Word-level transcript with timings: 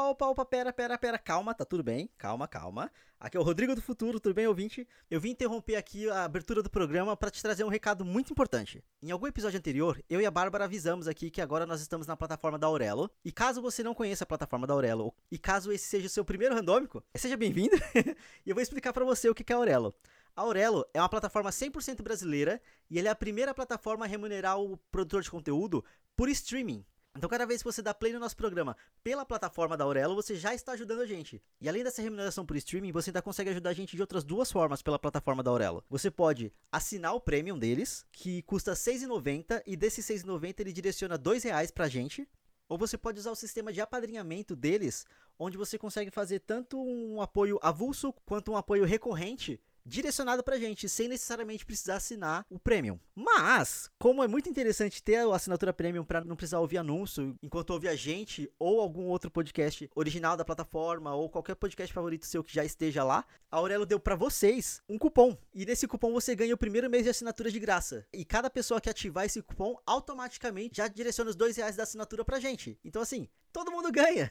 Opa, 0.00 0.08
opa, 0.08 0.26
opa, 0.28 0.44
pera, 0.46 0.72
pera, 0.72 0.96
pera, 0.96 1.18
calma, 1.18 1.54
tá 1.54 1.62
tudo 1.62 1.82
bem? 1.82 2.08
Calma, 2.16 2.48
calma. 2.48 2.90
Aqui 3.18 3.36
é 3.36 3.40
o 3.40 3.42
Rodrigo 3.42 3.74
do 3.74 3.82
Futuro, 3.82 4.18
tudo 4.18 4.34
bem, 4.34 4.46
ouvinte? 4.46 4.88
Eu 5.10 5.20
vim 5.20 5.28
interromper 5.30 5.76
aqui 5.76 6.08
a 6.08 6.24
abertura 6.24 6.62
do 6.62 6.70
programa 6.70 7.14
para 7.14 7.30
te 7.30 7.42
trazer 7.42 7.64
um 7.64 7.68
recado 7.68 8.02
muito 8.02 8.32
importante. 8.32 8.82
Em 9.02 9.10
algum 9.10 9.26
episódio 9.26 9.58
anterior, 9.58 10.02
eu 10.08 10.18
e 10.18 10.24
a 10.24 10.30
Bárbara 10.30 10.64
avisamos 10.64 11.06
aqui 11.06 11.30
que 11.30 11.42
agora 11.42 11.66
nós 11.66 11.82
estamos 11.82 12.06
na 12.06 12.16
plataforma 12.16 12.58
da 12.58 12.66
Aurelo. 12.66 13.10
E 13.22 13.30
caso 13.30 13.60
você 13.60 13.82
não 13.82 13.94
conheça 13.94 14.24
a 14.24 14.26
plataforma 14.26 14.66
da 14.66 14.72
Aurelo, 14.72 15.14
e 15.30 15.36
caso 15.36 15.70
esse 15.70 15.86
seja 15.86 16.06
o 16.06 16.10
seu 16.10 16.24
primeiro 16.24 16.54
randômico, 16.54 17.04
seja 17.14 17.36
bem-vindo. 17.36 17.76
e 18.46 18.48
eu 18.48 18.54
vou 18.54 18.62
explicar 18.62 18.94
para 18.94 19.04
você 19.04 19.28
o 19.28 19.34
que 19.34 19.52
é 19.52 19.54
a 19.54 19.58
Aurelo. 19.58 19.94
A 20.34 20.40
Aurelo 20.40 20.86
é 20.94 21.00
uma 21.00 21.10
plataforma 21.10 21.50
100% 21.50 22.00
brasileira 22.02 22.58
e 22.88 22.98
ela 22.98 23.08
é 23.08 23.10
a 23.10 23.14
primeira 23.14 23.52
plataforma 23.52 24.06
a 24.06 24.08
remunerar 24.08 24.58
o 24.58 24.78
produtor 24.90 25.20
de 25.20 25.30
conteúdo 25.30 25.84
por 26.16 26.30
streaming. 26.30 26.86
Então, 27.20 27.28
cada 27.28 27.44
vez 27.44 27.60
que 27.60 27.70
você 27.70 27.82
dá 27.82 27.92
play 27.92 28.14
no 28.14 28.18
nosso 28.18 28.34
programa 28.34 28.74
pela 29.04 29.26
plataforma 29.26 29.76
da 29.76 29.84
Aurelo, 29.84 30.14
você 30.14 30.36
já 30.36 30.54
está 30.54 30.72
ajudando 30.72 31.02
a 31.02 31.06
gente. 31.06 31.42
E 31.60 31.68
além 31.68 31.84
dessa 31.84 32.00
remuneração 32.00 32.46
por 32.46 32.56
streaming, 32.56 32.92
você 32.92 33.10
ainda 33.10 33.20
consegue 33.20 33.50
ajudar 33.50 33.68
a 33.68 33.72
gente 33.74 33.94
de 33.94 34.00
outras 34.00 34.24
duas 34.24 34.50
formas 34.50 34.80
pela 34.80 34.98
plataforma 34.98 35.42
da 35.42 35.50
Aurelo. 35.50 35.84
Você 35.90 36.10
pode 36.10 36.50
assinar 36.72 37.14
o 37.14 37.20
premium 37.20 37.58
deles, 37.58 38.06
que 38.10 38.40
custa 38.44 38.70
R$ 38.70 38.78
6,90, 38.78 39.62
e 39.66 39.76
desses 39.76 40.08
R$ 40.08 40.14
6,90 40.14 40.60
ele 40.60 40.72
direciona 40.72 41.16
R$ 41.16 41.20
2,00 41.20 41.74
pra 41.74 41.88
gente. 41.88 42.26
Ou 42.66 42.78
você 42.78 42.96
pode 42.96 43.18
usar 43.18 43.32
o 43.32 43.36
sistema 43.36 43.70
de 43.70 43.82
apadrinhamento 43.82 44.56
deles, 44.56 45.04
onde 45.38 45.58
você 45.58 45.76
consegue 45.76 46.10
fazer 46.10 46.40
tanto 46.40 46.82
um 46.82 47.20
apoio 47.20 47.58
avulso 47.60 48.14
quanto 48.24 48.50
um 48.50 48.56
apoio 48.56 48.86
recorrente 48.86 49.60
direcionado 49.84 50.42
pra 50.42 50.58
gente, 50.58 50.88
sem 50.88 51.08
necessariamente 51.08 51.64
precisar 51.64 51.96
assinar 51.96 52.46
o 52.50 52.58
Premium. 52.58 52.98
Mas, 53.14 53.90
como 53.98 54.22
é 54.22 54.28
muito 54.28 54.48
interessante 54.48 55.02
ter 55.02 55.16
a 55.16 55.34
assinatura 55.34 55.72
Premium 55.72 56.04
para 56.04 56.22
não 56.24 56.36
precisar 56.36 56.60
ouvir 56.60 56.78
anúncio 56.78 57.36
enquanto 57.42 57.70
ouvir 57.70 57.88
a 57.88 57.96
gente 57.96 58.50
ou 58.58 58.80
algum 58.80 59.06
outro 59.06 59.30
podcast 59.30 59.90
original 59.94 60.36
da 60.36 60.44
plataforma 60.44 61.14
ou 61.14 61.28
qualquer 61.28 61.54
podcast 61.54 61.92
favorito 61.92 62.26
seu 62.26 62.44
que 62.44 62.54
já 62.54 62.64
esteja 62.64 63.04
lá, 63.04 63.24
a 63.50 63.56
Aurelo 63.56 63.86
deu 63.86 63.98
para 63.98 64.16
vocês 64.16 64.82
um 64.88 64.98
cupom. 64.98 65.36
E 65.54 65.64
nesse 65.64 65.86
cupom 65.86 66.12
você 66.12 66.34
ganha 66.34 66.54
o 66.54 66.58
primeiro 66.58 66.88
mês 66.88 67.04
de 67.04 67.10
assinatura 67.10 67.50
de 67.50 67.58
graça. 67.58 68.06
E 68.12 68.24
cada 68.24 68.50
pessoa 68.50 68.80
que 68.80 68.90
ativar 68.90 69.24
esse 69.24 69.42
cupom 69.42 69.76
automaticamente 69.86 70.76
já 70.76 70.88
direciona 70.88 71.30
os 71.30 71.36
dois 71.36 71.56
reais 71.56 71.76
da 71.76 71.82
assinatura 71.82 72.24
pra 72.24 72.40
gente. 72.40 72.78
Então 72.84 73.02
assim, 73.02 73.28
todo 73.52 73.70
mundo 73.70 73.90
ganha. 73.90 74.30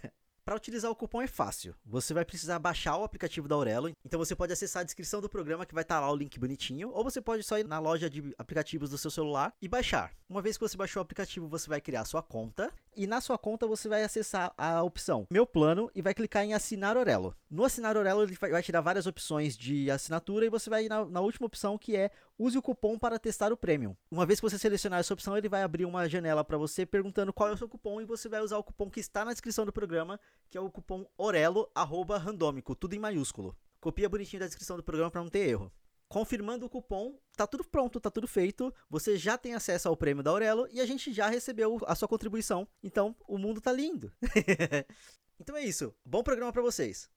Para 0.49 0.55
utilizar 0.55 0.89
o 0.89 0.95
cupom 0.95 1.21
é 1.21 1.27
fácil. 1.27 1.75
Você 1.85 2.11
vai 2.11 2.25
precisar 2.25 2.57
baixar 2.57 2.97
o 2.97 3.03
aplicativo 3.03 3.47
da 3.47 3.53
Aurelo. 3.53 3.91
Então 4.03 4.17
você 4.17 4.35
pode 4.35 4.51
acessar 4.51 4.81
a 4.81 4.83
descrição 4.83 5.21
do 5.21 5.29
programa 5.29 5.63
que 5.63 5.75
vai 5.75 5.83
estar 5.83 5.97
tá 5.97 6.01
lá 6.01 6.11
o 6.11 6.15
link 6.15 6.39
bonitinho, 6.39 6.89
ou 6.89 7.03
você 7.03 7.21
pode 7.21 7.43
só 7.43 7.59
ir 7.59 7.67
na 7.67 7.77
loja 7.77 8.09
de 8.09 8.33
aplicativos 8.35 8.89
do 8.89 8.97
seu 8.97 9.11
celular 9.11 9.53
e 9.61 9.67
baixar. 9.67 10.11
Uma 10.27 10.41
vez 10.41 10.57
que 10.57 10.67
você 10.67 10.75
baixou 10.75 11.01
o 11.01 11.03
aplicativo, 11.03 11.47
você 11.47 11.69
vai 11.69 11.79
criar 11.79 12.03
sua 12.03 12.23
conta 12.23 12.71
e 12.95 13.05
na 13.05 13.21
sua 13.21 13.37
conta 13.37 13.67
você 13.67 13.87
vai 13.87 14.03
acessar 14.03 14.51
a 14.57 14.81
opção 14.83 15.27
Meu 15.31 15.45
Plano 15.45 15.89
e 15.93 16.01
vai 16.01 16.13
clicar 16.13 16.43
em 16.43 16.53
Assinar 16.53 16.97
Aurelo. 16.97 17.35
No 17.49 17.63
Assinar 17.63 17.95
Aurelo 17.95 18.23
ele 18.23 18.35
vai 18.35 18.63
te 18.63 18.71
dar 18.71 18.81
várias 18.81 19.05
opções 19.05 19.55
de 19.55 19.89
assinatura 19.91 20.45
e 20.45 20.49
você 20.49 20.69
vai 20.69 20.85
ir 20.85 20.89
na, 20.89 21.05
na 21.05 21.21
última 21.21 21.45
opção 21.45 21.77
que 21.77 21.95
é 21.95 22.09
use 22.39 22.57
o 22.57 22.61
cupom 22.61 22.97
para 22.97 23.19
testar 23.19 23.51
o 23.51 23.57
Premium. 23.57 23.95
Uma 24.09 24.25
vez 24.25 24.39
que 24.39 24.49
você 24.49 24.57
selecionar 24.57 25.01
essa 25.01 25.13
opção, 25.13 25.37
ele 25.37 25.49
vai 25.49 25.61
abrir 25.61 25.85
uma 25.85 26.07
janela 26.07 26.43
para 26.43 26.57
você 26.57 26.85
perguntando 26.85 27.33
qual 27.33 27.49
é 27.49 27.51
o 27.51 27.57
seu 27.57 27.67
cupom 27.67 27.99
e 27.99 28.05
você 28.05 28.29
vai 28.29 28.41
usar 28.41 28.57
o 28.57 28.63
cupom 28.63 28.89
que 28.89 29.01
está 29.01 29.25
na 29.25 29.33
descrição 29.33 29.65
do 29.65 29.73
programa, 29.73 30.17
que 30.49 30.57
é 30.57 30.61
o 30.61 30.71
cupom 30.71 31.05
ORELO 31.17 31.69
randômico, 32.17 32.73
tudo 32.73 32.95
em 32.95 32.99
maiúsculo. 32.99 33.55
Copia 33.81 34.07
bonitinho 34.07 34.39
da 34.39 34.45
descrição 34.45 34.77
do 34.77 34.83
programa 34.83 35.11
para 35.11 35.21
não 35.21 35.29
ter 35.29 35.49
erro. 35.49 35.71
Confirmando 36.07 36.65
o 36.65 36.69
cupom, 36.69 37.19
tá 37.35 37.45
tudo 37.45 37.63
pronto, 37.63 37.99
tá 37.99 38.09
tudo 38.09 38.27
feito. 38.27 38.73
Você 38.89 39.15
já 39.15 39.37
tem 39.37 39.53
acesso 39.53 39.87
ao 39.87 39.95
prêmio 39.95 40.23
da 40.23 40.31
Aurelo 40.31 40.67
e 40.71 40.81
a 40.81 40.85
gente 40.85 41.13
já 41.13 41.27
recebeu 41.27 41.77
a 41.85 41.93
sua 41.93 42.07
contribuição. 42.07 42.67
Então, 42.81 43.15
o 43.27 43.37
mundo 43.37 43.61
tá 43.61 43.71
lindo. 43.71 44.11
então 45.39 45.55
é 45.55 45.63
isso. 45.63 45.93
Bom 46.03 46.23
programa 46.23 46.51
para 46.51 46.63
vocês. 46.63 47.07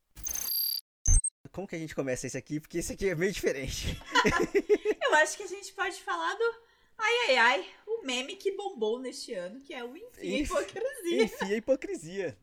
Como 1.53 1.69
que 1.69 1.77
a 1.77 1.79
gente 1.79 1.95
começa 1.95 2.27
esse 2.27 2.39
aqui? 2.39 2.59
Porque 2.59 2.79
esse 2.79 2.95
aqui 2.95 3.11
é 3.11 3.15
meio 3.15 3.31
diferente. 3.31 4.01
Eu 5.07 5.15
acho 5.17 5.37
que 5.37 5.43
a 5.43 5.47
gente 5.47 5.71
pode 5.75 6.01
falar 6.01 6.35
do 6.35 6.55
ai 6.97 7.13
ai 7.29 7.37
ai, 7.37 7.67
o 7.87 8.03
meme 8.07 8.37
que 8.37 8.57
bombou 8.57 8.99
neste 8.99 9.35
ano, 9.35 9.61
que 9.61 9.75
é 9.75 9.85
o 9.85 9.95
Enfim 9.95 10.09
a 10.19 10.39
Hipocrisia. 10.39 11.25
Enfim 11.25 11.53
a 11.53 11.57
Hipocrisia. 11.59 12.39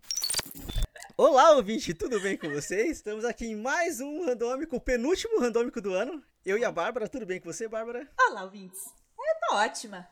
Olá, 1.17 1.53
ouvinte, 1.53 1.91
tudo 1.95 2.19
bem 2.21 2.37
com 2.37 2.49
vocês? 2.51 2.97
Estamos 2.97 3.25
aqui 3.25 3.47
em 3.47 3.55
mais 3.55 3.99
um 3.99 4.23
randômico, 4.25 4.75
o 4.75 4.79
penúltimo 4.79 5.39
randômico 5.39 5.81
do 5.81 5.91
ano. 5.91 6.23
Eu 6.45 6.59
e 6.59 6.63
a 6.63 6.71
Bárbara, 6.71 7.09
tudo 7.09 7.25
bem 7.25 7.41
com 7.41 7.51
você, 7.51 7.67
Bárbara? 7.67 8.07
Olá, 8.27 8.43
ouvintes. 8.43 8.93
Eu 9.17 9.47
tô 9.47 9.55
ótima. 9.55 10.07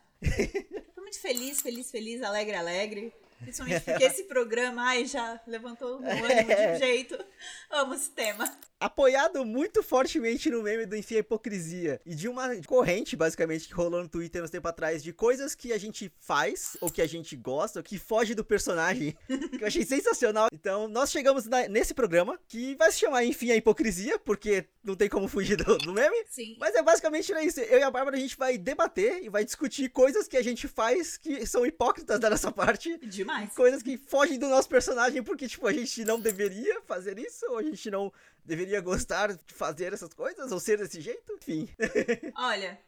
tô 0.92 1.02
muito 1.02 1.20
feliz, 1.20 1.60
feliz, 1.60 1.88
feliz, 1.88 2.20
alegre, 2.20 2.56
alegre. 2.56 3.14
Principalmente 3.40 3.84
porque 3.84 4.04
esse 4.04 4.24
programa, 4.24 4.82
ai, 4.82 5.06
já 5.06 5.40
levantou 5.46 6.00
o 6.00 6.04
ânimo 6.04 6.28
de 6.28 6.74
um 6.74 6.78
jeito. 6.78 7.24
Amo 7.70 7.94
esse 7.94 8.10
tema 8.10 8.44
apoiado 8.80 9.44
muito 9.44 9.82
fortemente 9.82 10.50
no 10.50 10.62
meme 10.62 10.86
do 10.86 10.96
Enfim 10.96 11.16
a 11.16 11.18
Hipocrisia 11.18 12.00
e 12.06 12.14
de 12.14 12.28
uma 12.28 12.54
corrente, 12.62 13.16
basicamente, 13.16 13.66
que 13.66 13.74
rolou 13.74 14.02
no 14.02 14.08
Twitter 14.08 14.42
uns 14.42 14.50
tempo 14.50 14.68
atrás, 14.68 15.02
de 15.02 15.12
coisas 15.12 15.54
que 15.54 15.72
a 15.72 15.78
gente 15.78 16.12
faz, 16.18 16.76
ou 16.80 16.90
que 16.90 17.02
a 17.02 17.06
gente 17.06 17.34
gosta, 17.36 17.80
ou 17.80 17.82
que 17.82 17.98
foge 17.98 18.34
do 18.34 18.44
personagem, 18.44 19.16
que 19.58 19.62
eu 19.62 19.66
achei 19.66 19.84
sensacional. 19.84 20.48
Então, 20.52 20.88
nós 20.88 21.10
chegamos 21.10 21.46
na, 21.46 21.68
nesse 21.68 21.92
programa, 21.92 22.38
que 22.46 22.74
vai 22.76 22.92
se 22.92 23.00
chamar 23.00 23.24
Enfim 23.24 23.50
a 23.50 23.56
Hipocrisia, 23.56 24.18
porque 24.18 24.66
não 24.82 24.94
tem 24.94 25.08
como 25.08 25.28
fugir 25.28 25.56
do, 25.56 25.76
do 25.78 25.92
meme. 25.92 26.16
Sim. 26.28 26.56
Mas 26.58 26.74
é 26.74 26.82
basicamente 26.82 27.32
isso. 27.44 27.60
Eu 27.60 27.78
e 27.78 27.82
a 27.82 27.90
Bárbara, 27.90 28.16
a 28.16 28.20
gente 28.20 28.36
vai 28.36 28.56
debater 28.56 29.22
e 29.22 29.28
vai 29.28 29.44
discutir 29.44 29.88
coisas 29.90 30.28
que 30.28 30.36
a 30.36 30.42
gente 30.42 30.68
faz 30.68 31.16
que 31.16 31.44
são 31.46 31.66
hipócritas 31.66 32.20
da 32.20 32.30
nossa 32.30 32.52
parte. 32.52 32.98
Demais. 33.28 33.54
Coisas 33.54 33.82
que 33.82 33.96
fogem 33.96 34.38
do 34.38 34.48
nosso 34.48 34.68
personagem, 34.68 35.22
porque, 35.22 35.46
tipo, 35.46 35.66
a 35.66 35.72
gente 35.72 36.04
não 36.04 36.18
deveria 36.18 36.80
fazer 36.82 37.18
isso, 37.18 37.44
ou 37.50 37.58
a 37.58 37.62
gente 37.62 37.90
não 37.90 38.12
deveria 38.44 38.80
gostar 38.80 39.34
de 39.34 39.54
fazer 39.54 39.92
essas 39.92 40.12
coisas 40.14 40.50
ou 40.50 40.58
ser 40.58 40.78
desse 40.78 41.00
jeito? 41.00 41.32
Enfim. 41.34 41.68
Olha, 42.36 42.80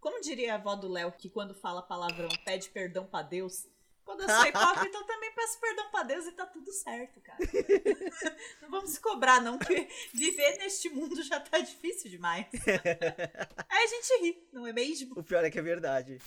como 0.00 0.20
diria 0.20 0.52
a 0.52 0.56
avó 0.56 0.76
do 0.76 0.88
Léo, 0.88 1.12
que 1.12 1.28
quando 1.28 1.54
fala 1.54 1.82
palavrão 1.82 2.28
pede 2.44 2.68
perdão 2.70 3.04
para 3.04 3.26
Deus, 3.26 3.66
quando 4.04 4.22
eu 4.22 4.28
sou 4.30 4.46
hipócrita, 4.46 4.96
eu 4.96 5.04
também 5.04 5.30
peço 5.34 5.60
perdão 5.60 5.90
pra 5.90 6.02
Deus 6.02 6.24
e 6.26 6.32
tá 6.32 6.46
tudo 6.46 6.72
certo, 6.72 7.20
cara. 7.20 7.38
não 8.62 8.70
vamos 8.70 8.92
se 8.92 9.00
cobrar, 9.00 9.38
não, 9.42 9.58
que 9.58 9.86
viver 10.14 10.56
neste 10.58 10.88
mundo 10.88 11.22
já 11.22 11.38
tá 11.38 11.58
difícil 11.58 12.10
demais. 12.10 12.46
Aí 13.68 13.84
a 13.84 13.86
gente 13.86 14.22
ri, 14.22 14.48
não 14.50 14.66
é 14.66 14.72
mesmo? 14.72 15.18
O 15.18 15.22
pior 15.22 15.44
é 15.44 15.50
que 15.50 15.58
é 15.58 15.62
verdade. 15.62 16.18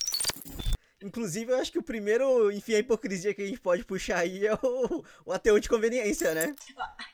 Inclusive, 1.02 1.52
eu 1.52 1.58
acho 1.58 1.72
que 1.72 1.78
o 1.78 1.82
primeiro, 1.82 2.50
enfim, 2.50 2.74
a 2.74 2.78
hipocrisia 2.78 3.34
que 3.34 3.42
a 3.42 3.46
gente 3.46 3.60
pode 3.60 3.84
puxar 3.84 4.18
aí 4.18 4.46
é 4.46 4.54
o, 4.54 5.04
o 5.26 5.32
ateu 5.32 5.58
de 5.58 5.68
conveniência, 5.68 6.34
né? 6.34 6.54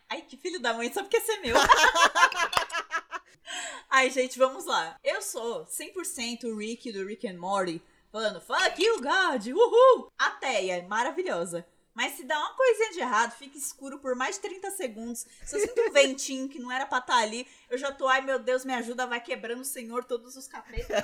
Ai, 0.09 0.23
que 0.23 0.37
filho 0.37 0.61
da 0.61 0.75
mãe, 0.75 0.93
só 0.93 1.03
porque 1.03 1.17
esse 1.17 1.33
é 1.33 1.41
meu. 1.41 1.57
Ai, 3.91 4.11
gente, 4.11 4.39
vamos 4.39 4.67
lá. 4.67 4.97
Eu 5.03 5.23
sou 5.23 5.65
100% 5.65 6.45
o 6.45 6.57
Rick 6.57 6.93
do 6.93 7.07
Rick 7.07 7.27
and 7.27 7.39
Morty, 7.39 7.83
falando 8.13 8.41
fuck 8.41 8.83
you, 8.83 9.01
God, 9.01 9.47
uhul! 9.47 10.13
Ateia, 10.19 10.87
maravilhosa. 10.87 11.67
Mas 11.95 12.13
se 12.13 12.23
dá 12.23 12.39
uma 12.39 12.55
coisinha 12.55 12.93
de 12.93 13.01
errado, 13.01 13.33
fica 13.33 13.59
escuro 13.59 13.99
por 13.99 14.15
mais 14.15 14.37
de 14.37 14.43
30 14.43 14.71
segundos. 14.71 15.27
Se 15.45 15.57
eu 15.57 15.61
sinto 15.61 15.81
um 15.81 15.91
ventinho 15.91 16.49
que 16.49 16.61
não 16.61 16.71
era 16.71 16.87
pra 16.87 16.99
estar 16.99 17.15
tá 17.15 17.19
ali, 17.19 17.45
eu 17.69 17.77
já 17.77 17.91
tô, 17.91 18.07
ai 18.07 18.21
meu 18.21 18.39
Deus, 18.39 18.65
me 18.65 18.73
ajuda, 18.73 19.05
vai 19.05 19.21
quebrando 19.21 19.63
o 19.63 19.65
Senhor 19.65 20.05
todos 20.05 20.37
os 20.37 20.47
capetas. 20.47 21.03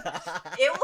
Eu 0.56 0.74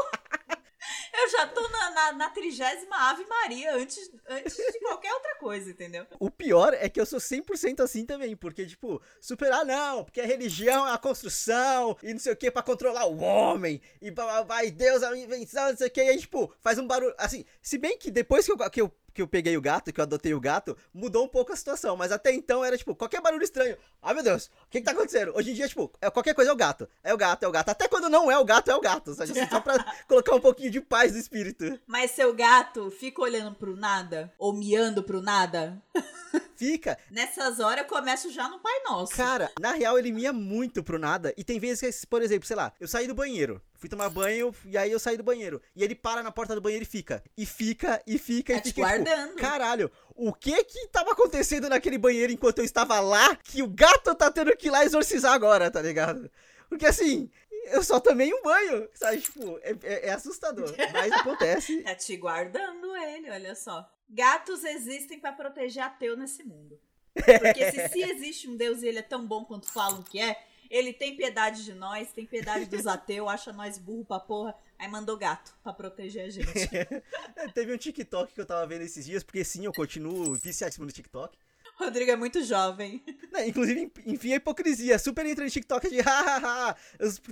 eu 1.13 1.29
já 1.29 1.47
tô 1.47 1.67
na, 1.69 2.11
na, 2.13 2.29
trigésima 2.29 2.95
Ave 3.09 3.25
Maria 3.25 3.75
antes, 3.75 4.11
antes 4.27 4.55
de 4.55 4.79
qualquer 4.79 5.13
outra 5.13 5.35
coisa, 5.35 5.69
entendeu? 5.69 6.05
O 6.19 6.29
pior 6.29 6.73
é 6.73 6.89
que 6.89 6.99
eu 6.99 7.05
sou 7.05 7.19
100% 7.19 7.81
assim 7.81 8.05
também, 8.05 8.35
porque, 8.35 8.65
tipo, 8.65 9.01
superar 9.19 9.65
não, 9.65 10.03
porque 10.03 10.21
a 10.21 10.25
religião 10.25 10.87
é 10.87 10.93
a 10.93 10.97
construção 10.97 11.97
e 12.01 12.13
não 12.13 12.19
sei 12.19 12.33
o 12.33 12.35
que 12.35 12.51
para 12.51 12.63
controlar 12.63 13.05
o 13.05 13.19
homem, 13.19 13.81
e 14.01 14.11
vai 14.45 14.71
Deus 14.71 15.03
é 15.03 15.07
a 15.07 15.17
invenção, 15.17 15.69
não 15.69 15.77
sei 15.77 15.87
o 15.87 15.91
que, 15.91 16.03
e 16.03 16.09
aí, 16.09 16.17
tipo, 16.17 16.53
faz 16.59 16.77
um 16.77 16.87
barulho. 16.87 17.13
Assim, 17.17 17.45
se 17.61 17.77
bem 17.77 17.97
que 17.97 18.11
depois 18.11 18.45
que 18.45 18.51
eu, 18.51 18.69
que 18.69 18.81
eu 18.81 18.91
que 19.13 19.21
eu 19.21 19.27
peguei 19.27 19.55
o 19.57 19.61
gato, 19.61 19.91
que 19.91 19.99
eu 19.99 20.03
adotei 20.03 20.33
o 20.33 20.39
gato, 20.39 20.77
mudou 20.93 21.25
um 21.25 21.27
pouco 21.27 21.53
a 21.53 21.55
situação. 21.55 21.95
Mas 21.95 22.11
até 22.11 22.31
então 22.31 22.63
era 22.63 22.77
tipo, 22.77 22.95
qualquer 22.95 23.21
barulho 23.21 23.43
estranho. 23.43 23.77
Ai 24.01 24.13
meu 24.13 24.23
Deus, 24.23 24.45
o 24.45 24.69
que, 24.69 24.79
que 24.79 24.85
tá 24.85 24.91
acontecendo? 24.91 25.33
Hoje 25.35 25.51
em 25.51 25.53
dia, 25.53 25.67
tipo, 25.67 25.91
é, 26.01 26.09
qualquer 26.09 26.33
coisa 26.33 26.51
é 26.51 26.53
o 26.53 26.57
gato. 26.57 26.87
É 27.03 27.13
o 27.13 27.17
gato, 27.17 27.43
é 27.43 27.47
o 27.47 27.51
gato. 27.51 27.69
Até 27.69 27.87
quando 27.87 28.09
não 28.09 28.31
é 28.31 28.37
o 28.37 28.45
gato, 28.45 28.71
é 28.71 28.75
o 28.75 28.81
gato. 28.81 29.11
Assim, 29.11 29.47
só 29.47 29.59
pra 29.59 29.83
colocar 30.07 30.35
um 30.35 30.41
pouquinho 30.41 30.71
de 30.71 30.81
paz 30.81 31.13
no 31.13 31.19
espírito. 31.19 31.79
Mas 31.85 32.11
seu 32.11 32.33
gato 32.33 32.89
fica 32.91 33.21
olhando 33.21 33.55
pro 33.55 33.75
nada? 33.75 34.33
Ou 34.37 34.53
miando 34.53 35.03
pro 35.03 35.21
nada? 35.21 35.81
Fica. 36.55 36.97
Nessas 37.09 37.59
horas 37.59 37.79
eu 37.79 37.89
começo 37.89 38.31
já 38.31 38.47
no 38.47 38.59
Pai 38.59 38.83
Nosso. 38.85 39.15
Cara, 39.15 39.51
na 39.59 39.71
real 39.71 39.97
ele 39.97 40.11
mia 40.11 40.31
muito 40.31 40.83
pro 40.83 40.99
nada. 40.99 41.33
E 41.35 41.43
tem 41.43 41.59
vezes 41.59 42.01
que, 42.01 42.07
por 42.07 42.21
exemplo, 42.21 42.45
sei 42.45 42.55
lá, 42.55 42.71
eu 42.79 42.87
saí 42.87 43.07
do 43.07 43.15
banheiro. 43.15 43.59
Fui 43.81 43.89
tomar 43.89 44.11
banho 44.11 44.53
e 44.63 44.77
aí 44.77 44.91
eu 44.91 44.99
saí 44.99 45.17
do 45.17 45.23
banheiro. 45.23 45.59
E 45.75 45.83
ele 45.83 45.95
para 45.95 46.21
na 46.21 46.31
porta 46.31 46.53
do 46.53 46.61
banheiro 46.61 46.83
e 46.83 46.87
fica. 46.87 47.23
E 47.35 47.47
fica, 47.47 47.99
e 48.05 48.19
fica, 48.19 48.53
tá 48.53 48.59
e 48.59 48.61
fica. 48.61 48.69
Tipo, 48.69 48.81
guardando. 48.81 49.29
Tipo, 49.29 49.41
caralho, 49.41 49.91
o 50.15 50.31
que 50.31 50.63
que 50.65 50.87
tava 50.89 51.13
acontecendo 51.13 51.67
naquele 51.67 51.97
banheiro 51.97 52.31
enquanto 52.31 52.59
eu 52.59 52.63
estava 52.63 52.99
lá 52.99 53.35
que 53.37 53.63
o 53.63 53.67
gato 53.67 54.13
tá 54.13 54.29
tendo 54.29 54.55
que 54.55 54.67
ir 54.67 54.69
lá 54.69 54.85
exorcizar 54.85 55.33
agora, 55.33 55.71
tá 55.71 55.81
ligado? 55.81 56.29
Porque 56.69 56.85
assim, 56.85 57.27
eu 57.71 57.81
só 57.81 57.99
tomei 57.99 58.31
um 58.31 58.43
banho, 58.43 58.87
sabe? 58.93 59.19
Tipo, 59.19 59.59
é, 59.63 59.75
é, 59.81 60.07
é 60.09 60.11
assustador. 60.11 60.71
Mas 60.93 61.11
acontece. 61.13 61.81
Tá 61.81 61.95
te 61.95 62.15
guardando 62.17 62.95
ele, 62.95 63.31
olha 63.31 63.55
só. 63.55 63.91
Gatos 64.07 64.63
existem 64.63 65.19
para 65.19 65.31
proteger 65.31 65.81
ateu 65.81 66.15
nesse 66.15 66.43
mundo. 66.43 66.79
Porque 67.15 67.71
se, 67.71 67.89
se 67.89 68.01
existe 68.03 68.47
um 68.47 68.55
Deus 68.55 68.83
e 68.83 68.87
ele 68.87 68.99
é 68.99 69.01
tão 69.01 69.25
bom 69.25 69.43
quanto 69.43 69.67
falam 69.71 70.03
que 70.03 70.19
é, 70.19 70.39
ele 70.71 70.93
tem 70.93 71.15
piedade 71.15 71.65
de 71.65 71.73
nós, 71.73 72.13
tem 72.13 72.25
piedade 72.25 72.65
dos 72.65 72.87
ateus, 72.87 73.27
acha 73.27 73.51
nós 73.51 73.77
burro 73.77 74.05
pra 74.05 74.19
porra, 74.19 74.55
aí 74.79 74.87
mandou 74.87 75.17
gato 75.17 75.53
pra 75.61 75.73
proteger 75.73 76.25
a 76.25 76.29
gente. 76.29 76.47
Teve 77.53 77.73
um 77.73 77.77
TikTok 77.77 78.33
que 78.33 78.39
eu 78.39 78.45
tava 78.45 78.65
vendo 78.65 78.83
esses 78.83 79.05
dias, 79.05 79.21
porque 79.21 79.43
sim, 79.43 79.65
eu 79.65 79.73
continuo 79.73 80.33
viciadíssimo 80.33 80.85
no 80.85 80.91
TikTok. 80.91 81.37
Rodrigo 81.81 82.11
é 82.11 82.15
muito 82.15 82.43
jovem. 82.43 83.03
Né, 83.31 83.47
inclusive, 83.47 83.91
enfim, 84.05 84.33
a 84.33 84.35
hipocrisia. 84.35 84.99
Super 84.99 85.25
entra 85.25 85.43
no 85.43 85.49
TikTok 85.49 85.89
de 85.89 85.99
hahaha. 86.01 86.75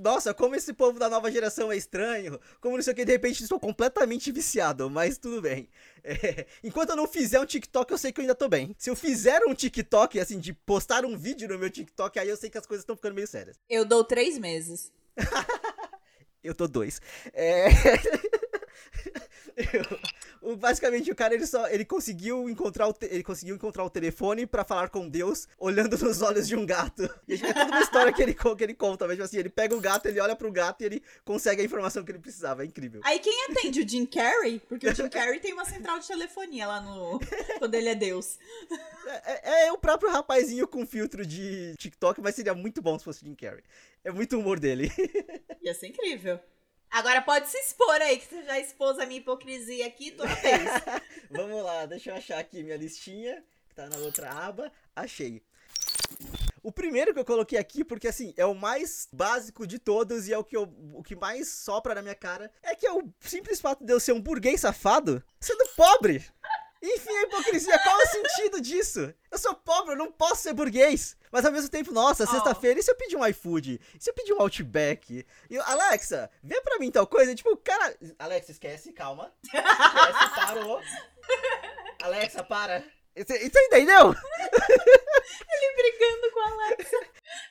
Nossa, 0.02 0.34
como 0.34 0.56
esse 0.56 0.74
povo 0.74 0.98
da 0.98 1.10
nova 1.10 1.32
geração 1.32 1.72
é 1.72 1.78
estranho. 1.78 2.40
Como 2.60 2.76
não 2.76 2.84
sei 2.84 2.94
o 2.94 2.96
que, 2.96 3.06
de 3.06 3.12
repente 3.12 3.44
estou 3.44 3.60
completamente 3.60 4.32
viciado, 4.32 4.90
mas 4.90 5.18
tudo 5.18 5.42
bem. 5.42 5.70
É, 6.04 6.46
enquanto 6.64 6.92
eu 6.92 6.96
não 6.96 7.08
fizer 7.08 7.40
um 7.40 7.46
TikTok, 7.46 7.92
eu 7.92 7.98
sei 7.98 8.12
que 8.12 8.20
eu 8.20 8.24
ainda 8.24 8.36
tô 8.36 8.48
bem. 8.48 8.76
Se 8.78 8.90
eu 8.90 8.96
fizer 8.96 9.42
um 9.46 9.54
TikTok, 9.54 10.20
assim, 10.20 10.40
de 10.40 10.54
postar 10.54 11.06
um 11.06 11.18
vídeo 11.18 11.48
no 11.48 11.60
meu 11.60 11.70
TikTok, 11.70 12.18
aí 12.20 12.30
eu 12.30 12.38
sei 12.38 12.50
que 12.50 12.58
as 12.58 12.66
coisas 12.66 12.84
estão 12.84 12.96
ficando 12.96 13.16
meio 13.16 13.28
sérias. 13.28 13.58
Eu 13.70 13.86
dou 13.86 14.04
três 14.04 14.38
meses. 14.38 14.92
eu 16.44 16.56
tô 16.56 16.68
dois. 16.68 17.02
É. 17.34 17.68
o, 19.60 20.19
basicamente 20.56 21.12
o 21.12 21.16
cara 21.16 21.34
ele 21.34 21.46
só 21.46 21.68
ele 21.68 21.86
conseguiu 21.86 22.50
encontrar 22.50 22.88
o 22.88 22.94
te, 22.94 23.06
ele 23.08 23.24
conseguiu 23.24 23.56
encontrar 23.56 23.84
o 23.84 23.90
telefone 23.90 24.46
para 24.46 24.64
falar 24.64 24.90
com 24.90 25.08
Deus 25.08 25.48
olhando 25.58 25.98
nos 26.04 26.22
olhos 26.22 26.48
de 26.48 26.56
um 26.56 26.66
gato. 26.66 27.04
E 27.28 27.34
é 27.34 27.54
toda 27.54 27.66
uma 27.66 27.82
história 27.82 28.14
que 28.14 28.22
ele 28.22 28.34
que 28.34 28.64
ele 28.64 28.74
conta, 28.74 29.06
mas 29.06 29.16
tipo 29.16 29.26
assim, 29.26 29.38
ele 29.38 29.50
pega 29.50 29.76
o 29.76 29.82
gato, 29.82 30.06
ele 30.08 30.20
olha 30.20 30.36
pro 30.36 30.52
gato 30.52 30.82
e 30.82 30.86
ele 30.86 31.04
consegue 31.24 31.62
a 31.62 31.66
informação 31.66 32.04
que 32.04 32.12
ele 32.12 32.20
precisava, 32.20 32.64
é 32.64 32.66
incrível. 32.66 33.02
Aí 33.04 33.20
quem 33.20 33.46
atende 33.50 33.82
o 33.82 33.88
Jim 33.88 34.06
Carrey? 34.06 34.62
Porque 34.68 34.88
o 34.88 34.96
Jim 34.96 35.08
Carrey 35.10 35.40
tem 35.40 35.54
uma 35.54 35.66
central 35.66 36.00
de 36.00 36.08
telefonia 36.08 36.68
lá 36.68 36.82
no 36.82 37.20
quando 37.58 37.76
ele 37.76 37.90
é 37.90 37.96
Deus. 37.96 38.38
É, 39.26 39.66
é, 39.66 39.68
é 39.68 39.72
o 39.72 39.78
próprio 39.78 40.12
rapazinho 40.12 40.68
com 40.68 40.86
filtro 40.86 41.26
de 41.26 41.76
TikTok, 41.78 42.22
mas 42.22 42.36
seria 42.36 42.54
muito 42.54 42.82
bom 42.82 42.98
se 42.98 43.06
fosse 43.06 43.24
o 43.24 43.26
Jim 43.26 43.36
Carrey. 43.36 43.64
É 44.04 44.12
muito 44.12 44.38
humor 44.38 44.60
dele. 44.60 44.92
Ia 45.62 45.74
ser 45.74 45.88
incrível. 45.88 46.40
Agora 46.92 47.22
pode 47.22 47.48
se 47.48 47.58
expor 47.58 48.02
aí, 48.02 48.18
que 48.18 48.26
você 48.26 48.44
já 48.44 48.60
expôs 48.60 48.98
a 48.98 49.06
minha 49.06 49.20
hipocrisia 49.20 49.86
aqui 49.86 50.12
toda 50.12 50.34
vez. 50.36 50.70
Vamos 51.30 51.64
lá, 51.64 51.86
deixa 51.86 52.10
eu 52.10 52.16
achar 52.16 52.40
aqui 52.40 52.64
minha 52.64 52.78
listinha, 52.78 53.44
que 53.68 53.76
tá 53.76 53.88
na 53.88 53.98
outra 53.98 54.32
aba. 54.32 54.72
Achei. 54.96 55.42
O 56.64 56.72
primeiro 56.72 57.14
que 57.14 57.20
eu 57.20 57.26
coloquei 57.26 57.58
aqui, 57.58 57.84
porque 57.84 58.08
assim, 58.08 58.34
é 58.36 58.46
o 58.46 58.54
mais 58.54 59.08
básico 59.14 59.66
de 59.66 59.80
todos 59.80 60.28
e 60.28 60.34
é 60.34 60.38
o 60.38 60.44
que, 60.44 60.58
eu, 60.58 60.64
o 60.94 61.04
que 61.04 61.16
mais 61.16 61.48
sopra 61.48 61.96
na 61.96 62.02
minha 62.02 62.16
cara, 62.16 62.52
é 62.62 62.76
que 62.76 62.86
é 62.86 62.92
o 62.92 63.08
simples 63.22 63.62
fato 63.62 63.86
de 63.86 63.94
eu 63.94 64.00
ser 64.00 64.12
um 64.12 64.22
burguês 64.22 64.62
safado 64.62 65.24
sendo 65.40 65.66
pobre. 65.76 66.26
Enfim, 66.82 67.12
a 67.12 67.24
hipocrisia, 67.24 67.78
qual 67.80 68.00
é 68.00 68.04
o 68.04 68.08
sentido 68.08 68.62
disso? 68.62 69.14
Eu 69.30 69.38
sou 69.38 69.54
pobre, 69.54 69.94
eu 69.94 69.98
não 69.98 70.12
posso 70.12 70.44
ser 70.44 70.54
burguês. 70.54 71.18
Mas 71.30 71.46
ao 71.46 71.52
mesmo 71.52 71.70
tempo, 71.70 71.92
nossa, 71.92 72.24
oh. 72.24 72.28
sexta-feira, 72.28 72.80
e 72.80 72.84
se 72.84 72.90
eu 72.90 72.96
pedir 72.96 73.18
um 73.18 73.26
iFood? 73.28 73.82
E 73.96 74.04
se 74.04 74.10
eu 74.10 74.14
pedir 74.14 74.34
um 74.34 74.42
Outback? 74.42 75.26
E 75.50 75.56
eu, 75.56 75.64
Alexa, 75.64 76.32
vê 76.42 76.62
pra 76.62 76.80
mim 76.80 76.90
tal 76.90 77.06
coisa. 77.06 77.32
E, 77.32 77.36
tipo, 77.36 77.56
cara. 77.58 77.96
Alexa, 78.18 78.52
esquece, 78.52 78.94
calma. 78.94 79.34
Esquece, 79.44 80.36
parou. 80.36 80.82
Alexa, 82.02 82.44
para. 82.44 82.84
Isso 83.16 83.34
entendeu? 83.34 84.16
Ele 85.52 85.76
brigando 85.76 86.32
com 86.32 86.40
a 86.40 86.52
Alexa. 86.52 86.98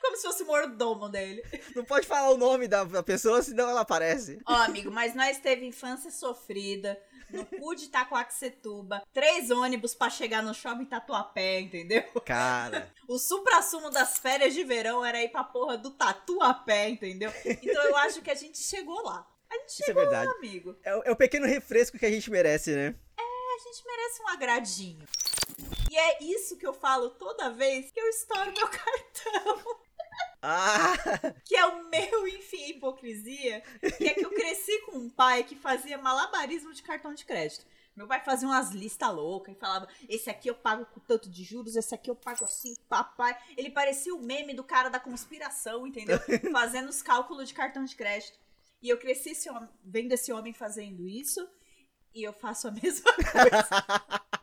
Como 0.01 0.17
se 0.17 0.23
fosse 0.23 0.43
o 0.43 0.47
mordomo 0.47 1.09
dele. 1.11 1.45
Não 1.77 1.85
pode 1.85 2.07
falar 2.07 2.31
o 2.31 2.39
nome 2.39 2.67
da 2.67 3.03
pessoa, 3.03 3.43
senão 3.43 3.69
ela 3.69 3.83
aparece. 3.83 4.41
Ó, 4.47 4.53
oh, 4.53 4.63
amigo, 4.63 4.91
mas 4.91 5.15
nós 5.15 5.39
teve 5.39 5.67
infância 5.67 6.11
sofrida 6.11 6.99
no 7.31 7.45
cu 7.45 7.75
de 7.75 7.85
Itacoaxetuba, 7.85 9.03
três 9.13 9.51
ônibus 9.51 9.95
para 9.95 10.11
chegar 10.11 10.43
no 10.43 10.55
shopping 10.55 10.87
Tatuapé, 10.87 11.61
entendeu? 11.61 12.03
Cara. 12.25 12.93
O 13.09 13.19
supra-sumo 13.19 13.91
das 13.91 14.19
férias 14.19 14.55
de 14.55 14.65
verão 14.65 15.05
era 15.05 15.23
ir 15.23 15.29
pra 15.31 15.45
porra 15.45 15.77
do 15.79 15.91
Tatuapé, 15.91 16.89
entendeu? 16.89 17.33
Então 17.45 17.83
eu 17.85 17.97
acho 17.97 18.23
que 18.23 18.31
a 18.31 18.35
gente 18.35 18.59
chegou 18.59 19.03
lá. 19.03 19.27
A 19.51 19.55
gente 19.59 19.69
Isso 19.71 19.83
é 19.83 19.87
chegou 19.87 20.03
é 20.03 20.07
verdade. 20.07 20.27
lá, 20.31 20.37
amigo. 20.37 20.77
É, 20.85 21.09
é 21.09 21.13
o 21.13 21.17
pequeno 21.17 21.47
refresco 21.47 21.99
que 21.99 22.05
a 22.07 22.11
gente 22.11 22.31
merece, 22.31 22.75
né? 22.75 22.95
É, 23.19 23.23
a 23.23 23.59
gente 23.65 23.85
merece 23.87 24.23
um 24.23 24.29
agradinho. 24.29 25.07
E 25.91 25.97
é 25.97 26.23
isso 26.23 26.57
que 26.59 26.67
eu 26.67 26.73
falo 26.75 27.11
toda 27.11 27.51
vez 27.51 27.91
que 27.91 27.99
eu 27.99 28.09
estouro 28.09 28.53
meu 28.53 28.69
cartão. 28.69 29.79
Ah! 30.43 30.95
Que 31.45 31.57
é 31.57 31.67
o 31.67 31.89
meu, 31.89 32.29
enfim, 32.29 32.71
hipocrisia. 32.71 33.63
Que 33.97 34.09
é 34.09 34.15
que 34.15 34.25
eu 34.25 34.31
cresci 34.31 34.81
com 34.83 34.99
um 34.99 35.11
pai 35.11 35.45
que 35.45 35.57
fazia 35.57 35.99
malabarismo 35.99 36.73
de 36.73 36.83
cartão 36.83 37.15
de 37.15 37.25
crédito. 37.25 37.67
Meu 37.99 38.07
pai 38.07 38.21
fazia 38.21 38.47
umas 38.47 38.71
listas 38.71 39.13
loucas 39.13 39.57
e 39.57 39.59
falava: 39.59 39.89
esse 40.09 40.31
aqui 40.31 40.49
eu 40.49 40.55
pago 40.55 40.87
com 40.87 41.01
tanto 41.01 41.29
de 41.29 41.43
juros, 41.43 41.75
esse 41.75 41.93
aqui 41.93 42.09
eu 42.09 42.15
pago 42.15 42.45
assim, 42.45 42.75
papai. 42.89 43.37
Ele 43.57 43.71
parecia 43.71 44.15
o 44.15 44.23
meme 44.23 44.55
do 44.55 44.63
cara 44.63 44.89
da 44.89 45.01
conspiração, 45.01 45.85
entendeu? 45.85 46.19
Fazendo 46.53 46.89
os 46.89 47.03
cálculos 47.03 47.49
de 47.49 47.55
cartão 47.55 47.85
de 47.85 47.97
crédito. 47.97 48.39
E 48.81 48.89
eu 48.89 48.99
cresci 48.99 49.31
esse 49.31 49.51
homem, 49.51 49.69
vendo 49.83 50.13
esse 50.13 50.33
homem 50.33 50.53
fazendo 50.53 51.09
isso, 51.09 51.45
e 52.15 52.23
eu 52.23 52.33
faço 52.33 52.69
a 52.69 52.71
mesma 52.81 53.13
coisa. 53.13 54.38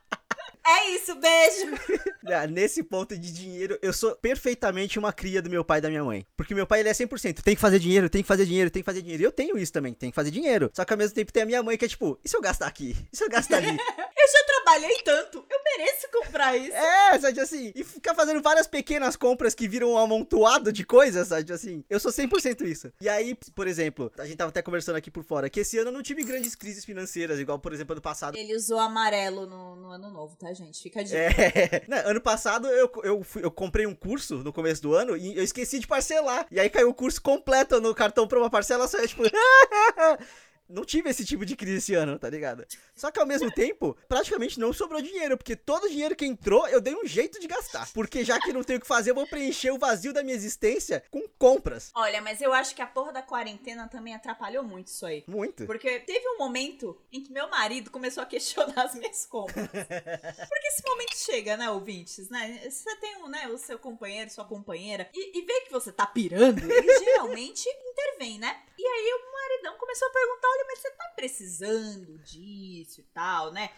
É 0.68 0.90
isso, 0.92 1.16
beijo. 1.16 1.76
Ah, 2.28 2.48
nesse 2.48 2.82
ponto 2.82 3.16
de 3.16 3.32
dinheiro, 3.32 3.78
eu 3.84 3.94
sou 3.94 4.16
perfeitamente 4.16 4.98
uma 4.98 5.14
cria 5.14 5.44
do 5.44 5.50
meu 5.50 5.64
pai 5.64 5.78
e 5.78 5.82
da 5.82 5.90
minha 5.90 6.04
mãe. 6.04 6.26
Porque 6.36 6.56
meu 6.56 6.66
pai, 6.66 6.80
ele 6.80 6.90
é 6.90 6.92
100%. 6.92 7.44
Tem 7.44 7.54
que 7.54 7.62
fazer 7.62 7.78
dinheiro, 7.78 8.10
tem 8.10 8.24
que 8.24 8.28
fazer 8.28 8.48
dinheiro, 8.48 8.72
tem 8.72 8.82
que 8.82 8.86
fazer 8.86 9.04
dinheiro. 9.04 9.22
E 9.22 9.26
eu 9.26 9.32
tenho 9.32 9.56
isso 9.60 9.72
também, 9.72 9.94
tem 9.94 10.10
que 10.10 10.16
fazer 10.16 10.32
dinheiro. 10.32 10.72
Só 10.74 10.84
que 10.84 10.92
ao 10.92 10.98
mesmo 10.98 11.14
tempo 11.14 11.32
tem 11.32 11.44
a 11.44 11.46
minha 11.46 11.62
mãe 11.62 11.78
que 11.78 11.86
é 11.86 11.88
tipo, 11.88 12.20
e 12.24 12.28
se 12.28 12.36
eu 12.36 12.42
gastar 12.42 12.66
aqui? 12.66 12.96
E 13.14 13.16
se 13.16 13.24
eu 13.24 13.30
gastar 13.30 13.58
ali? 13.58 13.68
eu 13.78 13.78
já 13.78 14.46
trabalhei 14.48 15.02
tanto, 15.04 15.46
eu 15.48 15.60
mereço 15.64 16.08
comprar 16.12 16.58
isso. 16.58 16.76
É, 16.76 17.20
sabe 17.20 17.40
assim, 17.40 17.72
e 17.76 17.84
ficar 17.84 18.16
fazendo 18.16 18.42
várias 18.42 18.66
pequenas 18.66 19.16
compras 19.16 19.54
que 19.54 19.68
viram 19.68 19.92
um 19.92 19.98
amontoado 19.98 20.74
de 20.74 20.84
coisas, 20.84 21.28
sabe 21.28 21.54
assim. 21.54 21.84
Eu 21.88 22.00
sou 22.00 22.12
100% 22.12 22.62
isso. 22.66 22.92
E 23.00 23.08
aí, 23.08 23.36
por 23.54 23.68
exemplo, 23.68 24.12
a 24.18 24.26
gente 24.26 24.38
tava 24.38 24.50
até 24.50 24.64
conversando 24.64 24.96
aqui 24.96 25.12
por 25.12 25.24
fora, 25.24 25.48
que 25.48 25.60
esse 25.60 25.78
ano 25.78 25.90
eu 25.90 25.94
não 25.94 26.02
tive 26.02 26.24
grandes 26.24 26.56
crises 26.56 26.84
financeiras, 26.84 27.40
igual, 27.40 27.60
por 27.60 27.72
exemplo, 27.72 27.94
ano 27.94 28.02
passado. 28.02 28.36
Ele 28.36 28.56
usou 28.56 28.80
amarelo 28.80 29.46
no, 29.46 29.76
no 29.76 29.90
ano 29.90 30.10
novo, 30.10 30.36
tá, 30.36 30.55
gente? 30.56 30.82
Fica 30.82 31.04
de. 31.04 31.16
É, 31.16 31.84
Não, 31.88 31.98
ano 31.98 32.22
passado 32.22 32.68
eu, 32.68 32.92
eu, 33.04 33.24
fui, 33.24 33.44
eu 33.44 33.52
comprei 33.52 33.86
um 33.86 33.94
curso 33.94 34.38
no 34.38 34.52
começo 34.52 34.82
do 34.82 34.94
ano 34.94 35.16
e 35.16 35.38
eu 35.38 35.44
esqueci 35.44 35.80
de 35.80 35.88
parcelar. 35.88 36.48
E 36.50 36.60
aí 36.60 36.70
caiu 36.70 36.90
o 36.90 36.94
curso 36.94 37.22
completo 37.22 37.80
no 37.80 37.94
cartão 37.94 38.28
pra 38.28 38.40
uma 38.40 38.50
parcela 38.50 38.88
só. 38.88 38.98
Eu, 38.98 39.08
tipo, 39.08 39.24
não 40.68 40.84
tive 40.84 41.10
esse 41.10 41.26
tipo 41.26 41.46
de 41.46 41.56
crise 41.56 41.78
esse 41.78 41.94
ano, 41.94 42.18
tá 42.18 42.30
ligado? 42.30 42.66
Só 42.96 43.12
que 43.12 43.20
ao 43.20 43.26
mesmo 43.26 43.52
tempo, 43.52 43.98
praticamente 44.08 44.60
não 44.60 44.74
sobrou 44.74 45.02
dinheiro, 45.02 45.38
porque 45.38 45.56
todo 45.56 45.86
o 45.86 45.90
dinheiro 45.90 46.16
que 46.16 46.26
entrou, 46.26 46.68
eu 46.68 46.82
dei 46.82 46.96
um 46.96 47.06
jeito 47.06 47.40
de 47.40 47.48
gastar. 47.48 47.92
Porque 47.94 48.24
já 48.24 48.40
que 48.40 48.54
não 48.54 48.64
tenho 48.64 48.80
o 48.80 48.82
que 48.82 48.88
fazer, 48.88 49.12
eu 49.12 49.16
vou 49.16 49.28
preencher 49.28 49.72
o 49.72 49.78
vazio 49.78 50.14
da 50.14 50.24
minha 50.24 50.36
existência 50.36 51.04
com 51.12 51.28
compras. 51.38 51.92
Olha, 51.96 52.22
mas 52.22 52.42
eu 52.42 52.54
acho 52.54 52.76
que 52.76 52.82
a 52.82 52.88
porra 52.88 53.14
da 53.14 53.22
quarentena 53.22 53.88
também 53.88 54.16
atrapalhou 54.16 54.64
muito 54.64 54.88
isso 54.88 55.06
aí. 55.06 55.24
Muito. 55.28 55.66
Porque 55.66 56.00
teve 56.00 56.28
um 56.30 56.38
momento 56.38 57.00
em 57.12 57.22
que 57.22 57.32
meu 57.32 57.50
marido 57.50 57.92
começou 57.92 58.24
a 58.24 58.26
questionar 58.26 58.86
as 58.86 58.96
minhas 58.96 59.26
compras. 59.26 59.70
porque 59.70 60.68
esse 60.68 60.84
momento 60.88 61.16
chega, 61.16 61.58
né, 61.58 61.70
ouvintes, 61.70 62.30
né? 62.30 62.62
Você 62.70 62.96
tem 62.98 63.18
um, 63.24 63.28
né, 63.28 63.48
o 63.48 63.58
seu 63.58 63.78
companheiro, 63.78 64.30
sua 64.30 64.46
companheira, 64.46 65.10
e, 65.14 65.40
e 65.40 65.46
vê 65.46 65.62
que 65.62 65.72
você 65.72 65.92
tá 65.92 66.06
pirando, 66.06 66.60
ele 66.60 67.00
geralmente 67.00 67.68
intervém, 67.86 68.40
né? 68.40 68.62
E 68.78 68.86
aí 68.86 69.14
o 69.14 69.25
começou 69.76 70.08
a 70.08 70.12
perguntar: 70.12 70.48
olha, 70.48 70.66
mas 70.68 70.80
você 70.80 70.92
tá 70.92 71.08
precisando 71.16 72.18
disso 72.20 73.02
e 73.02 73.04
tal, 73.14 73.52
né? 73.52 73.72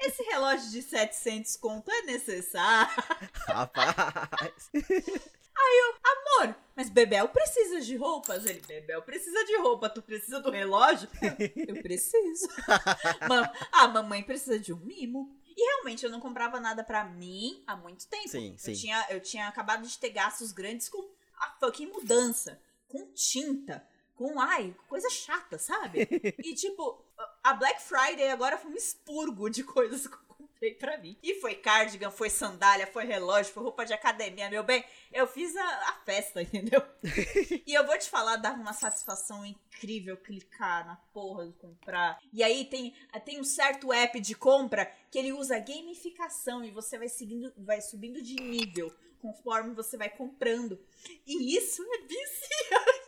Esse 0.00 0.22
relógio 0.24 0.70
de 0.70 0.82
700 0.82 1.56
conto 1.56 1.90
é 1.90 2.02
necessário? 2.02 3.02
Rapaz. 3.46 4.70
Aí 4.74 5.78
eu, 5.80 5.94
amor, 6.12 6.56
mas 6.74 6.88
Bebel 6.88 7.28
precisa 7.28 7.80
de 7.80 7.96
roupas? 7.96 8.44
Ele, 8.46 8.60
Bebel 8.60 9.02
precisa 9.02 9.44
de 9.44 9.56
roupa, 9.58 9.88
tu 9.88 10.02
precisa 10.02 10.40
do 10.40 10.50
relógio? 10.50 11.08
Eu, 11.20 11.74
eu 11.76 11.82
preciso. 11.82 12.48
a 13.72 13.88
mamãe 13.88 14.22
precisa 14.22 14.58
de 14.58 14.72
um 14.72 14.78
mimo. 14.78 15.34
E 15.44 15.64
realmente 15.64 16.04
eu 16.04 16.10
não 16.10 16.20
comprava 16.20 16.58
nada 16.58 16.82
para 16.82 17.04
mim 17.04 17.62
há 17.66 17.76
muito 17.76 18.06
tempo. 18.08 18.28
Sim, 18.28 18.56
sim. 18.56 18.72
Eu 18.72 18.76
tinha, 18.76 19.06
eu 19.10 19.20
tinha 19.20 19.48
acabado 19.48 19.86
de 19.86 19.98
ter 19.98 20.10
gastos 20.10 20.50
grandes 20.50 20.88
com 20.88 21.06
a 21.38 21.50
fucking 21.60 21.86
mudança, 21.86 22.60
com 22.88 23.12
tinta, 23.12 23.86
com, 24.22 24.38
ai, 24.38 24.72
coisa 24.88 25.10
chata, 25.10 25.58
sabe? 25.58 26.06
e 26.44 26.54
tipo, 26.54 27.04
a 27.42 27.54
Black 27.54 27.82
Friday 27.82 28.30
agora 28.30 28.56
foi 28.56 28.70
um 28.70 28.76
expurgo 28.76 29.50
de 29.50 29.64
coisas 29.64 30.06
que 30.06 30.14
eu 30.14 30.36
comprei 30.36 30.74
pra 30.74 30.96
mim. 30.96 31.18
E 31.20 31.34
foi 31.40 31.56
cardigan, 31.56 32.10
foi 32.10 32.30
sandália, 32.30 32.86
foi 32.86 33.04
relógio, 33.04 33.52
foi 33.52 33.64
roupa 33.64 33.84
de 33.84 33.92
academia, 33.92 34.48
meu 34.48 34.62
bem. 34.62 34.84
Eu 35.12 35.26
fiz 35.26 35.56
a, 35.56 35.64
a 35.64 35.92
festa, 36.04 36.40
entendeu? 36.42 36.80
e 37.66 37.74
eu 37.74 37.84
vou 37.84 37.98
te 37.98 38.08
falar, 38.08 38.36
dá 38.36 38.52
uma 38.52 38.72
satisfação 38.72 39.44
incrível 39.44 40.16
clicar 40.16 40.86
na 40.86 40.94
porra 41.12 41.46
de 41.46 41.52
comprar. 41.54 42.16
E 42.32 42.44
aí 42.44 42.64
tem, 42.66 42.94
tem 43.24 43.40
um 43.40 43.44
certo 43.44 43.92
app 43.92 44.20
de 44.20 44.36
compra 44.36 44.86
que 45.10 45.18
ele 45.18 45.32
usa 45.32 45.58
gamificação 45.58 46.64
e 46.64 46.70
você 46.70 46.96
vai 46.96 47.08
seguindo, 47.08 47.52
vai 47.56 47.80
subindo 47.80 48.22
de 48.22 48.36
nível 48.36 48.94
conforme 49.18 49.74
você 49.74 49.96
vai 49.96 50.10
comprando. 50.10 50.78
E 51.26 51.56
isso 51.56 51.82
é 51.82 51.98
viciante. 51.98 53.01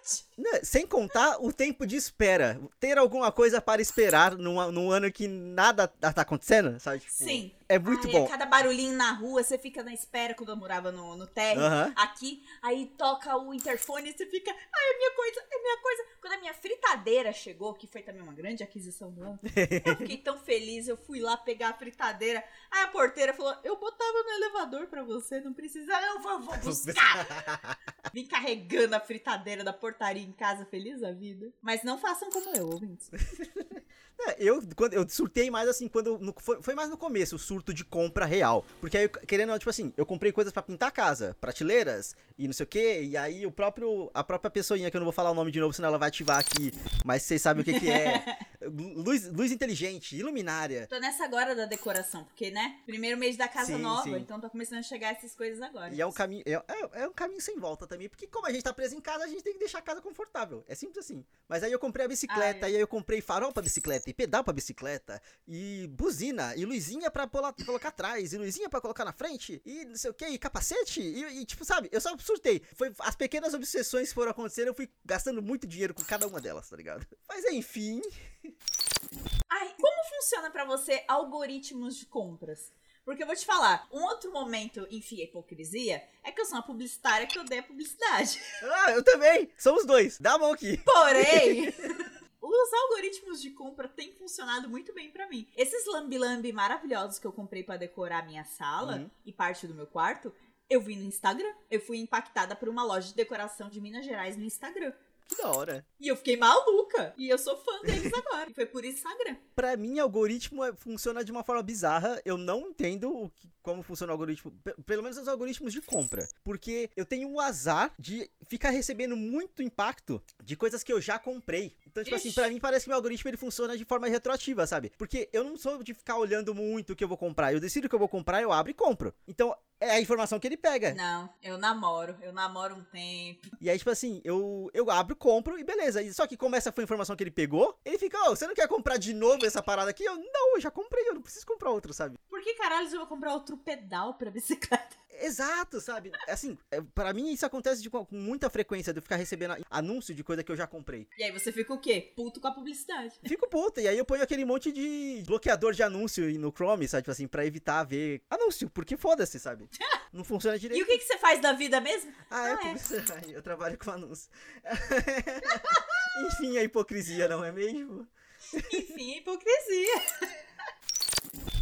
Sem 0.62 0.86
contar 0.86 1.38
o 1.40 1.52
tempo 1.52 1.86
de 1.86 1.96
espera. 1.96 2.60
Ter 2.78 2.98
alguma 2.98 3.32
coisa 3.32 3.60
para 3.60 3.80
esperar 3.80 4.36
num, 4.36 4.70
num 4.70 4.90
ano 4.90 5.10
que 5.10 5.26
nada 5.26 5.88
tá 5.88 6.12
tá 6.12 6.22
acontecendo, 6.22 6.78
sabe? 6.78 7.00
Tipo, 7.00 7.12
Sim. 7.12 7.52
É 7.66 7.78
muito 7.78 8.06
Ai, 8.06 8.12
bom. 8.12 8.24
a 8.26 8.28
cada 8.28 8.44
barulhinho 8.44 8.94
na 8.94 9.12
rua, 9.12 9.42
você 9.42 9.56
fica 9.56 9.82
na 9.82 9.92
espera 9.92 10.34
quando 10.34 10.50
eu 10.50 10.56
morava 10.56 10.92
no, 10.92 11.16
no 11.16 11.26
térreo, 11.26 11.62
Aham. 11.62 11.94
aqui, 11.96 12.44
aí 12.60 12.92
toca 12.98 13.34
o 13.38 13.54
interfone 13.54 14.10
e 14.10 14.12
você 14.12 14.26
fica, 14.26 14.50
ai, 14.50 14.90
é 14.92 14.98
minha 14.98 15.10
coisa, 15.12 15.40
é 15.50 15.62
minha 15.62 15.78
coisa. 15.78 16.04
Quando 16.20 16.32
a 16.34 16.40
minha 16.40 16.54
fritadeira 16.54 17.32
chegou, 17.32 17.72
que 17.72 17.86
foi 17.86 18.02
também 18.02 18.20
uma 18.20 18.34
grande 18.34 18.62
aquisição 18.62 19.10
do 19.10 19.22
ano, 19.22 19.40
eu 19.84 19.96
fiquei 19.96 20.18
tão 20.18 20.38
feliz, 20.38 20.88
eu 20.88 20.96
fui 20.96 21.20
lá 21.20 21.38
pegar 21.38 21.70
a 21.70 21.74
fritadeira, 21.74 22.44
aí 22.70 22.84
a 22.84 22.88
porteira 22.88 23.32
falou, 23.32 23.56
eu 23.64 23.76
botava 23.78 24.22
no 24.22 24.30
elevador 24.30 24.86
pra 24.86 25.02
você, 25.02 25.40
não 25.40 25.54
precisa, 25.54 25.90
eu 26.02 26.20
vou, 26.20 26.40
vou 26.40 26.56
buscar. 26.60 27.78
Vim 28.12 28.26
carregando 28.26 28.94
a 28.94 29.00
fritadeira 29.00 29.64
da 29.64 29.72
portaria 29.94 30.22
em 30.22 30.32
casa, 30.32 30.64
feliz 30.66 31.00
da 31.00 31.12
vida. 31.12 31.52
Mas 31.62 31.82
não 31.84 31.96
façam 31.98 32.28
como 32.30 32.54
eu, 32.56 32.66
ouvintes. 32.66 33.10
É, 34.28 34.36
eu, 34.38 34.62
quando, 34.76 34.94
eu 34.94 35.06
surtei 35.08 35.50
mais 35.50 35.68
assim, 35.68 35.88
quando. 35.88 36.16
no- 36.20 36.32
foi, 36.38 36.62
foi 36.62 36.72
mais 36.72 36.88
no 36.88 36.96
começo, 36.96 37.34
o 37.34 37.38
surto 37.38 37.74
de 37.74 37.84
compra 37.84 38.24
real. 38.24 38.64
Porque 38.80 38.96
aí, 38.96 39.08
querendo, 39.08 39.58
tipo 39.58 39.68
assim, 39.68 39.92
eu 39.96 40.06
comprei 40.06 40.30
coisas 40.30 40.52
pra 40.52 40.62
pintar 40.62 40.88
a 40.88 40.92
casa, 40.92 41.36
prateleiras 41.40 42.14
e 42.38 42.46
não 42.46 42.52
sei 42.54 42.62
o 42.62 42.66
que, 42.68 43.02
e 43.02 43.16
aí 43.16 43.44
o 43.44 43.50
próprio. 43.50 44.12
A 44.14 44.22
própria 44.22 44.52
pessoinha, 44.52 44.88
que 44.88 44.96
eu 44.96 45.00
não 45.00 45.04
vou 45.04 45.12
falar 45.12 45.32
o 45.32 45.34
nome 45.34 45.50
de 45.50 45.58
novo, 45.58 45.74
senão 45.74 45.88
ela 45.88 45.98
vai 45.98 46.08
ativar 46.10 46.38
aqui, 46.38 46.70
mas 47.04 47.24
vocês 47.24 47.42
sabem 47.42 47.62
o 47.62 47.64
que, 47.64 47.78
que 47.80 47.90
é. 47.90 48.38
Luz, 48.68 49.28
luz 49.32 49.52
inteligente, 49.52 50.16
iluminária. 50.16 50.86
Tô 50.86 50.98
nessa 50.98 51.24
agora 51.24 51.54
da 51.54 51.66
decoração, 51.66 52.24
porque, 52.24 52.50
né? 52.50 52.80
Primeiro 52.86 53.18
mês 53.18 53.36
da 53.36 53.48
casa 53.48 53.76
Sim, 53.76 53.82
nova, 53.82 54.02
sim. 54.04 54.16
então 54.16 54.40
tá 54.40 54.48
começando 54.48 54.78
a 54.78 54.82
chegar 54.82 55.12
essas 55.12 55.34
coisas 55.34 55.60
agora. 55.62 55.94
E 55.94 56.00
é 56.00 56.06
um 56.06 56.12
caminho. 56.12 56.42
É, 56.46 56.52
é- 56.52 57.02
é 57.02 57.08
um 57.08 57.12
caminho 57.12 57.40
sem 57.40 57.58
volta 57.58 57.86
também. 57.86 58.08
Porque 58.08 58.26
como 58.26 58.46
a 58.46 58.52
gente 58.52 58.62
tá 58.62 58.72
preso 58.72 58.94
em 58.96 59.00
casa, 59.00 59.24
a 59.24 59.28
gente 59.28 59.42
tem 59.42 59.52
que 59.52 59.58
deixar 59.58 59.78
a 59.78 59.82
casa 59.82 60.00
confortável. 60.00 60.64
É 60.68 60.74
simples 60.74 61.04
assim. 61.04 61.24
Mas 61.48 61.62
aí 61.62 61.72
eu 61.72 61.78
comprei 61.78 62.04
a 62.06 62.08
bicicleta, 62.08 62.66
Ah, 62.66 62.68
é. 62.68 62.72
e 62.72 62.76
aí 62.76 62.80
eu 62.80 62.88
comprei 62.88 63.20
farol 63.20 63.52
pra 63.52 63.62
bicicleta, 63.62 64.08
e 64.08 64.14
pedal 64.14 64.42
pra 64.44 64.52
bicicleta, 64.52 65.20
e 65.46 65.86
buzina, 65.92 66.54
e 66.56 66.64
luzinha 66.64 67.10
pra 67.10 67.28
colocar 67.66 67.88
atrás, 67.88 68.32
e 68.32 68.38
luzinha 68.38 68.68
pra 68.68 68.80
colocar 68.80 69.04
na 69.04 69.12
frente, 69.12 69.60
e 69.64 69.84
não 69.84 69.96
sei 69.96 70.10
o 70.10 70.14
que, 70.14 70.26
e 70.26 70.38
capacete, 70.38 71.00
e, 71.00 71.40
e, 71.40 71.44
tipo, 71.44 71.64
sabe, 71.64 71.88
eu 71.92 72.00
só 72.00 72.16
surtei. 72.18 72.62
Foi, 72.74 72.92
as 73.00 73.14
pequenas 73.14 73.54
obsessões 73.54 74.08
que 74.08 74.14
foram 74.14 74.30
acontecendo, 74.30 74.68
eu 74.68 74.74
fui 74.74 74.88
gastando 75.04 75.42
muito 75.42 75.66
dinheiro 75.66 75.94
com 75.94 76.02
cada 76.04 76.26
uma 76.26 76.40
delas, 76.40 76.68
tá 76.68 76.76
ligado? 76.76 77.06
Mas 77.28 77.44
enfim. 77.46 78.00
Ai, 79.50 79.74
como 79.80 80.04
funciona 80.16 80.50
pra 80.50 80.64
você 80.64 81.04
algoritmos 81.08 81.96
de 81.96 82.06
compras? 82.06 82.72
Porque 83.04 83.22
eu 83.22 83.26
vou 83.26 83.36
te 83.36 83.44
falar, 83.44 83.86
um 83.92 84.02
outro 84.02 84.32
momento, 84.32 84.86
enfim, 84.90 85.20
a 85.20 85.24
hipocrisia, 85.24 86.02
é 86.24 86.32
que 86.32 86.40
eu 86.40 86.46
sou 86.46 86.56
uma 86.56 86.62
publicitária 86.66 87.26
que 87.26 87.38
odeia 87.38 87.62
publicidade. 87.62 88.40
Ah, 88.64 88.92
eu 88.92 89.02
também! 89.04 89.50
Somos 89.58 89.84
dois, 89.84 90.18
dá 90.18 90.32
a 90.34 90.38
mão 90.38 90.52
aqui. 90.52 90.78
Porém, 90.78 91.68
os 92.40 92.72
algoritmos 92.72 93.42
de 93.42 93.50
compra 93.50 93.88
têm 93.88 94.12
funcionado 94.14 94.70
muito 94.70 94.94
bem 94.94 95.10
pra 95.10 95.28
mim. 95.28 95.46
Esses 95.54 95.84
lambi-lambi 95.86 96.50
maravilhosos 96.52 97.18
que 97.18 97.26
eu 97.26 97.32
comprei 97.32 97.62
pra 97.62 97.76
decorar 97.76 98.20
a 98.20 98.26
minha 98.26 98.44
sala 98.44 98.96
Uhum. 98.96 99.10
e 99.26 99.32
parte 99.32 99.66
do 99.66 99.74
meu 99.74 99.86
quarto, 99.86 100.34
eu 100.70 100.80
vi 100.80 100.96
no 100.96 101.04
Instagram. 101.04 101.52
Eu 101.70 101.80
fui 101.80 101.98
impactada 101.98 102.56
por 102.56 102.70
uma 102.70 102.82
loja 102.82 103.08
de 103.08 103.14
decoração 103.14 103.68
de 103.68 103.82
Minas 103.82 104.06
Gerais 104.06 104.34
no 104.36 104.44
Instagram. 104.44 104.94
Que 105.28 105.36
da 105.36 105.50
hora. 105.50 105.86
E 105.98 106.08
eu 106.08 106.16
fiquei 106.16 106.36
maluca. 106.36 107.14
E 107.16 107.28
eu 107.28 107.38
sou 107.38 107.56
fã 107.56 107.80
deles 107.82 108.12
agora. 108.14 108.50
E 108.50 108.54
foi 108.54 108.66
por 108.66 108.84
Instagram. 108.84 109.36
Pra 109.54 109.76
mim, 109.76 109.98
algoritmo 109.98 110.62
é- 110.62 110.72
funciona 110.74 111.24
de 111.24 111.32
uma 111.32 111.42
forma 111.42 111.62
bizarra. 111.62 112.20
Eu 112.24 112.36
não 112.36 112.68
entendo 112.68 113.10
o 113.10 113.30
que- 113.30 113.48
como 113.62 113.82
funciona 113.82 114.12
o 114.12 114.14
algoritmo. 114.14 114.50
pe- 114.62 114.74
Pelo 114.84 115.02
menos 115.02 115.16
os 115.16 115.26
algoritmos 115.26 115.72
de 115.72 115.80
compra. 115.80 116.28
Porque 116.44 116.90
eu 116.94 117.06
tenho 117.06 117.30
o 117.30 117.40
azar 117.40 117.90
de 117.98 118.30
ficar 118.48 118.68
recebendo 118.70 119.16
muito 119.16 119.62
impacto 119.62 120.22
de 120.42 120.56
coisas 120.56 120.82
que 120.82 120.92
eu 120.92 121.00
já 121.00 121.18
comprei. 121.18 121.74
Então, 121.86 122.04
tipo 122.04 122.14
assim, 122.16 122.28
Ixi. 122.28 122.34
pra 122.34 122.48
mim 122.48 122.60
parece 122.60 122.84
que 122.84 122.90
meu 122.90 122.96
algoritmo 122.96 123.30
ele 123.30 123.36
funciona 123.38 123.78
de 123.78 123.84
forma 123.86 124.06
retroativa, 124.08 124.66
sabe? 124.66 124.92
Porque 124.98 125.30
eu 125.32 125.42
não 125.42 125.56
sou 125.56 125.82
de 125.82 125.94
ficar 125.94 126.18
olhando 126.18 126.54
muito 126.54 126.92
o 126.92 126.96
que 126.96 127.02
eu 127.02 127.08
vou 127.08 127.16
comprar. 127.16 127.52
Eu 127.54 127.60
decido 127.60 127.86
o 127.86 127.88
que 127.88 127.94
eu 127.94 127.98
vou 127.98 128.08
comprar, 128.08 128.42
eu 128.42 128.52
abro 128.52 128.70
e 128.70 128.74
compro. 128.74 129.14
Então, 129.26 129.56
é 129.84 129.90
a 129.92 130.00
informação 130.00 130.38
que 130.38 130.46
ele 130.46 130.56
pega. 130.56 130.94
Não, 130.94 131.28
eu 131.42 131.58
namoro. 131.58 132.16
Eu 132.22 132.32
namoro 132.32 132.74
um 132.76 132.84
tempo. 132.84 133.48
E 133.60 133.68
aí, 133.68 133.78
tipo 133.78 133.90
assim, 133.90 134.20
eu, 134.24 134.70
eu 134.72 134.90
abro, 134.90 135.14
compro 135.14 135.58
e 135.58 135.64
beleza. 135.64 136.02
E 136.02 136.12
Só 136.12 136.26
que 136.26 136.36
como 136.36 136.56
essa 136.56 136.72
foi 136.72 136.82
a 136.82 136.86
informação 136.86 137.14
que 137.14 137.22
ele 137.22 137.30
pegou, 137.30 137.78
ele 137.84 137.98
fica, 137.98 138.18
ô, 138.28 138.36
você 138.36 138.46
não 138.46 138.54
quer 138.54 138.68
comprar 138.68 138.96
de 138.96 139.12
novo 139.12 139.44
essa 139.44 139.62
parada 139.62 139.90
aqui? 139.90 140.04
Eu, 140.04 140.16
não, 140.16 140.54
eu 140.56 140.60
já 140.60 140.70
comprei, 140.70 141.08
eu 141.08 141.14
não 141.14 141.22
preciso 141.22 141.46
comprar 141.46 141.70
outro, 141.70 141.92
sabe? 141.92 142.16
Por 142.28 142.40
que 142.42 142.54
caralho 142.54 142.86
eu 142.86 142.98
vou 142.98 143.06
comprar 143.06 143.32
outro 143.32 143.56
pedal 143.56 144.14
pra 144.14 144.30
bicicleta? 144.30 144.96
Exato, 145.20 145.80
sabe? 145.80 146.10
Assim, 146.28 146.56
é, 146.70 146.80
para 146.94 147.12
mim 147.12 147.32
isso 147.32 147.46
acontece 147.46 147.82
de, 147.82 147.88
com 147.90 148.06
muita 148.10 148.48
frequência, 148.50 148.92
de 148.92 148.98
eu 148.98 149.02
ficar 149.02 149.16
recebendo 149.16 149.56
anúncio 149.70 150.14
de 150.14 150.22
coisa 150.24 150.42
que 150.42 150.50
eu 150.52 150.56
já 150.56 150.66
comprei. 150.66 151.06
E 151.18 151.22
aí 151.24 151.30
você 151.32 151.52
fica 151.52 151.72
o 151.72 151.78
quê? 151.78 152.12
Puto 152.16 152.40
com 152.40 152.48
a 152.48 152.52
publicidade. 152.52 153.14
Fico 153.26 153.48
puta, 153.48 153.80
e 153.80 153.88
aí 153.88 153.96
eu 153.98 154.04
ponho 154.04 154.22
aquele 154.22 154.44
monte 154.44 154.70
de 154.72 155.22
bloqueador 155.26 155.72
de 155.72 155.82
anúncio 155.82 156.26
no 156.38 156.50
Chrome, 156.52 156.86
sabe? 156.88 157.02
Tipo 157.02 157.12
assim, 157.12 157.26
pra 157.28 157.44
evitar 157.46 157.84
ver 157.84 158.22
anúncio, 158.30 158.68
porque 158.70 158.96
foda-se, 158.96 159.38
sabe? 159.38 159.68
Não 160.12 160.22
funciona 160.24 160.56
E 160.56 160.60
direito. 160.60 160.82
o 160.82 160.86
que, 160.86 160.98
que 160.98 161.04
você 161.04 161.18
faz 161.18 161.40
da 161.40 161.52
vida 161.52 161.80
mesmo? 161.80 162.12
Ah, 162.30 162.50
é 162.50 162.52
é. 162.52 162.56
publicidade. 162.56 163.32
Eu 163.32 163.42
trabalho 163.42 163.76
com 163.76 163.90
anúncio. 163.90 164.30
Enfim, 166.26 166.56
a 166.58 166.62
hipocrisia, 166.62 167.26
não 167.28 167.44
é 167.44 167.50
mesmo? 167.50 168.06
Enfim, 168.54 169.16
hipocrisia. 169.18 170.02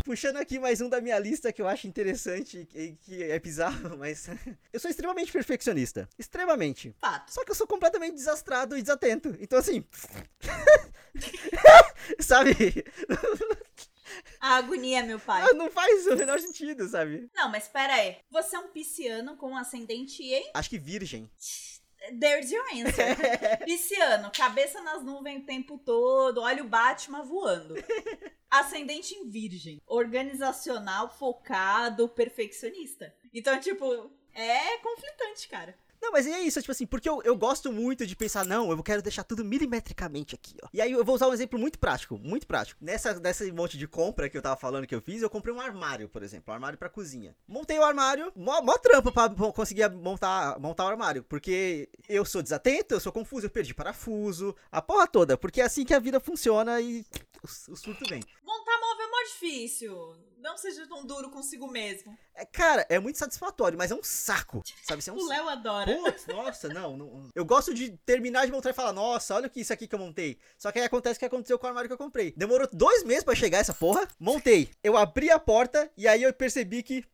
Puxando 0.05 0.37
aqui 0.37 0.59
mais 0.59 0.81
um 0.81 0.89
da 0.89 1.01
minha 1.01 1.19
lista 1.19 1.53
que 1.53 1.63
eu 1.63 1.69
acho 1.69 1.87
interessante 1.87 2.69
e 2.75 2.97
que 2.97 3.23
é 3.23 3.39
bizarro, 3.39 3.97
mas 3.99 4.27
eu 4.73 4.81
sou 4.81 4.91
extremamente 4.91 5.31
perfeccionista. 5.31 6.09
Extremamente. 6.19 6.95
Fato. 7.01 7.33
Só 7.33 7.45
que 7.45 7.51
eu 7.51 7.55
sou 7.55 7.67
completamente 7.67 8.15
desastrado 8.15 8.77
e 8.77 8.83
desatento. 8.83 9.37
Então, 9.39 9.59
assim. 9.59 9.85
sabe? 12.19 12.85
A 14.41 14.57
agonia, 14.57 15.05
meu 15.05 15.21
pai. 15.21 15.53
Não 15.53 15.71
faz 15.71 16.07
o 16.07 16.17
menor 16.17 16.41
sentido, 16.41 16.89
sabe? 16.89 17.31
Não, 17.35 17.49
mas 17.49 17.69
pera 17.69 17.95
aí. 17.95 18.17
Você 18.31 18.57
é 18.57 18.59
um 18.59 18.69
pisciano 18.69 19.37
com 19.37 19.57
ascendente 19.57 20.23
em... 20.23 20.51
Acho 20.53 20.69
que 20.69 20.79
virgem. 20.79 21.31
There's 22.19 22.51
your 22.51 22.65
answer. 22.75 23.17
pisciano, 23.65 24.31
cabeça 24.33 24.81
nas 24.83 25.03
nuvens 25.05 25.43
o 25.43 25.47
tempo 25.47 25.79
todo, 25.79 26.41
olha 26.41 26.63
o 26.63 26.69
Batman 26.69 27.23
voando. 27.23 27.75
Ascendente 28.51 29.15
em 29.15 29.29
virgem. 29.29 29.81
Organizacional, 29.87 31.09
focado, 31.17 32.09
perfeccionista. 32.09 33.15
Então, 33.33 33.59
tipo, 33.61 34.11
é 34.35 34.79
conflitante, 34.79 35.49
cara. 35.49 35.79
Não, 36.03 36.11
mas 36.11 36.27
é 36.27 36.41
isso, 36.41 36.61
tipo 36.61 36.73
assim, 36.73 36.85
porque 36.85 37.09
eu, 37.09 37.23
eu 37.23 37.37
gosto 37.37 37.71
muito 37.71 38.05
de 38.05 38.17
pensar, 38.17 38.45
não, 38.45 38.73
eu 38.73 38.83
quero 38.83 39.01
deixar 39.01 39.23
tudo 39.23 39.45
milimetricamente 39.45 40.35
aqui, 40.35 40.57
ó. 40.61 40.67
E 40.73 40.81
aí 40.81 40.91
eu 40.91 41.05
vou 41.05 41.15
usar 41.15 41.29
um 41.29 41.33
exemplo 41.33 41.57
muito 41.57 41.79
prático, 41.79 42.19
muito 42.19 42.45
prático. 42.45 42.85
Nessa, 42.85 43.15
nessa 43.21 43.45
monte 43.53 43.79
de 43.79 43.87
compra 43.87 44.29
que 44.29 44.37
eu 44.37 44.43
tava 44.43 44.57
falando 44.57 44.85
que 44.85 44.95
eu 44.97 45.01
fiz, 45.01 45.23
eu 45.23 45.31
comprei 45.31 45.55
um 45.55 45.61
armário, 45.61 46.09
por 46.09 46.25
exemplo, 46.25 46.51
um 46.51 46.55
armário 46.55 46.77
pra 46.77 46.89
cozinha. 46.89 47.37
Montei 47.47 47.79
o 47.79 47.85
armário, 47.85 48.33
mó, 48.35 48.61
mó 48.63 48.77
trampo 48.79 49.13
pra 49.13 49.29
conseguir 49.53 49.89
montar, 49.91 50.59
montar 50.59 50.87
o 50.87 50.89
armário, 50.89 51.23
porque 51.23 51.89
eu 52.09 52.25
sou 52.25 52.43
desatento, 52.43 52.95
eu 52.95 53.01
sou 53.01 53.13
confuso, 53.13 53.47
eu 53.47 53.51
perdi 53.51 53.73
parafuso, 53.73 54.57
a 54.73 54.83
porra 54.83 55.07
toda, 55.07 55.39
porque 55.39 55.61
é 55.61 55.65
assim 55.65 55.85
que 55.85 55.95
a 55.95 56.01
vida 56.01 56.19
funciona 56.19 56.81
e 56.81 57.07
o, 57.43 57.77
surto 57.77 58.05
vem. 58.09 58.23
Montar 58.45 58.62
difícil. 59.25 60.17
Não 60.39 60.59
seja 60.59 60.87
tão 60.89 61.07
duro 61.07 61.31
consigo 61.31 61.69
mesmo. 61.69 62.19
É, 62.35 62.45
cara, 62.45 62.85
é 62.89 62.99
muito 62.99 63.17
satisfatório, 63.17 63.79
mas 63.79 63.93
é 63.93 63.95
um 63.95 64.03
saco, 64.03 64.61
sabe? 64.83 65.01
Isso 65.01 65.11
é 65.11 65.13
um 65.13 65.17
O 65.23 65.29
Léo 65.29 65.49
adora. 65.49 65.95
Putz, 65.95 66.27
nossa, 66.27 66.69
não, 66.69 66.97
não. 66.97 67.31
Eu 67.33 67.45
gosto 67.45 67.73
de 67.73 67.97
terminar 67.99 68.45
de 68.47 68.51
montar 68.53 68.71
e 68.71 68.75
falar, 68.75 68.93
nossa, 68.93 69.35
olha 69.37 69.47
o 69.47 69.51
que 69.51 69.61
isso 69.61 69.73
aqui 69.73 69.87
que 69.87 69.95
eu 69.95 70.01
montei. 70.01 70.39
Só 70.59 70.73
que 70.73 70.81
aí 70.81 70.85
acontece 70.85 71.17
o 71.17 71.19
que 71.21 71.25
aconteceu 71.27 71.59
com 71.59 71.67
o 71.67 71.69
armário 71.69 71.89
que 71.89 71.95
eu 71.95 71.99
comprei. 71.99 72.33
Demorou 72.37 72.69
dois 72.73 73.05
meses 73.05 73.23
pra 73.23 73.37
chegar 73.37 73.59
essa 73.59 73.73
porra. 73.73 74.07
Montei. 74.19 74.69
Eu 74.83 74.97
abri 74.97 75.31
a 75.31 75.39
porta 75.39 75.89
e 75.97 76.09
aí 76.09 76.23
eu 76.25 76.33
percebi 76.35 76.83
que. 76.83 77.05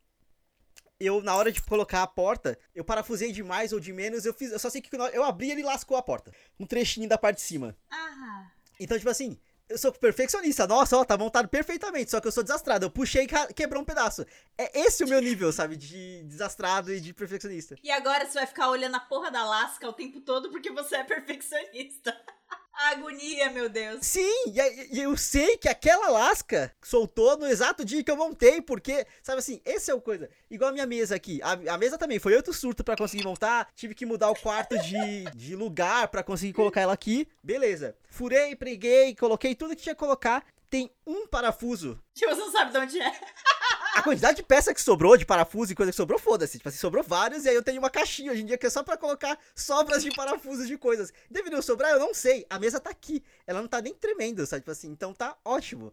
Eu, 1.01 1.23
na 1.23 1.37
hora 1.37 1.53
de 1.53 1.63
colocar 1.63 2.03
a 2.03 2.07
porta, 2.09 2.59
eu 2.75 2.83
parafusei 2.83 3.31
de 3.31 3.45
mais 3.45 3.73
ou 3.73 3.79
de 3.79 3.93
menos. 3.93 4.25
Eu 4.25 4.35
fiz. 4.35 4.51
Eu 4.51 4.59
só 4.59 4.69
sei 4.71 4.81
que 4.81 4.91
eu 4.97 5.23
abri 5.23 5.49
e 5.49 5.53
ele 5.53 5.63
lascou 5.63 5.97
a 5.97 6.03
porta. 6.03 6.33
Um 6.59 6.67
trechinho 6.67 7.09
da 7.09 7.17
parte 7.19 7.37
de 7.37 7.43
cima. 7.43 7.77
Ah, 7.91 8.51
Então, 8.81 8.97
tipo 8.99 9.11
assim, 9.11 9.39
eu 9.69 9.79
sou 9.79 9.93
perfeccionista. 9.93 10.67
Nossa, 10.67 10.97
ó, 10.97 11.05
tá 11.05 11.17
montado 11.17 11.49
perfeitamente. 11.49 12.11
Só 12.11 12.21
que 12.21 12.27
eu 12.27 12.33
sou 12.33 12.43
desastrado. 12.43 12.87
Eu 12.87 12.91
puxei 12.91 13.25
e 13.25 13.55
quebrou 13.55 13.83
um 13.83 13.85
pedaço. 13.85 14.25
É 14.57 14.81
esse 14.81 15.05
o 15.05 15.09
meu 15.09 15.21
nível, 15.21 15.53
sabe? 15.53 15.77
De 15.77 16.23
desastrado 16.25 16.93
e 16.93 17.01
de 17.01 17.13
perfeccionista. 17.13 17.77
e 17.83 17.91
agora 17.91 18.27
você 18.27 18.35
vai 18.35 18.47
ficar 18.47 18.71
olhando 18.71 18.97
a 18.97 19.01
porra 19.01 19.31
da 19.31 19.45
lasca 19.45 19.89
o 19.89 19.93
tempo 19.93 20.21
todo 20.21 20.51
porque 20.51 20.71
você 20.71 20.97
é 20.97 21.05
perfeccionista. 21.05 22.17
A 22.79 22.91
agonia, 22.91 23.51
meu 23.51 23.69
Deus. 23.69 24.07
Sim, 24.07 24.53
e, 24.93 25.01
eu 25.01 25.17
sei 25.17 25.57
que 25.57 25.69
aquela 25.69 26.11
lasca 26.11 26.73
soltou 26.81 27.37
no 27.37 27.45
exato 27.45 27.85
dia 27.85 28.05
que 28.05 28.11
eu 28.11 28.17
montei, 28.17 28.63
porque, 28.63 29.05
sabe 29.21 29.41
assim, 29.41 29.61
esse 29.65 29.91
é 29.91 29.95
o 29.95 30.01
coisa. 30.01 30.31
Igual 30.49 30.71
a 30.71 30.73
minha 30.73 30.87
mesa 30.87 31.17
aqui. 31.17 31.41
A, 31.43 31.75
a 31.75 31.77
mesa 31.77 31.99
também 31.99 32.21
foi 32.21 32.37
outro 32.37 32.55
surto 32.55 32.85
pra 32.85 32.97
conseguir 32.97 33.25
montar. 33.25 33.69
Tive 33.75 33.97
que 33.97 34.07
mudar 34.07 34.31
o 34.31 34.37
quarto 34.37 34.79
de, 34.79 35.25
de 35.35 35.57
lugar 35.57 36.07
pra 36.07 36.23
conseguir 36.23 36.53
colocar 36.53 36.81
ela 36.81 36.93
aqui. 36.93 37.27
Beleza. 37.43 37.97
Furei, 38.09 38.55
preguei, 38.55 39.13
coloquei 39.17 39.57
tudo 39.57 39.75
que 39.75 39.83
tinha 39.83 39.95
que 39.95 39.99
colocar. 39.99 40.45
Tem 40.71 40.89
um 41.05 41.27
parafuso. 41.27 42.01
Que 42.15 42.29
você 42.29 42.41
não 42.41 42.53
sabe 42.53 42.71
de 42.71 42.79
onde 42.79 43.01
é. 43.01 43.13
A 43.99 44.03
quantidade 44.03 44.37
de 44.37 44.43
peça 44.43 44.73
que 44.73 44.81
sobrou, 44.81 45.17
de 45.17 45.27
parafuso 45.27 45.73
e 45.73 45.75
coisa 45.75 45.91
que 45.91 45.97
sobrou, 45.97 46.19
foda-se. 46.19 46.57
Tipo 46.59 46.69
assim, 46.69 46.79
sobrou 46.79 47.03
vários 47.03 47.45
e 47.45 47.49
aí 47.49 47.55
eu 47.55 47.63
tenho 47.63 47.79
uma 47.81 47.91
caixinha 47.91 48.31
hoje 48.33 48.43
em 48.43 48.47
dia 48.47 48.57
que 48.57 48.67
é 48.67 48.71
só 48.71 48.83
pra 48.83 48.97
colocar 48.97 49.39
sobras 49.55 50.03
de 50.03 50.11
parafusos 50.15 50.67
de 50.69 50.79
coisas. 50.79 51.13
Deveriam 51.31 51.61
sobrar? 51.61 51.91
Eu 51.93 51.99
não 51.99 52.15
sei. 52.15 52.47
A 52.49 52.59
mesa 52.59 52.79
tá 52.81 52.91
aqui. 52.91 53.23
Ela 53.47 53.61
não 53.61 53.69
tá 53.69 53.81
nem 53.83 53.95
tremendo, 53.95 54.47
sabe? 54.47 54.61
Tipo 54.63 54.71
assim, 54.71 54.89
então 54.89 55.13
tá 55.13 55.37
ótimo. 55.45 55.93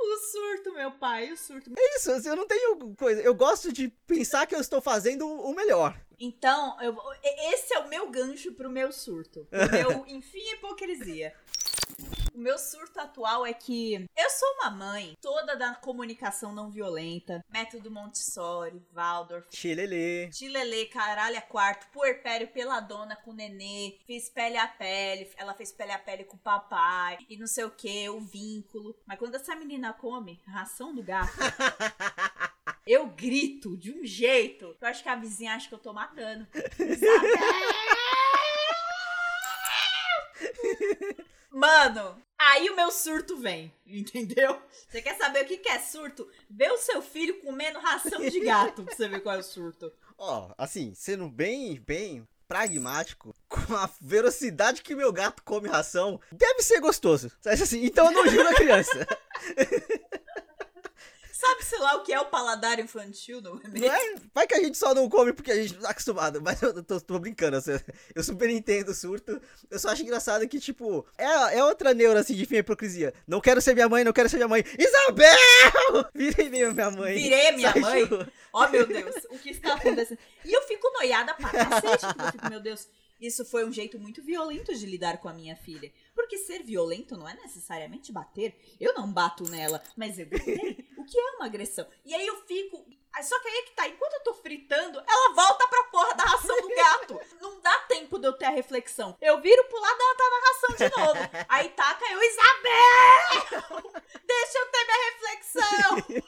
O 0.00 0.16
surto, 0.32 0.72
meu 0.74 0.92
pai, 0.92 1.32
o 1.32 1.36
surto. 1.36 1.70
É 1.76 1.96
isso, 1.96 2.10
assim, 2.12 2.28
eu 2.28 2.36
não 2.36 2.46
tenho 2.46 2.94
coisa. 2.94 3.20
Eu 3.20 3.34
gosto 3.34 3.72
de 3.72 3.88
pensar 4.06 4.46
que 4.46 4.54
eu 4.54 4.60
estou 4.60 4.80
fazendo 4.80 5.26
o 5.26 5.54
melhor. 5.54 5.98
Então, 6.18 6.80
eu- 6.80 6.96
esse 7.52 7.74
é 7.74 7.78
o 7.80 7.88
meu 7.88 8.08
gancho 8.10 8.52
pro 8.54 8.70
meu 8.70 8.90
surto. 8.92 9.46
O 9.52 9.72
meu, 9.72 10.04
enfim, 10.08 10.42
hipocrisia. 10.52 11.34
O 12.36 12.38
meu 12.38 12.58
surto 12.58 13.00
atual 13.00 13.46
é 13.46 13.54
que 13.54 13.94
eu 13.94 14.30
sou 14.30 14.46
uma 14.56 14.70
mãe 14.70 15.16
toda 15.22 15.56
da 15.56 15.74
comunicação 15.74 16.52
não 16.52 16.70
violenta, 16.70 17.42
método 17.48 17.90
Montessori, 17.90 18.84
Waldorf, 18.92 19.46
Xilelê. 19.50 20.30
Chilelê, 20.30 20.84
caralho, 20.84 21.38
a 21.38 21.40
quarto, 21.40 21.90
puerpério 21.90 22.48
peladona 22.48 23.16
com 23.16 23.30
o 23.30 23.34
nenê, 23.34 23.96
fiz 24.06 24.28
pele 24.28 24.58
a 24.58 24.68
pele, 24.68 25.30
ela 25.38 25.54
fez 25.54 25.72
pele 25.72 25.92
a 25.92 25.98
pele 25.98 26.24
com 26.24 26.36
o 26.36 26.40
papai, 26.40 27.16
e 27.26 27.38
não 27.38 27.46
sei 27.46 27.64
o 27.64 27.70
que, 27.70 28.06
o 28.10 28.20
vínculo. 28.20 28.94
Mas 29.06 29.18
quando 29.18 29.36
essa 29.36 29.56
menina 29.56 29.94
come 29.94 30.42
ração 30.46 30.94
do 30.94 31.02
gato, 31.02 31.32
eu 32.86 33.06
grito 33.06 33.78
de 33.78 33.98
um 33.98 34.04
jeito 34.04 34.76
que 34.78 34.84
eu 34.84 34.88
acho 34.88 35.02
que 35.02 35.08
a 35.08 35.16
vizinha 35.16 35.54
acha 35.54 35.70
que 35.70 35.74
eu 35.74 35.78
tô 35.78 35.94
matando. 35.94 36.46
Mano, 41.50 42.20
aí 42.38 42.68
o 42.70 42.76
meu 42.76 42.90
surto 42.90 43.36
vem, 43.36 43.72
entendeu? 43.86 44.60
Você 44.88 45.00
quer 45.02 45.16
saber 45.16 45.44
o 45.44 45.46
que 45.46 45.58
que 45.58 45.68
é 45.68 45.78
surto? 45.78 46.28
Vê 46.50 46.70
o 46.70 46.78
seu 46.78 47.00
filho 47.00 47.40
comendo 47.40 47.78
ração 47.78 48.20
de 48.20 48.40
gato 48.40 48.82
pra 48.82 48.94
você 48.94 49.08
ver 49.08 49.20
qual 49.20 49.36
é 49.36 49.38
o 49.38 49.42
surto. 49.42 49.92
Ó, 50.18 50.52
assim, 50.56 50.94
sendo 50.94 51.28
bem, 51.28 51.80
bem 51.80 52.26
pragmático, 52.48 53.34
com 53.48 53.74
a 53.74 53.90
velocidade 54.00 54.82
que 54.82 54.94
meu 54.94 55.12
gato 55.12 55.42
come 55.42 55.68
ração, 55.68 56.20
deve 56.30 56.62
ser 56.62 56.80
gostoso. 56.80 57.30
Assim? 57.44 57.84
Então 57.84 58.06
eu 58.06 58.12
não 58.12 58.28
julgo 58.28 58.48
a 58.48 58.54
criança. 58.54 59.06
Sabe, 61.38 61.62
sei 61.64 61.78
lá, 61.80 61.96
o 61.96 62.02
que 62.02 62.14
é 62.14 62.18
o 62.18 62.24
paladar 62.26 62.78
infantil, 62.78 63.42
não 63.42 63.60
é 63.62 63.68
mesmo? 63.68 63.86
Não 63.86 63.94
é? 63.94 64.14
Vai 64.34 64.46
que 64.46 64.54
a 64.54 64.58
gente 64.62 64.78
só 64.78 64.94
não 64.94 65.06
come 65.06 65.34
porque 65.34 65.52
a 65.52 65.56
gente 65.56 65.74
não 65.74 65.82
tá 65.82 65.90
acostumado. 65.90 66.40
Mas 66.40 66.62
eu 66.62 66.82
tô, 66.82 66.98
tô 66.98 67.18
brincando. 67.18 67.58
assim, 67.58 67.72
Eu 68.14 68.24
super 68.24 68.48
entendo 68.48 68.88
o 68.88 68.94
surto. 68.94 69.38
Eu 69.70 69.78
só 69.78 69.90
acho 69.90 70.02
engraçado 70.02 70.48
que, 70.48 70.58
tipo, 70.58 71.06
é, 71.18 71.58
é 71.58 71.64
outra 71.64 71.92
neura 71.92 72.20
assim 72.20 72.34
de 72.34 72.46
fim 72.46 72.56
hipocrisia. 72.56 73.12
Não 73.26 73.38
quero 73.40 73.60
ser 73.60 73.74
minha 73.74 73.88
mãe, 73.88 74.02
não 74.02 74.14
quero 74.14 74.30
ser 74.30 74.36
minha 74.36 74.48
mãe. 74.48 74.64
Isabel! 74.78 76.08
Virei 76.14 76.48
minha 76.48 76.90
mãe. 76.90 77.14
Virei 77.14 77.52
minha 77.52 77.72
Sai, 77.72 77.80
mãe? 77.80 78.02
tipo, 78.04 78.26
Oh, 78.52 78.66
meu 78.68 78.86
Deus, 78.86 79.14
o 79.30 79.38
que 79.38 79.50
está 79.50 79.74
acontecendo? 79.74 80.18
E 80.42 80.50
eu 80.56 80.62
fico 80.62 80.90
noiada 80.94 81.34
pra 81.34 81.50
cacete, 81.50 82.06
porque 82.06 82.22
eu 82.22 82.32
fico, 82.32 82.48
meu 82.48 82.60
Deus, 82.60 82.88
isso 83.20 83.44
foi 83.44 83.66
um 83.66 83.72
jeito 83.72 83.98
muito 83.98 84.22
violento 84.22 84.74
de 84.74 84.86
lidar 84.86 85.18
com 85.18 85.28
a 85.28 85.34
minha 85.34 85.54
filha. 85.54 85.92
Porque 86.26 86.38
ser 86.38 86.64
violento 86.64 87.16
não 87.16 87.28
é 87.28 87.34
necessariamente 87.34 88.10
bater. 88.10 88.58
Eu 88.80 88.92
não 88.94 89.06
bato 89.12 89.48
nela, 89.48 89.80
mas 89.96 90.18
eu 90.18 90.26
gritei. 90.26 90.84
O 90.98 91.04
que 91.04 91.16
é 91.16 91.30
uma 91.36 91.46
agressão? 91.46 91.86
E 92.04 92.12
aí 92.12 92.26
eu 92.26 92.42
fico. 92.44 92.84
ah, 93.12 93.22
Só 93.22 93.38
que 93.38 93.46
aí 93.46 93.54
é 93.58 93.62
que 93.62 93.70
tá, 93.76 93.86
enquanto 93.88 94.14
eu 94.14 94.24
tô 94.24 94.34
fritando, 94.34 94.98
ela 95.06 95.34
volta 95.34 95.68
pra 95.68 95.84
porra 95.84 96.14
da 96.16 96.24
ração 96.24 96.60
do 96.60 96.68
gato. 96.68 97.20
Não 97.40 97.60
dá 97.60 97.78
tempo 97.88 98.18
de 98.18 98.26
eu 98.26 98.32
ter 98.32 98.46
a 98.46 98.50
reflexão. 98.50 99.16
Eu 99.20 99.40
viro 99.40 99.62
pro 99.68 99.80
lado, 99.80 100.00
ela 100.00 100.16
tá 100.16 100.30
na 100.30 100.48
ração 100.48 100.88
de 100.88 100.96
novo. 100.96 101.46
Aí 101.48 101.68
taca 101.68 102.04
eu, 102.10 102.20
Isabel! 102.20 103.92
Deixa 104.26 104.58
eu 104.58 104.66
ter 104.66 104.84
minha 104.84 105.12
reflexão! 105.12 106.24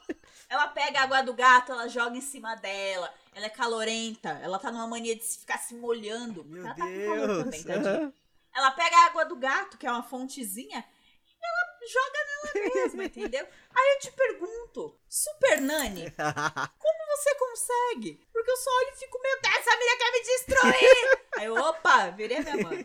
Ela 0.48 0.68
pega 0.68 1.00
a 1.00 1.02
água 1.02 1.22
do 1.22 1.34
gato, 1.34 1.72
ela 1.72 1.88
joga 1.88 2.16
em 2.16 2.20
cima 2.20 2.54
dela. 2.54 3.12
Ela 3.34 3.46
é 3.46 3.50
calorenta. 3.50 4.30
Ela 4.42 4.60
tá 4.60 4.70
numa 4.70 4.86
mania 4.86 5.16
de 5.16 5.24
se 5.24 5.40
ficar 5.40 5.58
se 5.58 5.74
molhando. 5.74 6.44
Meu 6.44 6.64
ela 6.64 6.74
tá 6.74 6.86
com 6.86 7.04
calor 7.04 7.26
Deus. 7.26 7.42
também, 7.44 7.62
tadinha. 7.64 8.14
Ela 8.58 8.72
pega 8.72 8.96
a 8.96 9.04
água 9.06 9.24
do 9.24 9.36
gato, 9.36 9.78
que 9.78 9.86
é 9.86 9.90
uma 9.90 10.02
fontezinha, 10.02 10.84
e 11.24 11.46
ela 11.46 11.78
joga 11.86 12.18
nela 12.26 12.74
mesma, 12.74 13.04
entendeu? 13.04 13.46
Aí 13.72 13.94
eu 13.94 14.00
te 14.00 14.10
pergunto, 14.10 15.00
Super 15.08 15.60
Nani, 15.60 16.10
como 16.76 17.16
você 17.16 17.34
consegue? 17.36 18.20
Porque 18.32 18.50
eu 18.50 18.56
só 18.56 18.68
olho 18.78 18.90
e 18.94 18.98
fico, 18.98 19.22
meu 19.22 19.40
Deus, 19.40 19.54
essa 19.58 19.76
menina 19.76 19.96
quer 19.96 20.10
me 20.10 20.22
destruir! 20.26 21.20
Aí 21.36 21.44
eu, 21.44 21.54
opa, 21.54 22.10
virei 22.10 22.40
minha 22.40 22.56
mãe. 22.56 22.84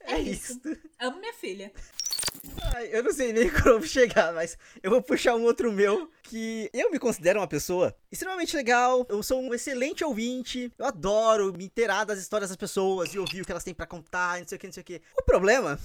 É 0.00 0.18
isso. 0.18 0.60
Amo 1.00 1.18
minha 1.18 1.32
filha. 1.32 1.72
Ai, 2.74 2.88
eu 2.92 3.02
não 3.02 3.12
sei 3.12 3.32
nem 3.32 3.48
como 3.62 3.86
chegar, 3.86 4.32
mas 4.32 4.58
eu 4.82 4.90
vou 4.90 5.02
puxar 5.02 5.34
um 5.34 5.44
outro 5.44 5.72
meu 5.72 6.10
que 6.22 6.68
eu 6.72 6.90
me 6.90 6.98
considero 6.98 7.40
uma 7.40 7.46
pessoa 7.46 7.94
extremamente 8.10 8.56
legal. 8.56 9.06
Eu 9.08 9.22
sou 9.22 9.40
um 9.40 9.54
excelente 9.54 10.04
ouvinte. 10.04 10.72
Eu 10.78 10.86
adoro 10.86 11.52
me 11.56 11.66
inteirar 11.66 12.04
das 12.04 12.18
histórias 12.18 12.50
das 12.50 12.56
pessoas 12.56 13.14
e 13.14 13.18
ouvir 13.18 13.42
o 13.42 13.44
que 13.44 13.52
elas 13.52 13.64
têm 13.64 13.74
pra 13.74 13.86
contar, 13.86 14.38
não 14.40 14.48
sei 14.48 14.56
o 14.56 14.58
que, 14.58 14.66
não 14.66 14.72
sei 14.72 14.82
o 14.82 14.84
que. 14.84 15.02
O 15.18 15.22
problema 15.22 15.78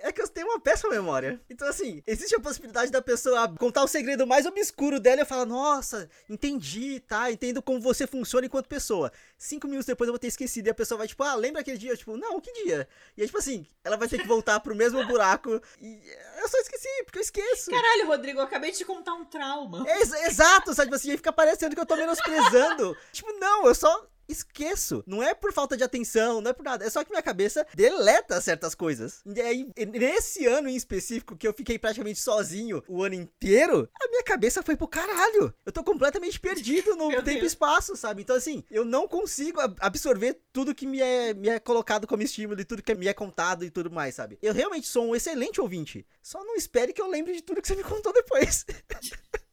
é 0.00 0.12
que 0.12 0.20
eu 0.22 0.28
tenho 0.28 0.46
uma 0.48 0.60
péssima 0.60 0.90
memória. 0.90 1.40
Então, 1.48 1.66
assim, 1.68 2.02
existe 2.06 2.34
a 2.34 2.40
possibilidade 2.40 2.90
da 2.90 3.02
pessoa 3.02 3.48
contar 3.58 3.82
o 3.82 3.88
segredo 3.88 4.26
mais 4.26 4.46
obscuro 4.46 4.98
dela 5.00 5.20
e 5.20 5.22
eu 5.22 5.26
falar, 5.26 5.44
nossa, 5.46 6.08
entendi, 6.28 7.00
tá? 7.00 7.30
Entendo 7.30 7.60
como 7.62 7.80
você 7.80 8.06
funciona 8.06 8.46
enquanto 8.46 8.66
pessoa. 8.68 9.12
Cinco 9.36 9.66
minutos 9.66 9.86
depois 9.86 10.08
eu 10.08 10.12
vou 10.12 10.18
ter 10.18 10.28
esquecido 10.28 10.66
e 10.66 10.70
a 10.70 10.74
pessoa 10.74 10.98
vai, 10.98 11.08
tipo, 11.08 11.22
ah, 11.22 11.34
lembra 11.34 11.60
aquele 11.60 11.78
dia? 11.78 11.92
Eu, 11.92 11.96
tipo, 11.96 12.16
não, 12.16 12.40
que 12.40 12.52
dia? 12.64 12.88
E 13.16 13.22
aí, 13.22 13.26
tipo 13.28 13.38
assim, 13.38 13.66
ela 13.84 13.96
vai 13.96 14.08
ter 14.08 14.18
que 14.18 14.26
voltar 14.26 14.60
pro 14.60 14.74
mesmo 14.74 15.04
buraco 15.06 15.60
e 15.80 16.00
eu 16.40 16.48
só 16.48 16.58
esqueci, 16.58 16.88
porque 17.04 17.18
eu 17.18 17.22
esqueço. 17.22 17.70
Caralho, 17.70 18.06
Rodrigo, 18.06 18.38
eu 18.40 18.44
acabei 18.44 18.70
de 18.70 18.78
te 18.78 18.84
contar 18.84 19.14
um 19.14 19.24
trauma. 19.24 19.84
É 19.88 19.98
ex- 20.00 20.12
exato, 20.12 20.74
sabe? 20.74 20.86
Tipo 20.86 20.96
assim, 20.96 21.10
aí 21.10 21.16
fica 21.16 21.32
parecendo 21.32 21.74
que 21.74 21.80
eu 21.80 21.86
tô 21.86 21.96
menosprezando. 21.96 22.96
tipo, 23.12 23.32
não, 23.38 23.66
eu 23.66 23.74
só 23.74 24.06
esqueço. 24.28 25.02
Não 25.06 25.22
é 25.22 25.34
por 25.34 25.52
falta 25.52 25.76
de 25.76 25.84
atenção, 25.84 26.40
não 26.40 26.50
é 26.50 26.54
por 26.54 26.62
nada. 26.64 26.84
É 26.84 26.90
só 26.90 27.02
que 27.04 27.10
minha 27.10 27.22
cabeça 27.22 27.66
deleta 27.74 28.40
certas 28.40 28.74
coisas. 28.74 29.22
E 29.24 29.40
aí, 29.40 29.70
nesse 29.92 30.46
ano 30.46 30.68
em 30.68 30.76
específico, 30.76 31.36
que 31.36 31.46
eu 31.46 31.54
fiquei 31.54 31.78
praticamente 31.78 32.20
sozinho 32.20 32.82
o 32.88 33.02
ano 33.02 33.14
inteiro, 33.14 33.88
a 34.00 34.08
minha 34.08 34.22
cabeça 34.22 34.62
foi 34.62 34.76
pro 34.76 34.86
caralho. 34.88 35.52
Eu 35.64 35.72
tô 35.72 35.82
completamente 35.82 36.38
perdido 36.38 36.94
no 36.96 37.08
Meu 37.18 37.22
tempo 37.22 37.38
e 37.38 37.40
Deus. 37.40 37.52
espaço, 37.52 37.96
sabe? 37.96 38.22
Então, 38.22 38.36
assim, 38.36 38.62
eu 38.70 38.84
não 38.84 39.08
consigo 39.08 39.60
ab- 39.60 39.76
absorver 39.80 40.40
tudo 40.52 40.74
que 40.74 40.86
me 40.86 41.00
é, 41.00 41.32
me 41.34 41.48
é 41.48 41.58
colocado 41.58 42.06
como 42.06 42.22
estímulo 42.22 42.60
e 42.60 42.64
tudo 42.64 42.82
que 42.82 42.94
me 42.94 43.08
é 43.08 43.14
contado 43.14 43.64
e 43.64 43.70
tudo 43.70 43.90
mais, 43.90 44.14
sabe? 44.14 44.38
Eu 44.42 44.52
realmente 44.52 44.86
sou 44.86 45.06
um 45.06 45.16
excelente 45.16 45.60
ouvinte. 45.60 46.06
Só 46.22 46.44
não 46.44 46.56
espere 46.56 46.92
que 46.92 47.00
eu 47.00 47.08
lembre 47.08 47.32
de 47.32 47.42
tudo 47.42 47.62
que 47.62 47.68
você 47.68 47.74
me 47.76 47.84
contou 47.84 48.12
depois. 48.12 48.64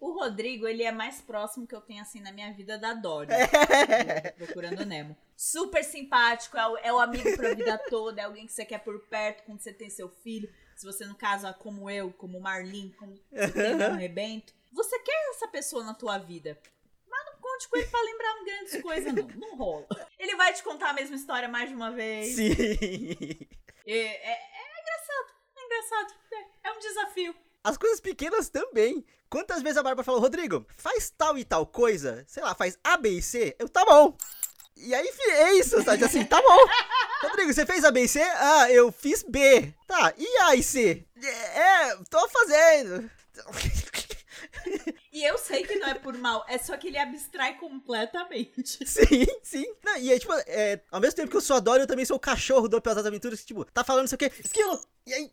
O 0.00 0.12
Rodrigo, 0.12 0.66
ele 0.66 0.82
é 0.82 0.92
mais 0.92 1.20
próximo 1.20 1.66
que 1.66 1.74
eu 1.74 1.80
tenho, 1.80 2.02
assim, 2.02 2.20
na 2.20 2.32
minha 2.32 2.52
vida 2.52 2.78
da 2.78 2.92
Dory. 2.94 3.28
É. 3.32 4.30
do 4.32 4.46
Procurando 4.46 4.84
Nemo. 4.84 5.16
Super 5.36 5.84
simpático, 5.84 6.56
é 6.56 6.66
o, 6.66 6.76
é 6.78 6.92
o 6.92 6.98
amigo 6.98 7.36
pra 7.36 7.54
vida 7.54 7.78
toda, 7.90 8.20
é 8.20 8.24
alguém 8.24 8.46
que 8.46 8.52
você 8.52 8.64
quer 8.64 8.78
por 8.78 8.98
perto 9.08 9.42
quando 9.44 9.60
você 9.60 9.72
tem 9.72 9.90
seu 9.90 10.08
filho. 10.08 10.48
Se 10.76 10.84
você, 10.86 11.04
no 11.06 11.14
caso, 11.14 11.46
é 11.46 11.52
como 11.52 11.88
eu, 11.90 12.12
como 12.12 12.40
Marlin, 12.40 12.94
como 12.98 13.18
você 13.32 13.74
um 13.90 13.96
rebento. 13.96 14.52
Você 14.72 14.98
quer 15.00 15.30
essa 15.30 15.48
pessoa 15.48 15.82
na 15.84 15.94
tua 15.94 16.18
vida. 16.18 16.58
Mas 17.08 17.24
não 17.26 17.40
conte 17.40 17.68
com 17.68 17.76
ele 17.78 17.86
pra 17.86 18.00
lembrar 18.02 18.44
grandes 18.44 18.82
coisas, 18.82 19.12
não. 19.14 19.26
Não 19.36 19.56
rola. 19.56 19.86
Ele 20.18 20.36
vai 20.36 20.52
te 20.52 20.62
contar 20.62 20.90
a 20.90 20.92
mesma 20.92 21.16
história 21.16 21.48
mais 21.48 21.68
de 21.70 21.74
uma 21.74 21.90
vez. 21.92 22.34
Sim. 22.36 22.52
É, 23.86 23.92
é- 23.92 24.32
é 24.32 24.80
engraçado, 24.80 25.34
é 25.56 25.64
engraçado. 25.64 26.14
É, 26.32 26.68
é 26.68 26.72
um 26.72 26.78
desafio. 26.78 27.34
As 27.66 27.76
coisas 27.76 28.00
pequenas 28.00 28.48
também. 28.48 29.04
Quantas 29.28 29.60
vezes 29.60 29.76
a 29.76 29.82
Bárbara 29.82 30.04
falou, 30.04 30.20
Rodrigo, 30.20 30.64
faz 30.76 31.10
tal 31.10 31.36
e 31.36 31.44
tal 31.44 31.66
coisa, 31.66 32.24
sei 32.28 32.40
lá, 32.40 32.54
faz 32.54 32.78
A, 32.84 32.96
B 32.96 33.18
e 33.18 33.20
C, 33.20 33.56
eu, 33.58 33.68
tá 33.68 33.84
bom. 33.84 34.16
E 34.76 34.94
aí, 34.94 35.10
é 35.30 35.54
isso, 35.54 35.82
sabe? 35.82 36.04
Assim, 36.04 36.24
tá 36.24 36.40
bom. 36.40 36.58
Rodrigo, 37.28 37.52
você 37.52 37.66
fez 37.66 37.84
A, 37.84 37.90
B 37.90 38.02
e 38.02 38.08
C? 38.08 38.22
Ah, 38.22 38.70
eu 38.70 38.92
fiz 38.92 39.24
B. 39.24 39.74
Tá, 39.84 40.14
e 40.16 40.24
A 40.42 40.54
e 40.54 40.62
C? 40.62 41.04
É, 41.20 41.96
tô 42.08 42.28
fazendo. 42.28 43.10
E 45.16 45.24
eu 45.24 45.38
sei 45.38 45.64
que 45.64 45.76
não 45.76 45.88
é 45.88 45.94
por 45.94 46.12
mal, 46.18 46.44
é 46.46 46.58
só 46.58 46.76
que 46.76 46.88
ele 46.88 46.98
abstrai 46.98 47.56
completamente. 47.56 48.78
Sim, 48.86 49.26
sim. 49.42 49.64
Não, 49.82 49.96
e 49.96 50.12
aí, 50.12 50.20
tipo, 50.20 50.34
é, 50.46 50.78
ao 50.90 51.00
mesmo 51.00 51.16
tempo 51.16 51.30
que 51.30 51.36
eu 51.38 51.40
sou 51.40 51.56
adoro, 51.56 51.82
eu 51.82 51.86
também 51.86 52.04
sou 52.04 52.18
o 52.18 52.20
cachorro 52.20 52.68
do 52.68 52.82
Pelas 52.82 53.06
Aventuras, 53.06 53.40
que, 53.40 53.46
tipo, 53.46 53.64
tá 53.64 53.82
falando 53.82 54.02
não 54.02 54.08
sei 54.08 54.16
o 54.16 54.18
quê, 54.18 54.30
esquilo, 54.44 54.78
e 55.06 55.14
aí, 55.14 55.32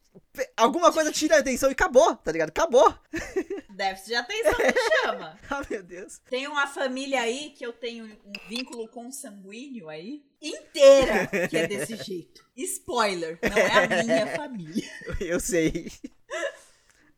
alguma 0.55 0.93
coisa 0.93 1.11
tira 1.11 1.35
a 1.35 1.39
atenção 1.39 1.67
e 1.67 1.73
acabou, 1.73 2.15
tá 2.15 2.31
ligado? 2.31 2.47
Acabou. 2.47 2.97
Déficit 3.75 4.07
de 4.07 4.15
atenção 4.15 4.53
me 4.57 5.01
chama. 5.01 5.39
Ah, 5.51 5.61
meu 5.69 5.83
Deus. 5.83 6.21
Tem 6.29 6.47
uma 6.47 6.65
família 6.65 7.19
aí 7.19 7.49
que 7.49 7.65
eu 7.65 7.73
tenho 7.73 8.05
um 8.05 8.31
vínculo 8.47 8.87
consanguíneo 8.87 9.89
aí, 9.89 10.23
inteira, 10.41 11.27
que 11.49 11.57
é 11.57 11.67
desse 11.67 11.97
jeito. 11.97 12.45
Spoiler, 12.55 13.37
não 13.41 13.57
é 13.57 13.99
a 13.99 14.03
minha 14.03 14.27
família. 14.27 14.89
Eu 15.19 15.41
sei. 15.41 15.91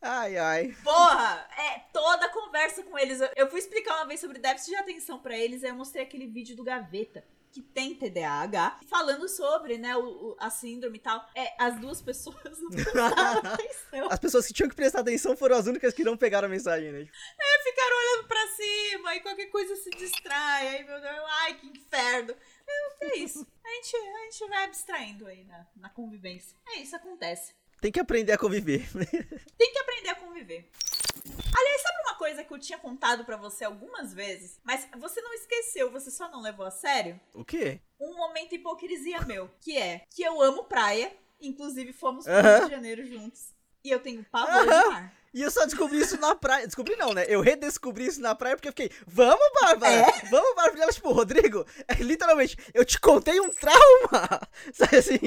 Ai, 0.05 0.37
ai. 0.37 0.75
Porra, 0.83 1.47
é 1.57 1.79
toda 1.91 2.29
conversa 2.29 2.83
com 2.83 2.97
eles. 2.97 3.19
Eu- 3.35 3.49
fui 3.49 3.59
explicar 3.59 3.95
uma 3.95 4.05
vez 4.07 4.19
sobre 4.19 4.39
déficit 4.39 4.69
de 4.71 4.75
atenção 4.77 5.19
pra 5.19 5.37
eles, 5.37 5.63
aí 5.63 5.69
eu 5.71 5.75
mostrei 5.75 6.03
aquele 6.03 6.27
vídeo 6.27 6.55
do 6.55 6.63
Gaveta. 6.63 7.23
que 7.51 7.61
tem 7.61 7.95
TDAH, 7.95 8.81
falando 8.89 9.29
sobre, 9.29 9.77
né, 9.77 9.95
o, 9.95 10.01
o- 10.03 10.35
a 10.41 10.49
síndrome 10.49 10.97
e 10.97 10.99
tal. 11.01 11.25
É, 11.33 11.55
as 11.57 11.79
duas 11.79 12.01
pessoas 12.03 12.59
não 12.59 12.69
prestaram 12.69 13.39
atenção. 13.53 14.07
As 14.11 14.19
pessoas 14.19 14.45
que 14.45 14.51
tinham 14.53 14.67
que 14.69 14.75
prestar 14.75 14.99
atenção 14.99 15.37
foram 15.37 15.55
as 15.55 15.65
únicas 15.65 15.93
que 15.93 16.03
não 16.03 16.17
pegaram 16.17 16.47
a 16.47 16.51
mensagem, 16.51 16.91
né? 16.91 17.07
Ficaram 17.63 17.97
olhando 17.97 18.27
pra 18.27 18.47
cima 18.47 19.15
e 19.15 19.21
qualquer 19.21 19.45
coisa 19.45 19.73
se 19.77 19.89
distrai. 19.91 20.67
Aí, 20.67 20.83
meu 20.83 20.99
Deus, 20.99 21.15
ai, 21.29 21.53
que 21.53 21.67
inferno. 21.67 22.35
É, 22.67 23.05
é 23.05 23.17
isso. 23.19 23.47
A 23.63 23.69
gente, 23.69 23.95
a 23.95 24.23
gente 24.31 24.49
vai 24.49 24.63
abstraindo 24.65 25.25
aí 25.25 25.45
na, 25.45 25.65
na 25.77 25.89
convivência. 25.89 26.57
É 26.67 26.79
isso, 26.79 26.93
acontece. 26.93 27.53
Tem 27.85 27.91
que 27.91 27.99
aprender 27.99 28.31
a 28.31 28.37
conviver. 28.39 28.83
Tem 29.59 29.71
que 29.71 29.77
aprender 29.77 30.09
a 30.09 30.15
conviver. 30.15 30.67
Aliás, 31.55 31.81
sabe 31.83 31.99
uma 32.01 32.15
coisa 32.15 32.43
que 32.43 32.51
eu 32.51 32.57
tinha 32.57 32.79
contado 32.79 33.23
pra 33.23 33.37
você 33.37 33.63
algumas 33.63 34.11
vezes, 34.11 34.59
mas 34.63 34.87
você 34.97 35.21
não 35.21 35.31
esqueceu, 35.35 35.91
você 35.91 36.09
só 36.09 36.27
não 36.31 36.41
levou 36.41 36.65
a 36.65 36.71
sério? 36.71 37.19
o 37.31 37.45
quê? 37.45 37.79
Um 38.01 38.15
momento 38.15 38.55
hipocrisia 38.55 39.21
meu, 39.21 39.51
que 39.61 39.77
é 39.77 40.01
que 40.09 40.23
eu 40.23 40.41
amo 40.41 40.63
praia, 40.63 41.15
inclusive 41.39 41.93
fomos 41.93 42.25
pro 42.25 42.33
Aham. 42.33 42.57
Rio 42.57 42.65
de 42.65 42.71
Janeiro 42.71 43.05
juntos. 43.05 43.53
E 43.83 43.91
eu 43.91 43.99
tenho 43.99 44.25
pavor 44.31 44.63
de 44.63 44.67
Aham. 44.67 44.89
mar. 44.89 45.13
E 45.35 45.41
eu 45.41 45.51
só 45.51 45.65
descobri 45.65 45.99
isso 45.99 46.17
na 46.17 46.33
praia. 46.33 46.65
Descobri 46.65 46.95
não, 46.95 47.13
né? 47.13 47.25
Eu 47.27 47.41
redescobri 47.41 48.05
isso 48.05 48.21
na 48.21 48.33
praia 48.33 48.55
porque 48.55 48.69
eu 48.69 48.71
fiquei, 48.71 48.89
vamos, 49.05 49.45
Bárbara! 49.61 49.93
É? 49.93 50.11
Vamos, 50.31 50.55
Bárbara! 50.55 50.83
Ela, 50.83 50.93
tipo, 50.93 51.11
Rodrigo, 51.11 51.65
literalmente, 51.99 52.57
eu 52.73 52.85
te 52.85 52.97
contei 52.97 53.37
um 53.41 53.49
trauma! 53.49 54.41
Sabe 54.73 54.95
assim? 54.95 55.19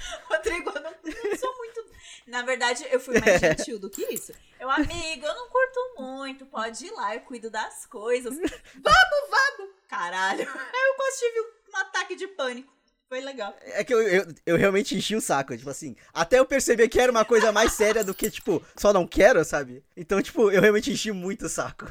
Rodrigo, 0.28 0.70
eu 0.70 0.82
não, 0.82 0.90
não 0.90 1.36
sou 1.36 1.56
muito. 1.56 1.84
Na 2.26 2.42
verdade, 2.42 2.86
eu 2.90 3.00
fui 3.00 3.18
mais 3.20 3.40
gentil 3.40 3.78
do 3.78 3.90
que 3.90 4.02
isso. 4.12 4.32
Eu, 4.58 4.70
amigo, 4.70 5.26
eu 5.26 5.34
não 5.34 5.48
curto 5.48 5.94
muito, 5.98 6.46
pode 6.46 6.86
ir 6.86 6.90
lá, 6.92 7.14
eu 7.14 7.20
cuido 7.22 7.50
das 7.50 7.86
coisas. 7.86 8.34
Vamos, 8.36 9.30
vamos! 9.30 9.70
Caralho, 9.88 10.42
eu 10.42 10.94
quase 10.94 11.18
tive 11.18 11.40
um 11.40 11.76
ataque 11.76 12.14
de 12.14 12.28
pânico. 12.28 12.72
Foi 13.08 13.20
legal. 13.20 13.52
É 13.62 13.82
que 13.82 13.92
eu, 13.92 14.00
eu, 14.02 14.34
eu 14.46 14.56
realmente 14.56 14.96
enchi 14.96 15.16
o 15.16 15.20
saco, 15.20 15.56
tipo 15.56 15.68
assim. 15.68 15.96
Até 16.14 16.38
eu 16.38 16.46
perceber 16.46 16.88
que 16.88 17.00
era 17.00 17.10
uma 17.10 17.24
coisa 17.24 17.50
mais 17.50 17.72
séria 17.72 18.04
do 18.04 18.14
que, 18.14 18.30
tipo, 18.30 18.64
só 18.76 18.92
não 18.92 19.04
quero, 19.04 19.44
sabe? 19.44 19.84
Então, 19.96 20.22
tipo, 20.22 20.48
eu 20.48 20.60
realmente 20.60 20.92
enchi 20.92 21.10
muito 21.10 21.46
o 21.46 21.48
saco. 21.48 21.86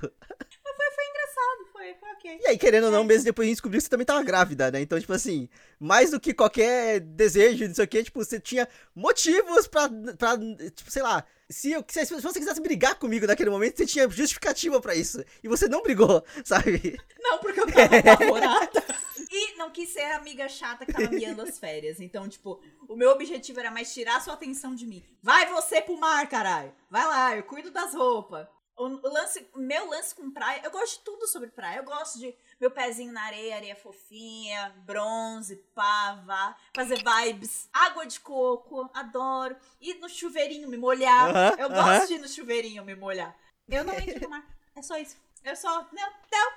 Ok. 2.20 2.40
E 2.44 2.48
aí, 2.48 2.58
querendo 2.58 2.86
ou 2.86 2.92
não, 2.92 3.06
mesmo 3.06 3.24
depois 3.24 3.46
a 3.46 3.48
gente 3.48 3.56
descobriu 3.56 3.80
que 3.80 3.84
você 3.86 3.90
também 3.90 4.06
tava 4.06 4.22
grávida, 4.22 4.70
né? 4.70 4.82
Então, 4.82 5.00
tipo 5.00 5.14
assim, 5.14 5.48
mais 5.80 6.12
do 6.12 6.20
que 6.20 6.34
qualquer 6.34 7.00
desejo, 7.00 7.66
não 7.66 7.74
sei 7.74 7.86
o 7.86 7.88
que, 7.88 8.04
tipo, 8.04 8.24
você 8.24 8.40
tinha 8.40 8.68
motivos 8.94 9.68
pra, 9.68 9.90
pra 10.18 10.38
tipo, 10.38 10.92
sei 10.92 11.02
lá. 11.02 11.24
Se, 11.50 11.72
eu, 11.72 11.84
se 11.88 12.06
você 12.22 12.40
quisesse 12.40 12.62
brigar 12.62 12.96
comigo 12.96 13.26
naquele 13.26 13.50
momento, 13.50 13.78
você 13.78 13.86
tinha 13.86 14.08
justificativa 14.10 14.80
pra 14.82 14.94
isso. 14.94 15.24
E 15.42 15.48
você 15.48 15.68
não 15.68 15.82
brigou, 15.82 16.24
sabe? 16.44 17.00
Não, 17.20 17.40
porque 17.40 17.62
eu 17.62 17.66
tava 17.68 17.96
apavorada. 18.14 18.84
E 19.32 19.56
não 19.56 19.72
quis 19.72 19.90
ser 19.90 20.02
a 20.02 20.18
amiga 20.18 20.50
chata 20.50 20.86
que 20.86 20.92
tava 20.92 21.10
miando 21.10 21.42
as 21.42 21.58
férias. 21.58 22.00
Então, 22.02 22.28
tipo, 22.28 22.62
o 22.88 22.96
meu 22.96 23.12
objetivo 23.12 23.60
era 23.60 23.72
mais 23.72 23.94
tirar 23.94 24.22
sua 24.22 24.34
atenção 24.34 24.76
de 24.76 24.86
mim. 24.86 25.04
Vai 25.24 25.50
você 25.50 25.82
pro 25.82 25.98
mar, 25.98 26.28
caralho. 26.28 26.74
Vai 26.90 27.06
lá, 27.08 27.38
eu 27.38 27.44
cuido 27.44 27.72
das 27.72 27.94
roupas. 27.94 28.46
O, 28.80 28.86
o 28.86 29.14
lance, 29.14 29.46
meu 29.58 29.90
lance 29.90 30.16
com 30.16 30.32
praia, 30.32 30.62
eu 30.64 30.72
gosto 30.72 31.00
de 31.00 31.04
tudo 31.04 31.28
sobre 31.28 31.50
praia. 31.50 31.80
Eu 31.80 31.84
gosto 31.84 32.18
de 32.18 32.34
meu 32.62 32.72
pezinho 32.72 33.12
na 33.12 33.24
areia, 33.24 33.58
areia 33.58 33.76
fofinha, 33.76 34.74
bronze, 34.86 35.58
pava, 35.76 36.56
fazer 36.74 36.98
vibes, 37.04 37.68
água 37.74 38.06
de 38.06 38.22
coco, 38.22 38.90
adoro. 38.94 39.58
Ir 39.82 39.96
no 39.96 40.08
chuveirinho 40.08 40.70
me 40.70 40.78
molhar. 40.78 41.30
Aham, 41.30 41.56
eu 41.60 41.68
aham. 41.68 41.98
gosto 41.98 42.08
de 42.08 42.14
ir 42.14 42.20
no 42.20 42.28
chuveirinho 42.30 42.86
me 42.86 42.96
molhar. 42.96 43.38
Eu 43.68 43.84
não 43.84 43.94
entro 43.94 44.22
no 44.22 44.30
mar. 44.30 44.48
É 44.74 44.82
só 44.82 44.98
isso. 44.98 45.18
Eu 45.44 45.58
só. 45.58 45.86
Não, 45.92 46.14
não. 46.32 46.52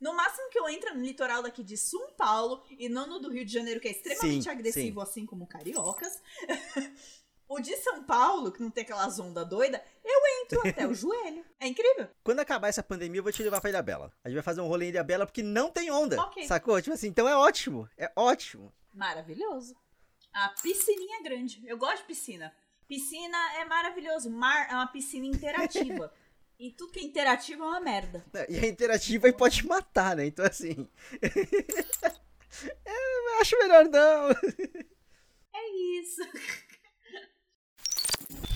No 0.00 0.14
máximo 0.14 0.48
que 0.50 0.58
eu 0.60 0.68
entro 0.68 0.90
é 0.90 0.94
no 0.94 1.02
litoral 1.02 1.42
daqui 1.42 1.64
de 1.64 1.76
São 1.76 2.12
Paulo 2.12 2.62
e 2.70 2.88
não 2.88 3.08
no 3.08 3.18
do 3.18 3.28
Rio 3.28 3.44
de 3.44 3.52
Janeiro, 3.52 3.80
que 3.80 3.88
é 3.88 3.90
extremamente 3.90 4.44
Sim, 4.44 4.50
agressivo, 4.50 5.00
assim 5.00 5.26
como 5.26 5.48
cariocas. 5.48 6.22
o 7.48 7.60
de 7.60 7.76
São 7.76 8.02
Paulo, 8.02 8.50
que 8.50 8.60
não 8.60 8.70
tem 8.70 8.82
aquelas 8.82 9.18
ondas 9.20 9.48
doidas, 9.48 9.80
eu 10.04 10.20
entro 10.42 10.68
até 10.68 10.86
o 10.86 10.92
joelho. 10.94 11.44
É 11.60 11.68
incrível. 11.68 12.08
Quando 12.22 12.40
acabar 12.40 12.68
essa 12.68 12.82
pandemia, 12.82 13.20
eu 13.20 13.22
vou 13.22 13.32
te 13.32 13.42
levar 13.42 13.60
pra 13.60 13.70
Ilha 13.70 13.82
Bela. 13.82 14.12
A 14.24 14.28
gente 14.28 14.36
vai 14.36 14.42
fazer 14.42 14.60
um 14.60 14.66
rolê 14.66 14.86
em 14.86 14.88
Ilha 14.88 15.04
Bela 15.04 15.26
porque 15.26 15.42
não 15.42 15.70
tem 15.70 15.90
onda. 15.90 16.20
Ok. 16.20 16.46
Sacou? 16.46 16.80
Tipo 16.82 16.94
assim, 16.94 17.08
então 17.08 17.28
é 17.28 17.36
ótimo. 17.36 17.88
É 17.96 18.10
ótimo. 18.16 18.72
Maravilhoso. 18.92 19.76
A 20.32 20.48
piscininha 20.60 21.18
é 21.18 21.22
grande. 21.22 21.62
Eu 21.66 21.78
gosto 21.78 21.98
de 21.98 22.08
piscina. 22.08 22.52
Piscina 22.88 23.38
é 23.54 23.64
maravilhoso. 23.64 24.30
Mar 24.30 24.68
é 24.70 24.74
uma 24.74 24.86
piscina 24.88 25.26
interativa. 25.26 26.12
e 26.58 26.72
tudo 26.72 26.92
que 26.92 26.98
é 26.98 27.02
interativo 27.02 27.62
é 27.62 27.66
uma 27.66 27.80
merda. 27.80 28.24
E 28.48 28.58
é 28.58 28.66
interativa 28.66 29.28
e 29.28 29.32
pode 29.32 29.56
te 29.56 29.66
matar, 29.66 30.16
né? 30.16 30.26
Então 30.26 30.44
assim. 30.44 30.88
é, 32.84 33.40
acho 33.40 33.58
melhor 33.58 33.84
não. 33.88 34.30
É 35.54 35.70
isso. 36.00 36.22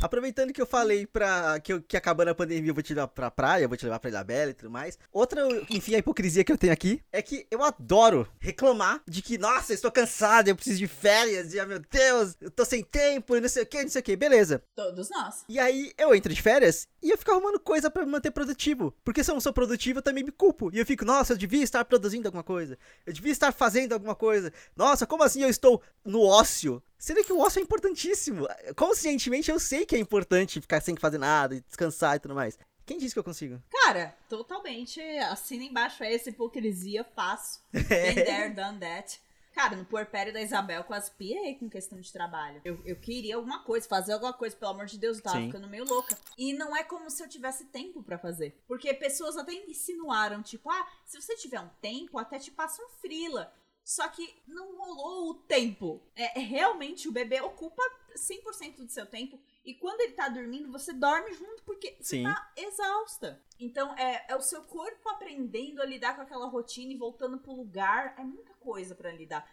Aproveitando 0.01 0.53
que 0.53 0.61
eu 0.61 0.67
falei 0.67 1.07
pra. 1.07 1.61
Que, 1.61 1.73
eu, 1.73 1.83
que 1.83 1.97
acabando 1.97 2.29
a 2.29 2.35
pandemia 2.35 2.71
eu 2.71 2.75
vou 2.75 2.83
te 2.83 2.95
levar 2.95 3.09
pra 3.09 3.31
praia, 3.31 3.69
vou 3.69 3.77
te 3.77 3.85
levar 3.85 3.99
pra 3.99 4.11
Ilha 4.11 4.25
Bela 4.25 4.51
e 4.51 4.55
tudo 4.55 4.71
mais. 4.71 4.99
Outra, 5.13 5.43
enfim, 5.69 5.95
a 5.95 5.99
hipocrisia 5.99 6.43
que 6.43 6.51
eu 6.51 6.59
tenho 6.59 6.73
aqui 6.73 7.03
é 7.13 7.21
que 7.21 7.47
eu 7.51 7.63
adoro 7.63 8.27
reclamar 8.39 9.03
de 9.07 9.21
que, 9.21 9.37
nossa, 9.37 9.73
eu 9.73 9.75
estou 9.75 9.91
cansado, 9.91 10.49
eu 10.49 10.57
preciso 10.57 10.79
de 10.79 10.87
férias, 10.87 11.53
e 11.53 11.61
ah, 11.61 11.67
meu 11.67 11.81
Deus, 11.81 12.37
eu 12.41 12.51
tô 12.51 12.65
sem 12.65 12.83
tempo, 12.83 13.37
e 13.37 13.41
não 13.41 13.49
sei 13.49 13.63
o 13.63 13.67
que, 13.67 13.83
não 13.83 13.91
sei 13.91 14.01
o 14.01 14.05
que, 14.05 14.17
beleza. 14.17 14.63
Todos 14.75 15.11
nós. 15.11 15.45
E 15.49 15.59
aí 15.59 15.93
eu 15.99 16.15
entro 16.15 16.33
de 16.33 16.41
férias 16.41 16.89
e 17.03 17.11
eu 17.11 17.19
fico 17.19 17.31
arrumando 17.31 17.61
coisa 17.61 17.91
pra 17.91 18.05
me 18.05 18.11
manter 18.11 18.31
produtivo. 18.31 18.95
Porque 19.05 19.23
se 19.23 19.31
eu 19.31 19.35
não 19.35 19.41
sou 19.41 19.53
produtivo, 19.53 19.99
eu 19.99 20.03
também 20.03 20.25
me 20.25 20.33
culpo. 20.33 20.71
E 20.73 20.79
eu 20.79 20.87
fico, 20.87 21.05
nossa, 21.05 21.33
eu 21.33 21.37
devia 21.37 21.63
estar 21.63 21.85
produzindo 21.85 22.29
alguma 22.29 22.43
coisa. 22.43 22.79
Eu 23.07 23.13
devia 23.13 23.33
estar 23.33 23.53
fazendo 23.53 23.93
alguma 23.93 24.15
coisa. 24.15 24.53
Nossa, 24.77 25.07
como 25.07 25.23
assim 25.23 25.43
eu 25.43 25.49
estou 25.49 25.83
no 26.05 26.23
ócio? 26.23 26.83
Sendo 27.01 27.25
que 27.25 27.33
o 27.33 27.41
ócio 27.41 27.59
é 27.59 27.63
importantíssimo. 27.63 28.47
Conscientemente 28.77 29.51
eu 29.51 29.59
sei 29.59 29.87
que 29.87 29.97
é 29.97 29.99
importante 29.99 30.61
ficar 30.61 30.83
sem 30.83 30.95
fazer 30.97 31.17
nada 31.17 31.55
e 31.55 31.63
descansar 31.63 32.17
e 32.17 32.21
tudo 32.21 32.35
mais. 32.35 32.59
Quem 32.85 32.99
disse 32.99 33.15
que 33.15 33.19
eu 33.19 33.25
consigo? 33.25 33.59
Cara, 33.71 34.15
totalmente. 34.29 35.01
Assina 35.01 35.65
embaixo 35.65 36.05
essa 36.05 36.29
hipocrisia, 36.29 37.03
faço. 37.03 37.63
Been 37.73 38.15
there, 38.17 38.53
done 38.53 38.79
that. 38.81 39.19
Cara, 39.55 39.77
no 39.77 39.85
puerpério 39.85 40.33
da 40.33 40.43
Isabel 40.43 40.85
quase 40.85 41.11
pirei 41.13 41.55
com 41.55 41.71
questão 41.71 41.99
de 41.99 42.13
trabalho. 42.13 42.61
Eu, 42.65 42.81
eu 42.85 42.97
queria 42.97 43.37
alguma 43.37 43.65
coisa, 43.65 43.89
fazer 43.89 44.13
alguma 44.13 44.33
coisa, 44.33 44.55
pelo 44.55 44.73
amor 44.73 44.87
de 44.87 44.99
Deus, 44.99 45.17
eu 45.17 45.25
tava 45.25 45.39
Sim. 45.39 45.47
ficando 45.47 45.69
meio 45.69 45.85
louca. 45.85 46.17
E 46.37 46.53
não 46.53 46.77
é 46.77 46.85
como 46.85 47.11
se 47.11 47.23
eu 47.23 47.29
tivesse 47.29 47.65
tempo 47.67 48.03
pra 48.03 48.19
fazer. 48.19 48.61
Porque 48.69 48.93
pessoas 48.93 49.39
até 49.39 49.53
insinuaram, 49.53 50.43
tipo, 50.43 50.71
ah, 50.71 50.87
se 51.07 51.21
você 51.21 51.35
tiver 51.35 51.61
um 51.61 51.71
tempo, 51.81 52.19
até 52.19 52.39
te 52.39 52.51
passa 52.51 52.83
um 52.83 52.89
frila. 53.01 53.53
Só 53.91 54.07
que 54.07 54.41
não 54.47 54.77
rolou 54.77 55.31
o 55.31 55.35
tempo. 55.35 56.01
É, 56.15 56.39
é 56.39 56.43
realmente 56.45 57.09
o 57.09 57.13
bebê 57.13 57.41
ocupa 57.41 57.83
100% 58.15 58.85
do 58.85 58.89
seu 58.89 59.05
tempo. 59.05 59.37
E 59.65 59.75
quando 59.75 60.01
ele 60.03 60.13
tá 60.13 60.29
dormindo, 60.29 60.71
você 60.71 60.93
dorme 60.93 61.33
junto 61.33 61.65
porque 61.65 61.97
você 62.01 62.19
Sim. 62.19 62.23
tá 62.23 62.53
exausta. 62.57 63.43
Então 63.59 63.93
é, 63.99 64.27
é 64.29 64.37
o 64.37 64.41
seu 64.41 64.63
corpo 64.63 65.09
aprendendo 65.09 65.83
a 65.83 65.85
lidar 65.85 66.15
com 66.15 66.23
aquela 66.23 66.47
rotina 66.47 66.93
e 66.93 66.97
voltando 66.97 67.39
pro 67.39 67.51
lugar. 67.51 68.15
É 68.17 68.23
muita 68.23 68.55
coisa 68.61 68.95
pra 68.95 69.11
lidar. 69.11 69.45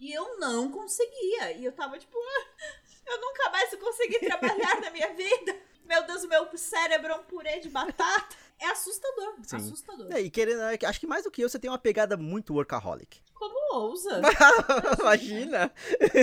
E 0.00 0.12
eu 0.12 0.40
não 0.40 0.72
conseguia. 0.72 1.52
E 1.52 1.64
eu 1.64 1.70
tava 1.70 1.96
tipo, 1.96 2.18
"Ah, 2.18 2.46
eu 3.06 3.20
nunca 3.20 3.48
mais 3.50 3.70
vou 3.70 3.78
conseguir 3.78 4.18
trabalhar 4.26 4.80
na 4.80 4.90
minha 4.90 5.14
vida. 5.14 5.56
Meu 5.84 6.04
Deus, 6.04 6.24
o 6.24 6.28
meu 6.28 6.58
cérebro 6.58 7.12
é 7.12 7.14
um 7.14 7.22
purê 7.22 7.60
de 7.60 7.68
batata. 7.68 8.36
É 8.64 8.70
assustador. 8.70 9.34
Sim. 9.42 9.56
Assustador. 9.56 10.12
É, 10.12 10.20
e 10.22 10.30
querendo, 10.30 10.60
acho 10.62 10.98
que 10.98 11.06
mais 11.06 11.24
do 11.24 11.30
que 11.30 11.42
eu, 11.44 11.48
você 11.48 11.58
tem 11.58 11.70
uma 11.70 11.78
pegada 11.78 12.16
muito 12.16 12.54
workaholic. 12.54 13.20
Como 13.34 13.74
ousa? 13.74 14.22
Imagina! 14.98 15.70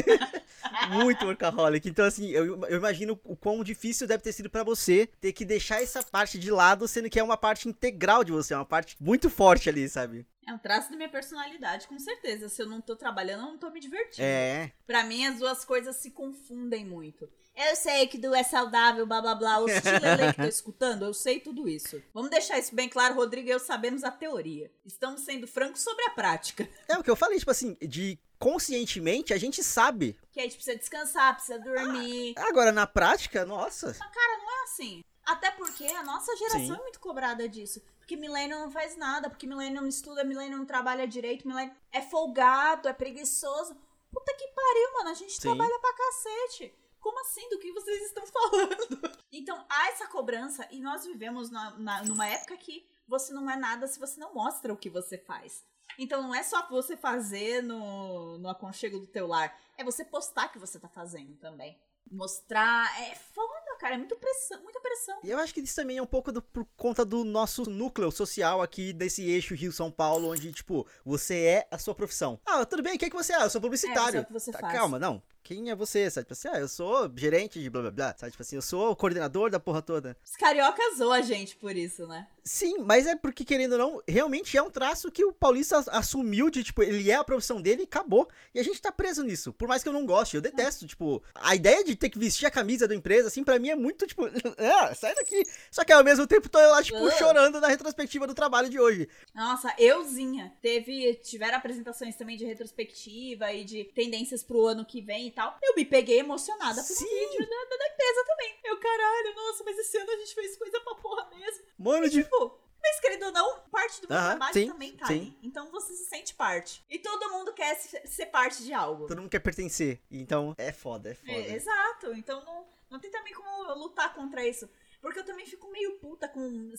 Muito 0.89 1.25
workaholic. 1.25 1.87
Então, 1.87 2.05
assim, 2.05 2.29
eu, 2.29 2.63
eu 2.65 2.77
imagino 2.77 3.19
o 3.25 3.35
quão 3.35 3.63
difícil 3.63 4.07
deve 4.07 4.23
ter 4.23 4.31
sido 4.31 4.49
pra 4.49 4.63
você 4.63 5.07
ter 5.19 5.33
que 5.33 5.43
deixar 5.43 5.81
essa 5.83 6.01
parte 6.01 6.39
de 6.39 6.49
lado, 6.49 6.87
sendo 6.87 7.09
que 7.09 7.19
é 7.19 7.23
uma 7.23 7.35
parte 7.35 7.67
integral 7.67 8.23
de 8.23 8.31
você, 8.31 8.53
é 8.53 8.57
uma 8.57 8.65
parte 8.65 8.95
muito 8.99 9.29
forte 9.29 9.69
ali, 9.69 9.87
sabe? 9.89 10.25
É 10.47 10.53
um 10.53 10.57
traço 10.57 10.89
da 10.89 10.95
minha 10.95 11.09
personalidade, 11.09 11.87
com 11.87 11.99
certeza. 11.99 12.47
Se 12.47 12.61
eu 12.61 12.67
não 12.67 12.79
tô 12.79 12.95
trabalhando, 12.95 13.41
eu 13.41 13.51
não 13.51 13.57
tô 13.57 13.69
me 13.69 13.79
divertindo. 13.79 14.25
É. 14.25 14.71
Pra 14.87 15.03
mim, 15.03 15.25
as 15.25 15.39
duas 15.39 15.65
coisas 15.65 15.95
se 15.97 16.11
confundem 16.11 16.85
muito. 16.85 17.29
Eu 17.55 17.75
sei 17.75 18.07
que 18.07 18.17
do 18.17 18.33
é 18.33 18.43
saudável, 18.43 19.05
blá 19.05 19.21
blá 19.21 19.35
blá. 19.35 19.59
O 19.59 19.67
Chilele 19.67 20.31
que 20.31 20.37
tá 20.37 20.47
escutando, 20.49 21.05
eu 21.05 21.13
sei 21.13 21.39
tudo 21.39 21.67
isso. 21.67 22.01
Vamos 22.13 22.29
deixar 22.29 22.57
isso 22.57 22.73
bem 22.73 22.87
claro, 22.87 23.15
Rodrigo 23.15 23.47
e 23.47 23.51
eu 23.51 23.59
sabemos 23.59 24.03
a 24.03 24.11
teoria. 24.11 24.71
Estamos 24.85 25.21
sendo 25.21 25.47
francos 25.47 25.81
sobre 25.81 26.03
a 26.05 26.11
prática. 26.11 26.67
É 26.87 26.97
o 26.97 27.03
que 27.03 27.09
eu 27.09 27.15
falei, 27.15 27.39
tipo 27.39 27.51
assim, 27.51 27.77
de 27.81 28.19
conscientemente 28.37 29.33
a 29.33 29.37
gente 29.37 29.63
sabe. 29.63 30.17
Que 30.31 30.39
a 30.39 30.43
gente 30.43 30.55
precisa 30.55 30.77
descansar, 30.77 31.35
precisa 31.35 31.59
dormir. 31.59 32.33
Agora, 32.37 32.71
na 32.71 32.85
prática, 32.85 33.45
nossa. 33.45 33.91
É 33.91 34.63
assim. 34.63 35.03
Até 35.25 35.51
porque 35.51 35.85
a 35.85 36.03
nossa 36.03 36.35
geração 36.35 36.59
Sim. 36.59 36.73
é 36.73 36.83
muito 36.83 36.99
cobrada 36.99 37.47
disso. 37.47 37.81
Porque 37.99 38.15
milênio 38.15 38.59
não 38.59 38.71
faz 38.71 38.97
nada, 38.97 39.29
porque 39.29 39.47
milênio 39.47 39.81
não 39.81 39.87
estuda, 39.87 40.23
milênio 40.23 40.57
não 40.57 40.65
trabalha 40.65 41.07
direito, 41.07 41.47
milênio 41.47 41.73
é 41.91 42.01
folgado, 42.01 42.89
é 42.89 42.93
preguiçoso. 42.93 43.75
Puta 44.11 44.33
que 44.33 44.47
pariu, 44.47 44.93
mano. 44.95 45.09
A 45.09 45.13
gente 45.13 45.33
Sim. 45.33 45.41
trabalha 45.41 45.79
pra 45.79 45.93
cacete. 45.93 46.73
Como 47.01 47.19
assim? 47.21 47.49
Do 47.49 47.59
que 47.59 47.71
vocês 47.73 48.03
estão 48.03 48.25
falando? 48.27 49.11
Então, 49.33 49.65
há 49.69 49.87
essa 49.87 50.07
cobrança 50.07 50.67
e 50.71 50.81
nós 50.81 51.05
vivemos 51.05 51.49
na, 51.49 51.71
na- 51.79 52.03
numa 52.03 52.27
época 52.27 52.55
que 52.57 52.85
você 53.07 53.33
não 53.33 53.49
é 53.49 53.55
nada 53.55 53.87
se 53.87 53.97
você 53.97 54.19
não 54.19 54.33
mostra 54.33 54.73
o 54.73 54.77
que 54.77 54.89
você 54.89 55.17
faz. 55.17 55.63
Então 55.97 56.21
não 56.21 56.35
é 56.35 56.43
só 56.43 56.67
você 56.69 56.95
fazer 56.97 57.61
no, 57.63 58.37
no 58.37 58.49
aconchego 58.49 58.99
do 58.99 59.07
teu 59.07 59.27
lar, 59.27 59.57
é 59.77 59.83
você 59.85 60.03
postar 60.05 60.49
que 60.49 60.59
você 60.59 60.77
tá 60.79 60.87
fazendo 60.89 61.35
também. 61.37 61.79
Mostrar, 62.11 62.91
é 63.01 63.15
foda, 63.15 63.77
cara, 63.79 63.95
é 63.95 63.97
muito 63.97 64.15
pressão, 64.17 64.61
muita 64.61 64.81
pressão. 64.81 65.17
E 65.23 65.29
eu 65.31 65.39
acho 65.39 65.53
que 65.53 65.61
isso 65.61 65.75
também 65.75 65.97
é 65.97 66.01
um 66.01 66.05
pouco 66.05 66.29
do- 66.31 66.41
por 66.41 66.65
conta 66.75 67.05
do 67.05 67.23
nosso 67.23 67.63
núcleo 67.69 68.11
social 68.11 68.61
aqui 68.61 68.91
desse 68.91 69.23
eixo 69.23 69.55
Rio-São 69.55 69.89
Paulo, 69.89 70.29
onde, 70.29 70.51
tipo, 70.51 70.85
você 71.05 71.39
é 71.45 71.67
a 71.71 71.77
sua 71.77 71.95
profissão. 71.95 72.39
Ah, 72.45 72.65
tudo 72.65 72.83
bem, 72.83 72.95
o 72.95 72.99
que, 72.99 73.05
é 73.05 73.09
que 73.09 73.15
você 73.15 73.33
é? 73.33 73.41
Eu 73.43 73.49
sou 73.49 73.61
publicitário. 73.61 74.17
É, 74.17 74.19
é 74.19 74.21
o 74.23 74.25
que 74.25 74.33
você 74.33 74.51
Tá, 74.51 74.59
faz. 74.59 74.73
Calma, 74.77 74.99
não. 74.99 75.23
Quem 75.51 75.69
é 75.69 75.75
você? 75.75 76.09
Sabe, 76.09 76.23
tipo 76.23 76.31
assim, 76.31 76.47
ah, 76.47 76.61
eu 76.61 76.67
sou 76.69 77.11
gerente 77.13 77.61
de 77.61 77.69
blá 77.69 77.81
blá 77.81 77.91
blá. 77.91 78.15
Sabe, 78.17 78.31
tipo 78.31 78.41
assim, 78.41 78.55
eu 78.55 78.61
sou 78.61 78.89
o 78.89 78.95
coordenador 78.95 79.49
da 79.49 79.59
porra 79.59 79.81
toda. 79.81 80.15
Os 80.23 80.37
cariocas 80.37 80.97
zoam 80.97 81.11
a 81.11 81.21
gente 81.21 81.57
por 81.57 81.75
isso, 81.75 82.07
né? 82.07 82.25
Sim, 82.43 82.79
mas 82.79 83.05
é 83.05 83.15
porque, 83.15 83.45
querendo 83.45 83.73
ou 83.73 83.77
não, 83.77 84.03
realmente 84.07 84.57
é 84.57 84.61
um 84.63 84.69
traço 84.69 85.11
que 85.11 85.23
o 85.23 85.31
paulista 85.31 85.77
as- 85.77 85.87
assumiu 85.87 86.49
de, 86.49 86.63
tipo, 86.63 86.81
ele 86.81 87.11
é 87.11 87.13
a 87.15 87.23
profissão 87.23 87.61
dele 87.61 87.81
e 87.81 87.85
acabou. 87.85 88.27
E 88.53 88.59
a 88.59 88.63
gente 88.63 88.81
tá 88.81 88.91
preso 88.91 89.23
nisso. 89.23 89.53
Por 89.53 89.67
mais 89.67 89.83
que 89.83 89.89
eu 89.89 89.93
não 89.93 90.05
goste, 90.05 90.35
eu 90.35 90.41
detesto, 90.41 90.87
tipo, 90.87 91.21
a 91.35 91.55
ideia 91.55 91.83
de 91.83 91.95
ter 91.95 92.09
que 92.09 92.17
vestir 92.17 92.47
a 92.47 92.51
camisa 92.51 92.87
da 92.87 92.95
empresa, 92.95 93.27
assim, 93.27 93.43
pra 93.43 93.59
mim 93.59 93.69
é 93.69 93.75
muito, 93.75 94.07
tipo, 94.07 94.23
ah, 94.57 94.95
sai 94.95 95.13
daqui. 95.13 95.43
Só 95.69 95.83
que 95.83 95.93
ao 95.93 96.03
mesmo 96.03 96.25
tempo 96.25 96.49
tô 96.49 96.59
eu 96.59 96.71
lá, 96.71 96.81
tipo, 96.81 96.97
Ah. 97.05 97.11
chorando 97.11 97.61
na 97.61 97.67
retrospectiva 97.67 98.25
do 98.25 98.33
trabalho 98.33 98.69
de 98.69 98.79
hoje. 98.79 99.07
Nossa, 99.35 99.71
euzinha. 99.77 100.51
Teve, 100.61 101.13
tiveram 101.15 101.57
apresentações 101.57 102.15
também 102.15 102.37
de 102.37 102.45
retrospectiva 102.45 103.51
e 103.53 103.63
de 103.63 103.83
tendências 103.83 104.41
pro 104.43 104.65
ano 104.65 104.83
que 104.85 104.99
vem 105.01 105.27
e 105.27 105.31
tal. 105.31 105.57
Eu 105.61 105.75
me 105.75 105.85
peguei 105.85 106.19
emocionada 106.19 106.81
por 106.83 106.91
um 106.91 106.99
vídeo 106.99 107.39
da, 107.39 107.69
da- 107.69 107.77
da 107.77 107.87
empresa 107.93 108.25
também. 108.27 108.55
Eu, 108.63 108.77
caralho, 108.79 109.35
nossa, 109.35 109.63
mas 109.63 109.77
esse 109.77 109.97
ano 109.97 110.09
a 110.11 110.17
gente 110.17 110.33
fez 110.33 110.57
coisa 110.57 110.79
pra 110.81 110.95
porra 110.95 111.29
mesmo. 111.29 111.63
Mano, 111.77 112.09
de. 112.09 112.30
Tipo, 112.31 112.57
mas 112.81 112.99
querendo 112.99 113.25
ou 113.25 113.31
não, 113.31 113.59
parte 113.69 114.01
do 114.01 114.07
meu 114.09 114.17
trabalho 114.17 114.53
sim, 114.53 114.67
também 114.67 114.95
tá 114.95 115.05
sim. 115.05 115.13
ali. 115.13 115.37
Então 115.43 115.69
você 115.71 115.93
se 115.93 116.05
sente 116.05 116.33
parte. 116.33 116.83
E 116.89 116.97
todo 116.97 117.29
mundo 117.31 117.53
quer 117.53 117.75
se- 117.75 118.01
ser 118.07 118.25
parte 118.27 118.63
de 118.63 118.73
algo. 118.73 119.05
Todo 119.07 119.19
mundo 119.21 119.29
quer 119.29 119.39
pertencer. 119.39 119.99
Então, 120.09 120.55
é 120.57 120.71
foda, 120.71 121.11
é 121.11 121.13
foda. 121.13 121.31
É, 121.31 121.53
exato. 121.53 122.13
Então 122.15 122.43
não, 122.43 122.65
não 122.89 122.99
tem 122.99 123.11
também 123.11 123.33
como 123.33 123.73
lutar 123.75 124.13
contra 124.15 124.45
isso. 124.47 124.67
Porque 124.99 125.19
eu 125.19 125.25
também 125.25 125.45
fico 125.45 125.69
meio 125.71 125.99
puta 125.99 126.27
com, 126.27 126.73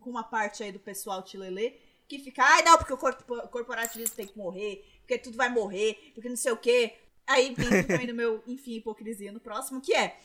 com- 0.00 0.10
uma 0.10 0.22
parte 0.24 0.62
aí 0.62 0.70
do 0.72 0.78
pessoal 0.80 1.22
tilelê 1.22 1.78
que 2.06 2.18
fica, 2.18 2.42
ai 2.44 2.62
não, 2.62 2.76
porque 2.76 2.92
o 2.92 2.98
corpo- 2.98 3.48
corporativismo 3.48 4.14
tem 4.14 4.26
que 4.26 4.36
morrer, 4.36 4.84
porque 5.00 5.16
tudo 5.18 5.36
vai 5.36 5.48
morrer, 5.48 6.12
porque 6.14 6.28
não 6.28 6.36
sei 6.36 6.52
o 6.52 6.56
quê. 6.56 6.96
Aí 7.26 7.54
vem 7.54 7.82
também 7.86 8.06
no 8.06 8.14
meu, 8.14 8.42
enfim, 8.46 8.74
hipocrisia 8.74 9.32
no 9.32 9.40
próximo, 9.40 9.80
que 9.80 9.94
é. 9.94 10.18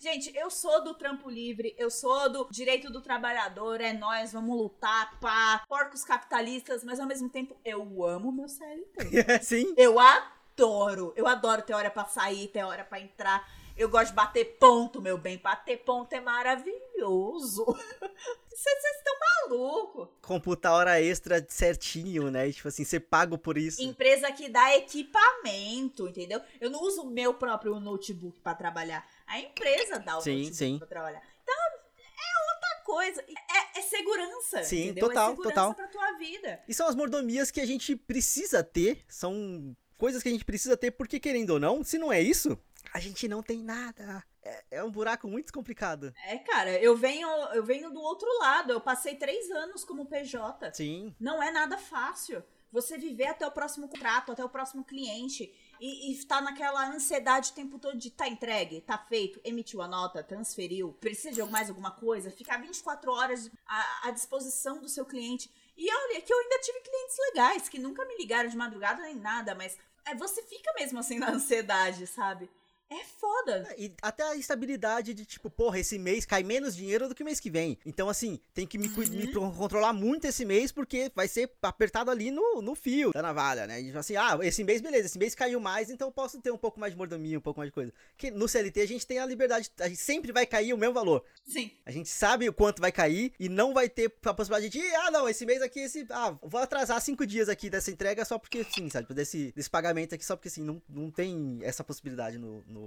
Gente, 0.00 0.30
eu 0.36 0.48
sou 0.48 0.84
do 0.84 0.94
trampo 0.94 1.28
livre, 1.28 1.74
eu 1.76 1.90
sou 1.90 2.30
do 2.30 2.48
direito 2.52 2.88
do 2.88 3.00
trabalhador, 3.00 3.80
é 3.80 3.92
nós, 3.92 4.32
vamos 4.32 4.56
lutar, 4.56 5.18
pá, 5.18 5.64
porcos 5.68 6.04
capitalistas, 6.04 6.84
mas 6.84 7.00
ao 7.00 7.06
mesmo 7.06 7.28
tempo 7.28 7.56
eu 7.64 8.04
amo 8.04 8.30
meu 8.30 8.48
CLT. 8.48 9.42
Sim. 9.42 9.74
Eu 9.76 9.98
adoro. 9.98 11.12
Eu 11.16 11.26
adoro 11.26 11.62
ter 11.62 11.74
hora 11.74 11.90
pra 11.90 12.04
sair, 12.04 12.46
ter 12.46 12.62
hora 12.62 12.84
pra 12.84 13.00
entrar. 13.00 13.44
Eu 13.76 13.88
gosto 13.88 14.08
de 14.08 14.14
bater 14.14 14.56
ponto, 14.58 15.00
meu 15.00 15.18
bem. 15.18 15.38
Bater 15.38 15.78
ponto 15.78 16.12
é 16.12 16.20
maravilhoso. 16.20 17.64
Vocês 18.50 18.84
estão 18.96 19.14
malucos. 19.48 20.08
Computar 20.20 20.72
hora 20.72 21.00
extra 21.00 21.44
certinho, 21.48 22.28
né? 22.28 22.50
Tipo 22.50 22.66
assim, 22.66 22.82
ser 22.82 23.00
pago 23.00 23.38
por 23.38 23.56
isso. 23.56 23.80
Empresa 23.80 24.32
que 24.32 24.48
dá 24.48 24.74
equipamento, 24.76 26.08
entendeu? 26.08 26.40
Eu 26.60 26.70
não 26.70 26.82
uso 26.82 27.02
o 27.02 27.10
meu 27.10 27.34
próprio 27.34 27.78
notebook 27.78 28.40
pra 28.40 28.52
trabalhar. 28.52 29.06
A 29.28 29.38
empresa 29.40 29.98
dá 29.98 30.18
o 30.18 30.20
Sim, 30.20 30.52
sim. 30.52 30.78
pra 30.78 30.86
trabalhar. 30.86 31.22
Então, 31.42 31.54
é 31.54 32.54
outra 32.54 32.84
coisa. 32.84 33.20
É, 33.22 33.78
é 33.78 33.82
segurança, 33.82 34.62
Sim, 34.64 34.84
entendeu? 34.84 35.08
total, 35.08 35.26
é 35.26 35.30
segurança 35.30 35.54
total. 35.54 35.74
pra 35.74 35.86
tua 35.88 36.12
vida. 36.18 36.62
E 36.66 36.74
são 36.74 36.88
as 36.88 36.94
mordomias 36.94 37.50
que 37.50 37.60
a 37.60 37.66
gente 37.66 37.94
precisa 37.94 38.64
ter, 38.64 39.04
são 39.08 39.76
coisas 39.96 40.22
que 40.22 40.28
a 40.28 40.32
gente 40.32 40.44
precisa 40.44 40.76
ter, 40.76 40.90
porque 40.92 41.20
querendo 41.20 41.50
ou 41.50 41.60
não, 41.60 41.84
se 41.84 41.98
não 41.98 42.12
é 42.12 42.20
isso, 42.20 42.58
a 42.92 43.00
gente 43.00 43.28
não 43.28 43.42
tem 43.42 43.62
nada. 43.62 44.24
É, 44.42 44.64
é 44.70 44.84
um 44.84 44.90
buraco 44.90 45.28
muito 45.28 45.52
complicado. 45.52 46.14
É, 46.26 46.38
cara, 46.38 46.70
eu 46.80 46.96
venho, 46.96 47.28
eu 47.52 47.62
venho 47.62 47.90
do 47.90 48.00
outro 48.00 48.28
lado. 48.38 48.72
Eu 48.72 48.80
passei 48.80 49.16
três 49.16 49.50
anos 49.50 49.84
como 49.84 50.06
PJ. 50.06 50.72
Sim. 50.72 51.14
Não 51.20 51.42
é 51.42 51.50
nada 51.50 51.76
fácil. 51.76 52.42
Você 52.72 52.96
viver 52.96 53.26
até 53.26 53.46
o 53.46 53.50
próximo 53.50 53.88
contrato, 53.88 54.32
até 54.32 54.44
o 54.44 54.48
próximo 54.48 54.84
cliente 54.84 55.52
e, 55.80 56.12
e 56.12 56.24
tá 56.24 56.40
naquela 56.40 56.88
ansiedade 56.88 57.50
o 57.50 57.54
tempo 57.54 57.78
todo 57.78 57.96
de 57.96 58.10
tá 58.10 58.28
entregue, 58.28 58.80
tá 58.80 58.98
feito, 58.98 59.40
emitiu 59.44 59.80
a 59.82 59.88
nota, 59.88 60.22
transferiu, 60.22 60.92
precisa 61.00 61.32
de 61.32 61.50
mais 61.50 61.68
alguma 61.68 61.90
coisa, 61.90 62.30
ficar 62.30 62.60
24 62.60 63.10
horas 63.12 63.50
à, 63.66 64.08
à 64.08 64.10
disposição 64.10 64.80
do 64.80 64.88
seu 64.88 65.04
cliente. 65.04 65.50
E 65.76 65.88
olha, 65.92 66.20
que 66.20 66.32
eu 66.32 66.38
ainda 66.38 66.58
tive 66.60 66.80
clientes 66.80 67.16
legais 67.28 67.68
que 67.68 67.78
nunca 67.78 68.04
me 68.04 68.16
ligaram 68.16 68.48
de 68.48 68.56
madrugada 68.56 69.02
nem 69.02 69.14
nada, 69.14 69.54
mas 69.54 69.78
é, 70.04 70.14
você 70.14 70.42
fica 70.42 70.72
mesmo 70.78 70.98
assim 70.98 71.18
na 71.18 71.30
ansiedade, 71.32 72.06
sabe? 72.06 72.50
É 72.90 73.04
foda. 73.04 73.74
E 73.76 73.92
até 74.00 74.22
a 74.22 74.34
estabilidade 74.36 75.12
de, 75.12 75.26
tipo, 75.26 75.50
porra, 75.50 75.78
esse 75.78 75.98
mês 75.98 76.24
cai 76.24 76.42
menos 76.42 76.74
dinheiro 76.74 77.06
do 77.08 77.14
que 77.14 77.22
o 77.22 77.24
mês 77.26 77.38
que 77.38 77.50
vem. 77.50 77.78
Então, 77.84 78.08
assim, 78.08 78.40
tem 78.54 78.66
que 78.66 78.78
me, 78.78 78.88
cui- 78.88 79.08
me 79.10 79.30
controlar 79.32 79.92
muito 79.92 80.26
esse 80.26 80.44
mês, 80.44 80.72
porque 80.72 81.12
vai 81.14 81.28
ser 81.28 81.50
apertado 81.60 82.10
ali 82.10 82.30
no, 82.30 82.62
no 82.62 82.74
fio 82.74 83.12
da 83.12 83.20
navalha, 83.20 83.66
né? 83.66 83.80
E, 83.82 83.96
assim, 83.96 84.16
ah, 84.16 84.38
esse 84.42 84.64
mês, 84.64 84.80
beleza, 84.80 85.06
esse 85.06 85.18
mês 85.18 85.34
caiu 85.34 85.60
mais, 85.60 85.90
então 85.90 86.08
eu 86.08 86.12
posso 86.12 86.40
ter 86.40 86.50
um 86.50 86.56
pouco 86.56 86.80
mais 86.80 86.92
de 86.92 86.96
mordomia, 86.96 87.36
um 87.38 87.42
pouco 87.42 87.60
mais 87.60 87.68
de 87.68 87.74
coisa. 87.74 87.92
Que 88.16 88.30
no 88.30 88.48
CLT 88.48 88.80
a 88.80 88.86
gente 88.88 89.06
tem 89.06 89.18
a 89.18 89.26
liberdade, 89.26 89.70
a 89.80 89.88
gente 89.88 90.00
sempre 90.00 90.32
vai 90.32 90.46
cair 90.46 90.72
o 90.72 90.78
mesmo 90.78 90.94
valor. 90.94 91.22
Sim. 91.46 91.70
A 91.84 91.90
gente 91.90 92.08
sabe 92.08 92.48
o 92.48 92.52
quanto 92.54 92.80
vai 92.80 92.90
cair 92.90 93.32
e 93.38 93.48
não 93.50 93.74
vai 93.74 93.88
ter 93.90 94.10
a 94.24 94.32
possibilidade 94.32 94.70
de, 94.70 94.80
ah, 94.96 95.10
não, 95.10 95.28
esse 95.28 95.44
mês 95.44 95.60
aqui, 95.60 95.80
esse. 95.80 96.06
Ah, 96.08 96.34
vou 96.42 96.60
atrasar 96.60 97.00
cinco 97.02 97.26
dias 97.26 97.50
aqui 97.50 97.68
dessa 97.68 97.90
entrega 97.90 98.24
só 98.24 98.38
porque 98.38 98.64
sim, 98.64 98.88
sabe? 98.88 99.12
Desse, 99.12 99.52
desse 99.54 99.68
pagamento 99.68 100.14
aqui, 100.14 100.24
só 100.24 100.36
porque 100.36 100.48
sim, 100.48 100.62
não, 100.62 100.80
não 100.88 101.10
tem 101.10 101.58
essa 101.62 101.84
possibilidade 101.84 102.38
no. 102.38 102.62
no, 102.66 102.77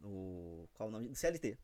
no 0.00 0.68
qual 0.74 0.88
o 0.88 0.92
nome? 0.92 1.08
No 1.08 1.16
CLT. 1.16 1.58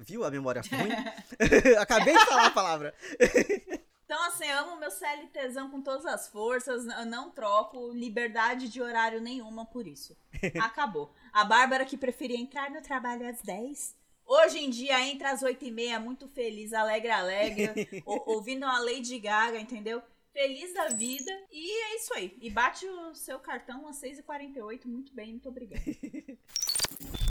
Viu 0.00 0.24
a 0.24 0.30
memória 0.30 0.62
ruim? 0.70 0.92
Acabei 1.80 2.14
de 2.16 2.24
falar 2.26 2.46
a 2.46 2.50
palavra. 2.50 2.94
Então, 4.08 4.22
assim, 4.28 4.48
amo 4.48 4.76
meu 4.78 4.88
CLTzão 4.88 5.68
com 5.68 5.82
todas 5.82 6.06
as 6.06 6.28
forças, 6.28 6.86
eu 6.86 7.04
não 7.06 7.28
troco 7.28 7.90
liberdade 7.92 8.68
de 8.68 8.80
horário 8.80 9.20
nenhuma 9.20 9.66
por 9.66 9.84
isso. 9.84 10.16
Acabou. 10.62 11.12
A 11.32 11.44
Bárbara 11.44 11.84
que 11.84 11.96
preferia 11.96 12.38
entrar 12.38 12.70
no 12.70 12.80
trabalho 12.80 13.28
às 13.28 13.42
10. 13.42 13.96
Hoje 14.24 14.58
em 14.60 14.70
dia 14.70 15.04
entra 15.04 15.32
às 15.32 15.42
8 15.42 15.64
e 15.64 15.72
meia, 15.72 15.98
muito 15.98 16.28
feliz, 16.28 16.72
alegre, 16.72 17.10
alegre, 17.10 18.00
ou- 18.06 18.22
ouvindo 18.36 18.64
a 18.64 18.78
Lady 18.78 19.18
Gaga, 19.18 19.58
entendeu? 19.58 20.00
Feliz 20.36 20.74
da 20.74 20.88
vida. 20.88 21.32
E 21.50 21.70
é 21.84 21.96
isso 21.96 22.12
aí. 22.12 22.36
E 22.42 22.50
bate 22.50 22.86
o 22.86 23.14
seu 23.14 23.38
cartão 23.38 23.88
às 23.88 23.96
6h48. 24.02 24.84
Muito 24.84 25.14
bem, 25.14 25.30
muito 25.30 25.48
obrigada. 25.48 25.82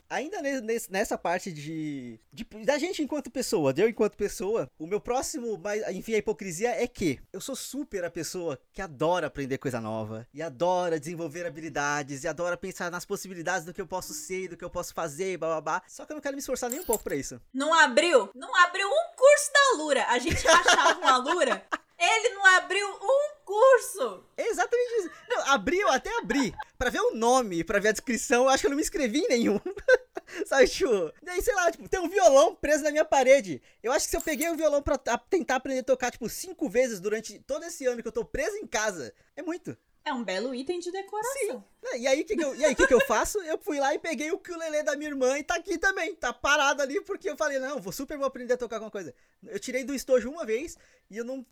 Ainda 0.08 0.40
nesse- 0.40 0.90
nessa 0.90 1.18
parte 1.18 1.52
de, 1.52 2.18
de- 2.32 2.44
Da 2.64 2.78
gente 2.78 3.02
enquanto 3.02 3.28
pessoa, 3.30 3.72
de 3.72 3.82
eu 3.82 3.88
enquanto 3.88 4.16
pessoa, 4.16 4.70
o 4.78 4.86
meu 4.86 5.00
próximo, 5.00 5.58
mas, 5.62 5.82
enfim, 5.94 6.14
a 6.14 6.18
hipocrisia 6.18 6.70
é 6.70 6.86
que 6.86 7.20
eu 7.32 7.40
sou 7.40 7.56
super 7.56 8.04
a 8.04 8.10
pessoa 8.10 8.58
que 8.72 8.80
adora 8.80 9.26
aprender 9.26 9.58
coisa 9.58 9.80
nova, 9.80 10.26
e 10.32 10.40
adora 10.42 11.00
desenvolver 11.00 11.44
habilidades, 11.46 12.22
e 12.22 12.28
adora 12.28 12.56
pensar 12.56 12.88
nas 12.90 13.04
possibilidades 13.04 13.64
do 13.66 13.74
que 13.74 13.80
eu 13.80 13.86
posso 13.86 14.12
ser, 14.14 14.48
do 14.48 14.56
que 14.56 14.64
eu 14.64 14.70
posso 14.70 14.94
fazer, 14.94 15.38
blá 15.38 15.48
blá 15.48 15.60
blá. 15.60 15.82
Só 15.88 16.04
que 16.06 16.12
eu 16.12 16.14
não 16.16 16.22
quero 16.22 16.36
me 16.36 16.40
esforçar 16.40 16.70
nem 16.70 16.80
um 16.80 16.84
pouco 16.84 17.02
pra 17.02 17.16
isso. 17.16 17.40
Não 17.52 17.74
abriu? 17.74 18.30
Não 18.34 18.54
abriu 18.64 18.86
um 18.88 19.16
curso 19.16 19.52
da 19.52 19.82
Lura. 19.82 20.04
A 20.08 20.18
gente 20.20 20.44
rachava 20.46 21.00
uma 21.00 21.16
Lura. 21.18 21.66
Ele 21.98 22.28
não 22.34 22.46
abriu 22.56 22.86
um 22.86 23.44
curso. 23.44 24.24
Exatamente 24.36 24.92
isso. 24.98 25.10
Não, 25.28 25.52
abri, 25.52 25.78
eu 25.78 25.88
até 25.88 26.10
abri. 26.18 26.54
Pra 26.76 26.90
ver 26.90 27.00
o 27.00 27.14
nome, 27.14 27.64
pra 27.64 27.78
ver 27.78 27.88
a 27.88 27.92
descrição, 27.92 28.44
eu 28.44 28.48
acho 28.50 28.60
que 28.60 28.66
eu 28.66 28.70
não 28.70 28.76
me 28.76 28.82
inscrevi 28.82 29.20
em 29.20 29.28
nenhum. 29.28 29.60
Sabe, 30.44 30.68
tipo, 30.68 31.12
daí, 31.22 31.40
sei 31.40 31.54
lá, 31.54 31.70
tipo, 31.70 31.88
tem 31.88 32.00
um 32.00 32.08
violão 32.08 32.54
preso 32.54 32.82
na 32.84 32.90
minha 32.90 33.04
parede. 33.04 33.62
Eu 33.82 33.92
acho 33.92 34.06
que 34.06 34.10
se 34.10 34.16
eu 34.16 34.20
peguei 34.20 34.50
o 34.50 34.56
violão 34.56 34.82
pra 34.82 34.98
tentar 34.98 35.56
aprender 35.56 35.80
a 35.80 35.84
tocar, 35.84 36.10
tipo, 36.10 36.28
cinco 36.28 36.68
vezes 36.68 37.00
durante 37.00 37.38
todo 37.40 37.64
esse 37.64 37.86
ano 37.86 38.02
que 38.02 38.08
eu 38.08 38.12
tô 38.12 38.24
preso 38.24 38.56
em 38.56 38.66
casa, 38.66 39.14
é 39.34 39.42
muito. 39.42 39.76
É 40.06 40.12
um 40.12 40.22
belo 40.22 40.54
item 40.54 40.78
de 40.78 40.92
decoração. 40.92 41.64
Né, 41.82 41.98
E 41.98 42.06
aí, 42.06 42.20
o 42.20 42.24
que, 42.24 42.36
que, 42.36 42.44
eu, 42.44 42.54
e 42.54 42.64
aí, 42.64 42.76
que, 42.76 42.86
que 42.86 42.94
eu 42.94 43.00
faço? 43.00 43.42
Eu 43.42 43.58
fui 43.58 43.80
lá 43.80 43.92
e 43.92 43.98
peguei 43.98 44.30
o 44.30 44.36
ukulele 44.36 44.84
da 44.84 44.94
minha 44.94 45.10
irmã 45.10 45.36
e 45.36 45.42
tá 45.42 45.56
aqui 45.56 45.76
também. 45.76 46.14
Tá 46.14 46.32
parado 46.32 46.80
ali 46.80 47.00
porque 47.00 47.28
eu 47.28 47.36
falei, 47.36 47.58
não, 47.58 47.80
vou 47.80 47.92
super 47.92 48.16
vou 48.16 48.24
aprender 48.24 48.54
a 48.54 48.56
tocar 48.56 48.76
alguma 48.76 48.90
coisa. 48.90 49.12
Eu 49.44 49.58
tirei 49.58 49.82
do 49.82 49.92
estojo 49.92 50.30
uma 50.30 50.46
vez 50.46 50.78
e 51.10 51.16
eu 51.16 51.24
não. 51.24 51.44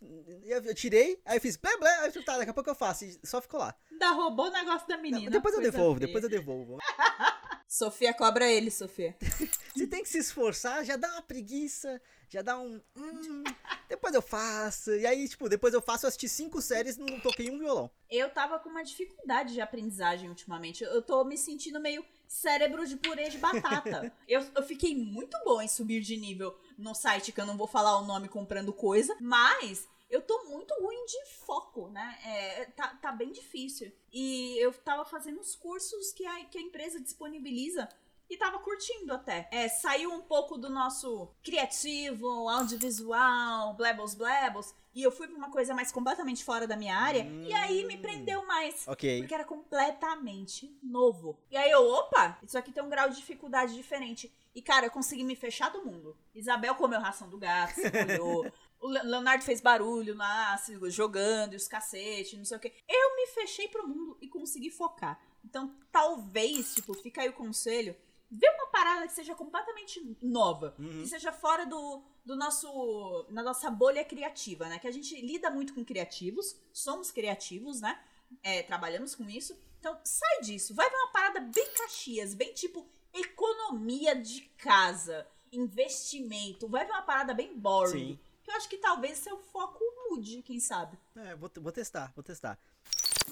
Eu, 0.45 0.73
tirei, 0.73 1.19
aí 1.25 1.35
eu 1.35 1.41
fiz 1.41 1.57
blé 1.57 1.75
blé, 1.75 1.89
aí 1.97 2.05
eu 2.07 2.11
falei, 2.13 2.25
tá, 2.25 2.37
daqui 2.37 2.49
a 2.49 2.53
pouco 2.53 2.69
eu 2.69 2.75
faço. 2.75 3.03
E 3.03 3.19
só 3.27 3.41
ficou 3.41 3.59
lá. 3.59 3.75
Da 3.99 4.11
roubou 4.11 4.47
o 4.47 4.51
negócio 4.51 4.87
da 4.87 4.97
menina. 4.97 5.29
depois 5.29 5.53
eu 5.53 5.61
devolvo, 5.61 5.99
feia. 5.99 6.07
depois 6.07 6.23
eu 6.23 6.29
devolvo. 6.29 6.77
Sofia 7.67 8.13
cobra 8.13 8.49
ele, 8.49 8.69
Sofia. 8.71 9.15
Você 9.75 9.87
tem 9.87 10.03
que 10.03 10.09
se 10.09 10.19
esforçar, 10.19 10.85
já 10.85 10.95
dá 10.95 11.11
uma 11.11 11.21
preguiça, 11.21 12.01
já 12.29 12.41
dá 12.41 12.57
um. 12.57 12.81
hum, 12.95 13.43
depois 13.89 14.13
eu 14.13 14.21
faço. 14.21 14.91
E 14.91 15.05
aí, 15.05 15.27
tipo, 15.27 15.49
depois 15.49 15.73
eu 15.73 15.81
faço, 15.81 16.05
eu 16.05 16.07
assisti 16.07 16.29
cinco 16.29 16.61
séries 16.61 16.95
e 16.95 16.99
não 16.99 17.19
toquei 17.19 17.49
um 17.49 17.59
violão. 17.59 17.89
Eu 18.09 18.29
tava 18.29 18.59
com 18.59 18.69
uma 18.69 18.83
dificuldade 18.83 19.53
de 19.53 19.61
aprendizagem 19.61 20.29
ultimamente. 20.29 20.83
Eu 20.83 21.01
tô 21.01 21.23
me 21.25 21.37
sentindo 21.37 21.79
meio 21.79 22.05
cérebro 22.27 22.85
de 22.87 22.95
purê 22.95 23.29
de 23.29 23.37
batata. 23.37 24.11
eu, 24.27 24.45
eu 24.55 24.63
fiquei 24.63 24.95
muito 24.95 25.37
boa 25.43 25.63
em 25.63 25.67
subir 25.67 26.01
de 26.01 26.15
nível 26.17 26.57
no 26.77 26.93
site, 26.93 27.31
que 27.31 27.41
eu 27.41 27.45
não 27.45 27.57
vou 27.57 27.67
falar 27.67 27.99
o 27.99 28.05
nome 28.05 28.27
comprando 28.27 28.71
coisa, 28.71 29.15
mas 29.19 29.87
eu 30.09 30.21
tô 30.21 30.45
muito 30.45 30.73
ruim 30.81 31.05
de 31.05 31.25
foco, 31.45 31.89
né? 31.89 32.17
É, 32.25 32.65
tá, 32.65 32.87
tá 33.01 33.11
bem 33.11 33.31
difícil. 33.31 33.91
E 34.11 34.57
eu 34.63 34.71
tava 34.73 35.03
fazendo 35.05 35.39
os 35.39 35.55
cursos 35.55 36.11
que 36.13 36.25
a, 36.25 36.45
que 36.45 36.57
a 36.57 36.61
empresa 36.61 36.99
disponibiliza 36.99 37.89
e 38.29 38.37
tava 38.37 38.57
curtindo 38.59 39.13
até. 39.13 39.47
É, 39.51 39.67
saiu 39.69 40.11
um 40.11 40.21
pouco 40.21 40.57
do 40.57 40.67
nosso 40.69 41.29
criativo, 41.43 42.49
audiovisual, 42.49 43.73
blebos 43.75 44.15
blebos, 44.15 44.73
e 44.95 45.03
eu 45.03 45.11
fui 45.11 45.27
pra 45.27 45.35
uma 45.37 45.51
coisa 45.51 45.75
mais 45.75 45.91
completamente 45.91 46.43
fora 46.43 46.65
da 46.65 46.75
minha 46.75 46.97
área, 46.97 47.23
Hum. 47.23 47.43
e 47.43 47.53
aí 47.53 47.83
me 47.85 47.97
prendeu 47.97 48.45
mais. 48.47 48.87
Ok. 48.87 49.19
Porque 49.19 49.33
era 49.33 49.43
completamente 49.43 50.75
novo. 50.81 51.37
E 51.51 51.57
aí 51.57 51.69
eu, 51.69 51.85
opa, 51.87 52.39
isso 52.43 52.57
aqui 52.57 52.71
tem 52.71 52.83
um 52.83 52.89
grau 52.89 53.09
de 53.09 53.15
dificuldade 53.17 53.75
diferente. 53.75 54.31
E, 54.55 54.61
cara, 54.61 54.85
eu 54.85 54.91
consegui 54.91 55.23
me 55.23 55.35
fechar 55.35 55.69
do 55.69 55.83
mundo. 55.85 56.17
Isabel 56.33 56.75
comeu 56.75 56.99
ração 57.01 57.29
do 57.29 57.37
gato, 57.37 57.73
se 57.75 57.91
molhou. 58.05 58.51
O 58.85 58.89
Le- 58.89 59.01
Leonardo 59.03 59.43
fez 59.43 59.61
barulho 59.61 60.15
lá, 60.15 60.55
jogando, 60.89 61.53
e 61.53 61.55
os 61.55 61.67
cacete, 61.67 62.37
não 62.37 62.45
sei 62.45 62.57
o 62.57 62.59
quê. 62.59 62.73
Eu 62.87 63.15
me 63.15 63.27
fechei 63.27 63.67
pro 63.67 63.87
mundo 63.87 64.17
e 64.21 64.27
consegui 64.27 64.69
focar. 64.69 65.19
Então, 65.43 65.75
talvez, 65.91 66.75
tipo, 66.75 66.93
fica 66.93 67.21
aí 67.21 67.29
o 67.29 67.33
conselho. 67.33 67.95
Vê 68.29 68.49
uma 68.49 68.67
parada 68.67 69.07
que 69.07 69.13
seja 69.13 69.35
completamente 69.35 70.17
nova. 70.21 70.75
Uhum. 70.79 71.01
Que 71.01 71.07
seja 71.07 71.31
fora 71.31 71.65
do, 71.65 72.03
do 72.25 72.35
nosso. 72.35 73.25
na 73.29 73.43
nossa 73.43 73.69
bolha 73.69 74.03
criativa, 74.03 74.67
né? 74.67 74.79
Que 74.79 74.87
a 74.87 74.91
gente 74.91 75.19
lida 75.21 75.49
muito 75.51 75.73
com 75.73 75.85
criativos, 75.85 76.55
somos 76.73 77.11
criativos, 77.11 77.79
né? 77.81 77.99
É, 78.43 78.63
trabalhamos 78.63 79.13
com 79.15 79.29
isso. 79.29 79.55
Então, 79.79 79.97
sai 80.03 80.41
disso. 80.41 80.73
Vai 80.73 80.89
ver 80.89 80.95
uma 80.95 81.11
parada 81.11 81.39
bem 81.39 81.71
caxias, 81.77 82.33
bem 82.33 82.53
tipo 82.53 82.87
economia 83.13 84.15
de 84.15 84.41
casa, 84.57 85.25
investimento. 85.51 86.67
Vai 86.67 86.85
ver 86.85 86.91
uma 86.91 87.03
parada 87.03 87.33
bem 87.33 87.57
boring. 87.57 87.91
Sim. 88.15 88.19
Que 88.45 88.51
eu 88.51 88.55
acho 88.55 88.69
que 88.69 88.77
talvez 88.77 89.17
seu 89.17 89.37
foco 89.39 89.79
mude, 90.09 90.43
quem 90.43 90.59
sabe. 90.59 90.97
É, 91.15 91.35
vou, 91.35 91.51
vou 91.57 91.71
testar, 91.71 92.13
vou 92.15 92.23
testar. 92.23 92.59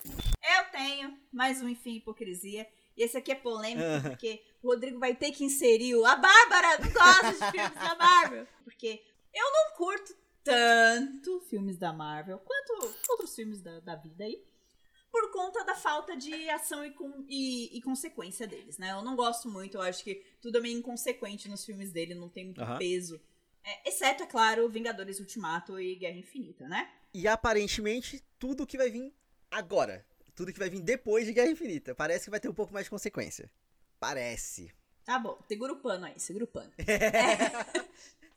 Eu 0.04 0.72
tenho 0.72 1.18
mais 1.32 1.62
um 1.62 1.70
Enfim 1.70 1.98
Hipocrisia. 1.98 2.68
E 2.98 3.04
esse 3.04 3.16
aqui 3.18 3.32
é 3.32 3.36
polêmico, 3.36 3.88
Aham. 3.88 4.10
porque 4.10 4.44
o 4.62 4.68
Rodrigo 4.70 5.00
vai 5.00 5.16
ter 5.16 5.32
que 5.32 5.44
inserir 5.44 5.96
o... 5.96 6.06
A 6.06 6.16
Bárbara 6.16 6.80
não 6.80 6.92
gosta 6.92 7.32
de 7.32 7.52
filmes 7.52 7.74
da 7.80 7.96
Marvel. 7.96 8.48
Porque 8.64 9.04
eu 9.34 9.52
não 9.52 9.76
curto 9.78 10.16
tanto 10.44 11.40
filmes 11.42 11.78
da 11.78 11.94
Marvel 11.94 12.40
quanto 12.40 12.94
outros 13.10 13.36
filmes 13.36 13.62
da, 13.62 13.80
da 13.82 13.96
vida 13.96 14.24
aí. 14.26 14.44
Por 15.12 15.32
conta 15.32 15.64
da 15.64 15.76
falta 15.76 16.18
de 16.18 16.50
ação 16.50 16.84
e, 16.84 16.92
com- 16.92 17.24
e- 17.30 17.78
e 17.78 17.82
consequência 17.84 18.48
deles, 18.48 18.80
né? 18.80 18.92
Eu 18.94 19.04
não 19.04 19.16
gosto 19.16 19.48
muito, 19.48 19.78
eu 19.78 19.82
acho 19.82 20.04
que 20.04 20.16
tudo 20.42 20.58
é 20.58 20.62
meio 20.62 20.78
inconsequente 20.80 21.48
nos 21.48 21.64
filmes 21.64 21.92
dele, 21.92 22.16
não 22.16 22.30
tem 22.30 22.46
muito 22.46 22.62
peso. 22.80 23.22
É, 23.64 23.90
exceto, 23.90 24.24
é 24.24 24.26
claro, 24.26 24.70
Vingadores 24.70 25.20
Ultimato 25.20 25.80
e 25.80 25.96
Guerra 25.96 26.18
Infinita, 26.18 26.68
né? 26.68 26.92
E 27.14 27.28
aparentemente, 27.28 28.24
tudo 28.38 28.68
que 28.68 28.78
vai 28.78 28.90
vir 28.90 29.14
agora. 29.50 30.06
Tudo 30.36 30.52
que 30.52 30.60
vai 30.60 30.70
vir 30.70 30.82
depois 30.82 31.26
de 31.26 31.34
Guerra 31.34 31.52
Infinita. 31.52 31.94
Parece 31.94 32.26
que 32.26 32.32
vai 32.32 32.40
ter 32.40 32.50
um 32.50 32.54
pouco 32.54 32.74
mais 32.74 32.86
de 32.86 32.90
consequência. 32.90 33.50
Parece. 34.00 34.74
Tá 35.06 35.20
bom, 35.20 35.38
segura 35.48 35.74
o 35.74 35.78
pano 35.78 36.06
aí, 36.06 36.20
segura 36.20 36.46
o 36.46 36.48
pano. 36.48 36.72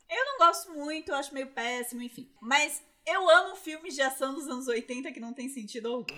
É. 0.09 0.17
Eu 0.17 0.25
não 0.25 0.37
gosto 0.37 0.71
muito, 0.71 1.09
eu 1.09 1.15
acho 1.15 1.33
meio 1.33 1.47
péssimo, 1.47 2.01
enfim. 2.01 2.31
Mas 2.39 2.81
eu 3.05 3.29
amo 3.29 3.57
filmes 3.57 3.93
de 3.93 4.01
ação 4.01 4.33
dos 4.33 4.47
anos 4.47 4.65
80 4.65 5.11
que 5.11 5.19
não 5.19 5.33
tem 5.33 5.49
sentido 5.49 5.89
algum. 5.89 6.15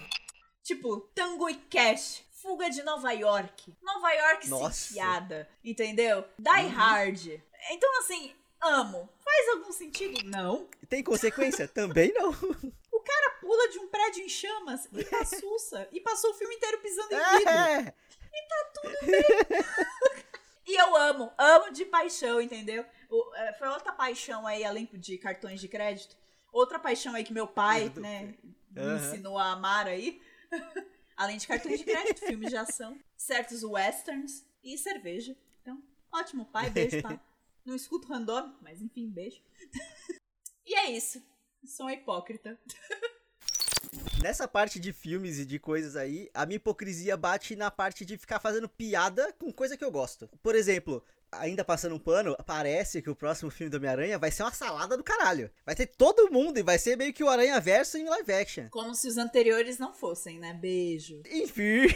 Tipo, 0.62 1.00
Tango 1.16 1.50
e 1.50 1.56
Cash, 1.56 2.24
Fuga 2.32 2.70
de 2.70 2.84
Nova 2.84 3.12
York. 3.12 3.74
Nova 3.82 4.12
York 4.12 4.48
Nossa. 4.48 4.74
sem 4.74 4.94
piada, 4.94 5.50
entendeu? 5.64 6.24
Die 6.38 6.68
Hard. 6.68 7.42
Então, 7.72 8.00
assim, 8.00 8.32
amo. 8.62 9.10
Faz 9.24 9.50
algum 9.50 9.72
sentido? 9.72 10.24
Não. 10.26 10.68
Tem 10.88 11.04
consequência? 11.04 11.68
Também 11.70 12.14
não. 12.14 12.30
O 12.30 13.00
cara 13.00 13.32
pula 13.40 13.70
de 13.70 13.80
um 13.80 13.88
prédio 13.88 14.24
em 14.24 14.30
chamas 14.30 14.88
e 14.92 15.04
tá 15.06 15.26
sussa. 15.26 15.88
e 15.92 16.00
passou 16.02 16.32
o 16.32 16.34
filme 16.34 16.56
inteiro 16.56 16.80
pisando 16.80 17.14
em 17.14 17.38
vidro. 17.38 17.54
É. 17.54 17.94
E 20.66 20.76
eu 20.76 20.96
amo, 20.96 21.32
amo 21.36 21.72
de 21.72 21.84
paixão, 21.84 22.40
entendeu? 22.40 22.86
É, 23.36 23.54
foi 23.54 23.68
outra 23.70 23.92
paixão 23.92 24.46
aí, 24.46 24.64
além 24.64 24.88
de 24.94 25.18
cartões 25.18 25.60
de 25.60 25.68
crédito. 25.68 26.16
Outra 26.52 26.78
paixão 26.78 27.16
aí 27.16 27.24
que 27.24 27.34
meu 27.34 27.48
pai, 27.48 27.92
né, 27.96 28.36
me 28.70 28.96
ensinou 28.96 29.38
a 29.38 29.54
amar 29.54 29.88
aí. 29.88 30.22
além 31.18 31.38
de 31.38 31.48
cartões 31.48 31.80
de 31.80 31.86
crédito, 31.86 32.20
filmes 32.20 32.50
de 32.50 32.58
ação, 32.58 32.98
certos 33.18 33.64
westerns 33.64 34.46
e 34.64 34.78
cerveja. 34.78 35.36
Então, 35.62 35.82
ótimo 36.12 36.46
pai, 36.46 36.70
beijo, 36.70 37.02
tá? 37.02 37.20
Não 37.66 37.76
escuto 37.76 38.08
randômico, 38.08 38.58
mas 38.62 38.82
enfim, 38.82 39.10
beijo. 39.10 39.42
e 40.66 40.76
é 40.76 40.92
isso. 40.92 41.22
Sou 41.66 41.86
uma 41.86 41.94
hipócrita. 41.94 42.60
Nessa 44.22 44.48
parte 44.48 44.80
de 44.80 44.92
filmes 44.92 45.40
e 45.40 45.46
de 45.46 45.58
coisas 45.58 45.96
aí, 45.96 46.30
a 46.34 46.46
minha 46.46 46.58
hipocrisia 46.58 47.16
bate 47.16 47.56
na 47.56 47.72
parte 47.72 48.06
de 48.06 48.18
ficar 48.18 48.40
fazendo 48.40 48.68
piada 48.68 49.34
com 49.40 49.52
coisa 49.52 49.78
que 49.78 49.84
eu 49.84 49.92
gosto. 49.92 50.30
Por 50.44 50.56
exemplo, 50.56 51.04
ainda 51.32 51.64
passando 51.64 51.96
um 51.96 52.00
pano, 52.00 52.36
parece 52.46 53.02
que 53.02 53.10
o 53.10 53.16
próximo 53.16 53.50
filme 53.50 53.70
do 53.70 53.78
Homem-Aranha 53.78 54.20
vai 54.20 54.32
ser 54.32 54.44
uma 54.44 54.52
salada 54.52 54.98
do 54.98 55.04
caralho. 55.04 55.50
Vai 55.66 55.76
ter 55.76 55.88
todo 55.88 56.32
mundo 56.32 56.58
e 56.58 56.64
vai 56.64 56.78
ser 56.78 56.98
meio 56.98 57.14
que 57.14 57.24
o 57.24 57.30
Aranha 57.30 57.60
Verso 57.60 57.98
em 57.98 58.06
live 58.06 58.34
action. 58.34 58.68
Como 58.70 58.94
se 58.94 59.08
os 59.08 59.18
anteriores 59.18 59.78
não 59.78 59.94
fossem, 59.94 60.40
né? 60.40 60.54
Beijo. 60.54 61.22
Enfim. 61.26 61.88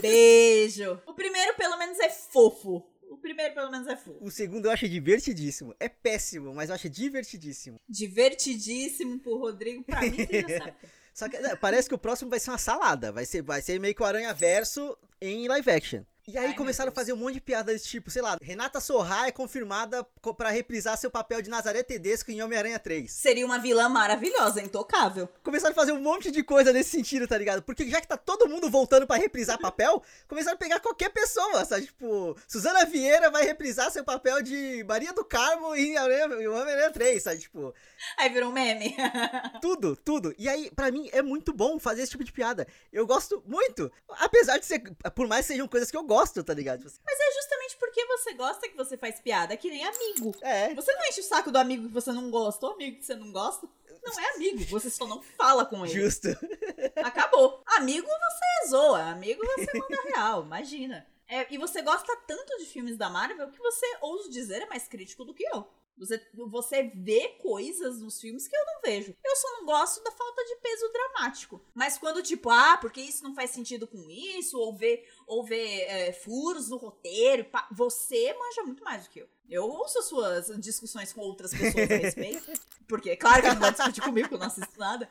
Beijo. 0.00 1.00
O 1.06 1.14
primeiro, 1.14 1.54
pelo 1.56 1.78
menos, 1.78 1.98
é 2.00 2.10
fofo. 2.10 2.91
O 3.32 3.34
primeiro, 3.34 3.54
pelo 3.54 3.70
menos, 3.70 3.86
é 3.86 3.96
fofo. 3.96 4.18
O 4.20 4.30
segundo 4.30 4.66
eu 4.66 4.70
acho 4.70 4.88
divertidíssimo. 4.88 5.74
É 5.80 5.88
péssimo, 5.88 6.54
mas 6.54 6.68
eu 6.68 6.74
acho 6.74 6.88
divertidíssimo. 6.88 7.80
Divertidíssimo 7.88 9.18
pro 9.18 9.38
Rodrigo, 9.38 9.82
pra 9.82 10.02
mim, 10.02 10.10
você 10.10 10.42
já 10.42 10.48
sabe. 10.58 10.74
Só 11.14 11.28
que 11.28 11.56
parece 11.56 11.88
que 11.88 11.94
o 11.94 11.98
próximo 11.98 12.30
vai 12.30 12.38
ser 12.38 12.50
uma 12.50 12.58
salada. 12.58 13.10
Vai 13.10 13.24
ser, 13.24 13.42
vai 13.42 13.62
ser 13.62 13.80
meio 13.80 13.94
que 13.94 14.02
o 14.02 14.06
Aranha 14.06 14.32
Verso 14.34 14.96
em 15.20 15.48
live 15.48 15.70
action. 15.70 16.02
E 16.28 16.38
aí 16.38 16.46
Ai, 16.46 16.54
começaram 16.54 16.90
a 16.92 16.94
fazer 16.94 17.12
um 17.12 17.16
monte 17.16 17.34
de 17.34 17.40
piadas 17.40 17.74
desse 17.74 17.88
tipo, 17.88 18.08
sei 18.10 18.22
lá, 18.22 18.36
Renata 18.40 18.80
Sorra 18.80 19.26
é 19.26 19.32
confirmada 19.32 20.06
co- 20.20 20.32
pra 20.32 20.50
reprisar 20.50 20.96
seu 20.96 21.10
papel 21.10 21.42
de 21.42 21.50
Nazaré 21.50 21.82
Tedesco 21.82 22.30
em 22.30 22.40
Homem-Aranha 22.40 22.78
3. 22.78 23.10
Seria 23.10 23.44
uma 23.44 23.58
vilã 23.58 23.88
maravilhosa, 23.88 24.62
intocável. 24.62 25.28
Começaram 25.42 25.72
a 25.72 25.74
fazer 25.74 25.90
um 25.90 26.00
monte 26.00 26.30
de 26.30 26.44
coisa 26.44 26.72
nesse 26.72 26.90
sentido, 26.90 27.26
tá 27.26 27.36
ligado? 27.36 27.60
Porque 27.62 27.88
já 27.90 28.00
que 28.00 28.06
tá 28.06 28.16
todo 28.16 28.48
mundo 28.48 28.70
voltando 28.70 29.04
pra 29.04 29.16
reprisar 29.16 29.58
papel, 29.58 30.00
começaram 30.28 30.54
a 30.54 30.58
pegar 30.58 30.78
qualquer 30.78 31.08
pessoa, 31.08 31.64
sabe? 31.64 31.86
Tipo, 31.86 32.36
Suzana 32.46 32.84
Vieira 32.84 33.28
vai 33.28 33.42
reprisar 33.44 33.90
seu 33.90 34.04
papel 34.04 34.42
de 34.42 34.84
Maria 34.86 35.12
do 35.12 35.24
Carmo 35.24 35.74
em 35.74 35.96
Aranha- 35.96 36.26
em 36.40 36.46
Homem-Aranha 36.46 36.92
3, 36.92 37.20
sabe? 37.20 37.38
Tipo, 37.40 37.74
Aí 38.16 38.28
virou 38.30 38.50
um 38.50 38.52
meme. 38.52 38.94
Tudo, 39.60 39.96
tudo. 39.96 40.34
E 40.38 40.48
aí, 40.48 40.70
pra 40.74 40.90
mim, 40.90 41.08
é 41.12 41.22
muito 41.22 41.52
bom 41.52 41.78
fazer 41.78 42.02
esse 42.02 42.10
tipo 42.12 42.24
de 42.24 42.32
piada. 42.32 42.66
Eu 42.92 43.06
gosto 43.06 43.42
muito. 43.46 43.90
Apesar 44.18 44.58
de 44.58 44.66
ser. 44.66 44.80
Por 45.14 45.26
mais 45.28 45.46
que 45.46 45.52
sejam 45.52 45.68
coisas 45.68 45.90
que 45.90 45.96
eu 45.96 46.02
gosto, 46.12 46.44
tá 46.44 46.52
ligado? 46.52 46.78
Tipo 46.78 46.88
assim, 46.88 47.00
Mas 47.04 47.18
é 47.18 47.32
justamente 47.34 47.76
porque 47.76 48.04
você 48.06 48.34
gosta 48.34 48.68
que 48.68 48.76
você 48.76 48.96
faz 48.96 49.20
piada, 49.20 49.56
que 49.56 49.70
nem 49.70 49.84
amigo. 49.84 50.34
É. 50.42 50.74
Você 50.74 50.92
não 50.94 51.04
enche 51.06 51.20
o 51.20 51.24
saco 51.24 51.50
do 51.50 51.58
amigo 51.58 51.88
que 51.88 51.94
você 51.94 52.12
não 52.12 52.30
gosta, 52.30 52.66
ou 52.66 52.72
amigo 52.72 52.98
que 52.98 53.04
você 53.04 53.14
não 53.14 53.32
gosta. 53.32 53.66
Não 54.04 54.20
é 54.20 54.34
amigo, 54.34 54.64
você 54.64 54.90
só 54.90 55.06
não 55.06 55.22
fala 55.22 55.64
com 55.64 55.86
ele. 55.86 55.94
Justo. 55.94 56.28
Acabou. 57.04 57.62
Amigo 57.66 58.06
você 58.06 58.68
zoa, 58.68 59.02
amigo 59.10 59.40
você 59.44 59.78
manda 59.78 60.02
real, 60.14 60.42
imagina. 60.42 61.06
É, 61.28 61.46
e 61.50 61.56
você 61.56 61.80
gosta 61.80 62.14
tanto 62.26 62.58
de 62.58 62.66
filmes 62.66 62.96
da 62.96 63.08
Marvel 63.08 63.50
que 63.50 63.58
você, 63.58 63.86
ouso 64.02 64.30
dizer, 64.30 64.62
é 64.62 64.66
mais 64.66 64.86
crítico 64.86 65.24
do 65.24 65.32
que 65.32 65.44
eu. 65.44 65.66
Você, 65.98 66.20
você 66.32 66.90
vê 66.94 67.28
coisas 67.40 68.00
nos 68.00 68.20
filmes 68.20 68.48
que 68.48 68.56
eu 68.56 68.64
não 68.66 68.80
vejo. 68.82 69.14
Eu 69.24 69.36
só 69.36 69.48
não 69.52 69.66
gosto 69.66 70.02
da 70.02 70.10
falta 70.10 70.44
de 70.44 70.56
peso 70.56 70.92
dramático. 70.92 71.60
Mas 71.74 71.98
quando, 71.98 72.22
tipo, 72.22 72.50
ah, 72.50 72.76
porque 72.78 73.00
isso 73.00 73.22
não 73.22 73.34
faz 73.34 73.50
sentido 73.50 73.86
com 73.86 74.10
isso, 74.10 74.58
ou 74.58 74.76
ver, 74.76 75.08
ou 75.26 75.44
ver 75.44 75.82
é, 75.82 76.12
furos 76.12 76.68
no 76.68 76.76
roteiro, 76.76 77.44
pá, 77.44 77.68
você 77.70 78.34
manja 78.34 78.62
muito 78.64 78.82
mais 78.82 79.04
do 79.04 79.10
que 79.10 79.20
eu. 79.20 79.28
Eu 79.48 79.64
ouço 79.64 79.98
as 79.98 80.06
suas 80.06 80.60
discussões 80.60 81.12
com 81.12 81.20
outras 81.20 81.52
pessoas 81.52 81.90
a 81.90 81.96
respeito. 81.96 82.52
Porque, 82.88 83.16
claro 83.16 83.42
que 83.42 83.48
não 83.48 83.60
vai 83.60 83.72
discutir 83.72 84.00
comigo, 84.02 84.28
porque 84.28 84.34
eu 84.34 84.38
não 84.38 84.46
assisto 84.46 84.78
nada. 84.78 85.08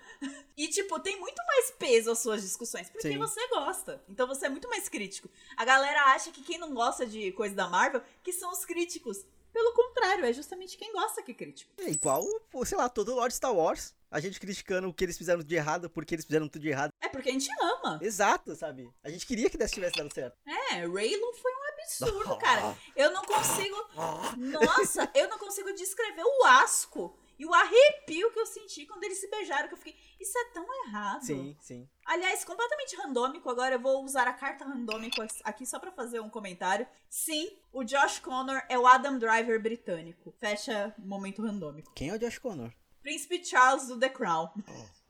E, 0.56 0.68
tipo, 0.68 1.00
tem 1.00 1.20
muito 1.20 1.42
mais 1.48 1.72
peso 1.72 2.12
as 2.12 2.20
suas 2.20 2.42
discussões, 2.42 2.90
porque 2.90 3.08
Sim. 3.08 3.18
você 3.18 3.48
gosta. 3.48 4.04
Então 4.08 4.28
você 4.28 4.46
é 4.46 4.50
muito 4.50 4.70
mais 4.70 4.88
crítico. 4.88 5.30
A 5.58 5.66
galera 5.66 6.14
acha 6.14 6.32
que 6.32 6.44
quem 6.44 6.60
não 6.60 6.76
gosta 6.76 7.08
de 7.08 7.32
coisa 7.32 7.56
da 7.56 7.68
Marvel, 7.68 8.04
que 8.22 8.32
são 8.32 8.52
os 8.52 8.66
críticos. 8.66 9.26
Pelo 9.52 9.74
contrário, 9.74 10.26
é 10.26 10.34
justamente 10.34 10.78
quem 10.78 10.92
gosta 10.94 11.22
que 11.22 11.34
crítico. 11.34 11.72
É 11.78 11.90
igual, 11.90 12.26
sei 12.66 12.78
lá, 12.78 12.88
todo 12.90 13.16
Lord 13.16 13.34
Star 13.34 13.54
Wars. 13.54 13.94
A 14.10 14.20
gente 14.20 14.40
criticando 14.40 14.90
o 14.90 14.94
que 14.94 15.06
eles 15.06 15.18
fizeram 15.18 15.42
de 15.42 15.56
errado, 15.56 15.90
porque 15.90 16.16
eles 16.16 16.26
fizeram 16.26 16.48
tudo 16.50 16.62
de 16.62 16.70
errado. 16.70 16.92
É 17.02 17.08
porque 17.08 17.30
a 17.30 17.32
gente 17.32 17.50
ama. 17.62 17.98
Exato, 18.02 18.54
sabe? 18.56 18.92
A 19.04 19.10
gente 19.10 19.26
queria 19.26 19.50
que 19.50 19.58
desse 19.58 19.74
tivesse 19.74 19.96
dado 19.96 20.14
certo. 20.14 20.38
É, 20.46 20.86
Raylo 20.86 21.34
foi 21.34 21.52
um 21.52 21.74
absurdo, 21.74 22.38
cara. 22.40 22.78
Eu 22.96 23.12
não 23.12 23.24
consigo. 23.24 23.76
Nossa, 24.38 25.10
eu 25.16 25.30
não 25.30 25.38
consigo 25.38 25.72
descrever 25.74 26.24
o 26.24 26.46
asco 26.46 27.18
e 27.42 27.46
o 27.46 27.52
arrepio 27.56 28.32
que 28.32 28.40
eu 28.40 28.46
senti 28.46 28.86
quando 28.86 29.04
eles 29.04 29.20
se 29.20 29.28
beijaram. 29.28 29.68
Que 29.68 29.74
eu 29.74 29.78
fiquei, 29.78 29.96
isso 30.20 30.38
é 30.38 30.46
tão 30.54 30.64
errado. 30.86 31.26
Sim, 31.26 31.58
sim. 31.60 31.90
Aliás, 32.06 32.46
completamente 32.46 32.96
randômico. 32.96 33.50
Agora 33.50 33.74
eu 33.74 33.80
vou 33.80 34.04
usar 34.06 34.28
a 34.28 34.34
carta 34.34 34.64
randômico 34.64 35.26
aqui 35.44 35.66
só 35.66 35.80
pra 35.80 35.92
fazer 35.92 36.20
um 36.20 36.30
comentário. 36.30 36.86
Sim, 37.10 37.58
o 37.74 37.84
Josh 37.84 38.20
Connor 38.20 38.62
é 38.70 38.78
o 38.78 38.86
Adam 38.86 39.18
Driver 39.18 39.60
britânico. 39.60 40.32
Fecha 40.40 40.94
momento 41.00 41.42
randômico. 41.42 41.92
Quem 41.96 42.10
é 42.10 42.14
o 42.14 42.20
Josh 42.20 42.38
Connor? 42.38 42.72
Príncipe 43.02 43.44
Charles 43.44 43.88
do 43.88 43.98
The 43.98 44.10
Crown. 44.10 44.52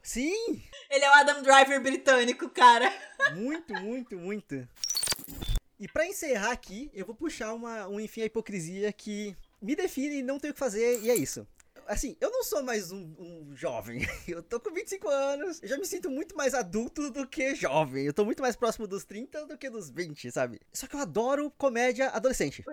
Sim! 0.02 0.64
Ele 0.90 1.04
é 1.04 1.10
o 1.10 1.14
Adam 1.16 1.42
Driver 1.44 1.84
britânico, 1.84 2.50
cara. 2.50 2.90
Muito, 3.36 3.74
muito, 3.74 4.16
muito. 4.16 4.66
E 5.78 5.86
pra 5.86 6.08
encerrar 6.08 6.52
aqui, 6.52 6.90
eu 6.94 7.06
vou 7.06 7.14
puxar 7.14 7.54
uma, 7.54 7.90
um 7.90 8.00
enfim 8.00 8.22
a 8.22 8.26
hipocrisia 8.26 8.94
que 8.94 9.36
me 9.62 9.76
define 9.76 10.20
e 10.20 10.24
não 10.24 10.40
tenho 10.40 10.52
o 10.52 10.54
que 10.54 10.60
fazer, 10.60 11.02
e 11.02 11.10
é 11.10 11.16
isso. 11.16 11.46
Assim, 11.92 12.16
eu 12.22 12.32
não 12.32 12.42
sou 12.42 12.64
mais 12.64 12.90
um, 12.90 13.14
um, 13.20 13.54
jovem. 13.54 14.08
Eu 14.26 14.42
tô 14.42 14.62
com 14.62 14.72
25 14.72 15.10
anos. 15.10 15.62
Eu 15.62 15.68
já 15.68 15.78
me 15.78 15.86
sinto 15.86 16.10
muito 16.10 16.38
mais 16.38 16.54
adulto 16.54 17.12
do 17.12 17.28
que 17.28 17.54
jovem. 17.54 18.06
Eu 18.06 18.14
tô 18.14 18.24
muito 18.24 18.42
mais 18.42 18.56
próximo 18.56 18.88
dos 18.88 19.04
30 19.04 19.46
do 19.46 19.58
que 19.58 19.70
dos 19.70 19.90
20, 19.90 20.32
sabe? 20.32 20.62
Só 20.72 20.88
que 20.88 20.96
eu 20.96 21.02
adoro 21.02 21.52
comédia 21.58 22.08
adolescente. 22.08 22.64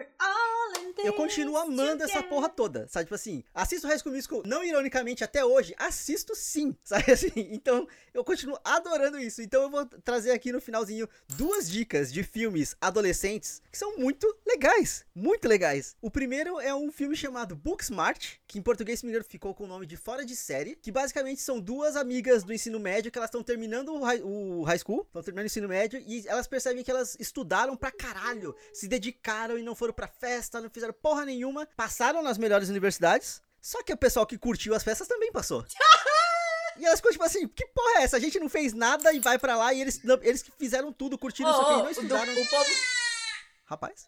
Eu 1.05 1.13
continuo 1.13 1.57
amando 1.57 2.03
essa 2.03 2.23
porra 2.23 2.49
toda, 2.49 2.89
sabe? 2.89 3.05
Tipo 3.07 3.15
assim, 3.15 3.45
assisto 3.55 3.87
High 3.87 3.99
School 3.99 4.15
Musical, 4.15 4.43
não 4.45 4.65
ironicamente 4.65 5.23
até 5.23 5.45
hoje, 5.45 5.75
assisto 5.79 6.35
sim, 6.35 6.75
sabe 6.83 7.13
assim? 7.13 7.31
Então, 7.35 7.87
eu 8.13 8.25
continuo 8.25 8.59
adorando 8.65 9.19
isso. 9.19 9.41
Então, 9.41 9.63
eu 9.63 9.71
vou 9.71 9.87
trazer 9.87 10.33
aqui 10.33 10.51
no 10.51 10.61
finalzinho 10.61 11.09
duas 11.37 11.71
dicas 11.71 12.13
de 12.13 12.23
filmes 12.23 12.77
adolescentes 12.81 13.63
que 13.71 13.79
são 13.79 13.97
muito 13.97 14.27
legais, 14.47 15.05
muito 15.15 15.47
legais. 15.47 15.97
O 16.01 16.11
primeiro 16.11 16.59
é 16.61 16.75
um 16.75 16.91
filme 16.91 17.17
chamado 17.17 17.55
Booksmart, 17.55 18.35
que 18.47 18.59
em 18.59 18.63
português, 18.63 18.99
se 18.99 19.07
me 19.07 19.11
engano, 19.13 19.25
ficou 19.25 19.55
com 19.55 19.65
o 19.65 19.69
nome 19.69 19.87
de 19.87 19.97
Fora 19.97 20.25
de 20.25 20.35
Série, 20.35 20.75
que 20.77 20.91
basicamente 20.91 21.41
são 21.41 21.61
duas 21.61 21.97
amigas 21.97 22.43
do 22.43 22.53
ensino 22.53 22.81
médio 22.81 23.11
que 23.13 23.19
elas 23.19 23.29
estão 23.29 23.43
terminando 23.43 23.95
o 23.95 24.03
high, 24.03 24.21
o 24.23 24.63
high 24.65 24.79
school, 24.79 25.03
estão 25.03 25.23
terminando 25.23 25.45
o 25.45 25.47
ensino 25.47 25.69
médio, 25.69 26.03
e 26.07 26.27
elas 26.27 26.49
percebem 26.49 26.83
que 26.83 26.91
elas 26.91 27.17
estudaram 27.21 27.77
pra 27.77 27.93
caralho, 27.93 28.55
se 28.73 28.89
dedicaram 28.89 29.59
e 29.59 29.63
não 29.63 29.75
foram 29.75 29.95
pra 29.95 30.09
festa, 30.09 30.61
não 30.61 30.71
fizeram 30.71 30.88
porra 30.93 31.25
nenhuma, 31.25 31.67
passaram 31.77 32.23
nas 32.23 32.39
melhores 32.39 32.69
universidades, 32.69 33.41
só 33.61 33.83
que 33.83 33.93
o 33.93 33.97
pessoal 33.97 34.27
que 34.27 34.39
curtiu 34.39 34.75
as 34.75 34.83
festas 34.83 35.09
também 35.09 35.33
passou. 35.33 35.65
E 36.81 36.87
elas 36.87 37.01
ficam 37.01 37.11
tipo 37.11 37.25
assim, 37.25 37.49
que 37.49 37.67
porra 37.67 37.99
é 37.99 38.03
essa? 38.05 38.17
A 38.17 38.21
gente 38.21 38.39
não 38.39 38.49
fez 38.49 38.73
nada 38.73 39.13
e 39.13 39.19
vai 39.19 39.37
para 39.37 39.57
lá 39.57 39.75
e 39.75 39.81
eles, 39.81 40.01
eles 40.23 40.43
que 40.45 40.53
fizeram 40.53 40.93
tudo, 40.93 41.19
curtiram, 41.19 41.51
oh, 41.51 41.55
só 41.55 41.65
que 41.65 41.73
eles 41.73 41.83
não 41.83 41.91
estudaram. 41.91 42.33
O, 42.33 42.41
o 42.41 42.47
povo... 42.47 42.71
Rapaz. 43.65 44.07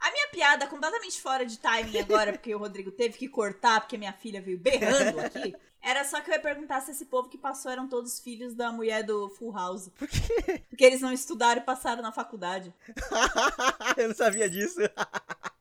A 0.00 0.10
minha 0.10 0.28
piada 0.28 0.64
é 0.64 0.66
completamente 0.66 1.20
fora 1.20 1.46
de 1.46 1.58
timing 1.58 1.98
agora, 1.98 2.32
porque 2.32 2.54
o 2.54 2.58
Rodrigo 2.58 2.90
teve 2.90 3.16
que 3.16 3.28
cortar, 3.28 3.80
porque 3.80 3.96
minha 3.96 4.12
filha 4.12 4.42
veio 4.42 4.58
berrando 4.58 5.20
aqui. 5.20 5.54
Era 5.80 6.04
só 6.04 6.20
que 6.20 6.30
eu 6.30 6.34
ia 6.34 6.40
perguntar 6.40 6.80
se 6.80 6.90
esse 6.90 7.06
povo 7.06 7.28
que 7.28 7.38
passou 7.38 7.70
eram 7.70 7.88
todos 7.88 8.18
filhos 8.18 8.54
da 8.54 8.72
mulher 8.72 9.04
do 9.04 9.28
Full 9.30 9.52
House. 9.52 9.88
Por 9.90 10.08
quê? 10.08 10.64
Porque 10.68 10.84
eles 10.84 11.00
não 11.00 11.12
estudaram 11.12 11.62
e 11.62 11.64
passaram 11.64 12.02
na 12.02 12.10
faculdade. 12.10 12.74
eu 13.96 14.08
não 14.08 14.14
sabia 14.14 14.50
disso. 14.50 14.80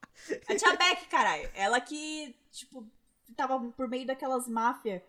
A 0.48 0.56
tia 0.56 0.76
Beck, 0.76 1.08
caralho. 1.08 1.50
Ela 1.54 1.80
que, 1.80 2.36
tipo, 2.52 2.86
tava 3.36 3.60
por 3.60 3.88
meio 3.88 4.06
daquelas 4.06 4.48
máfias 4.48 5.02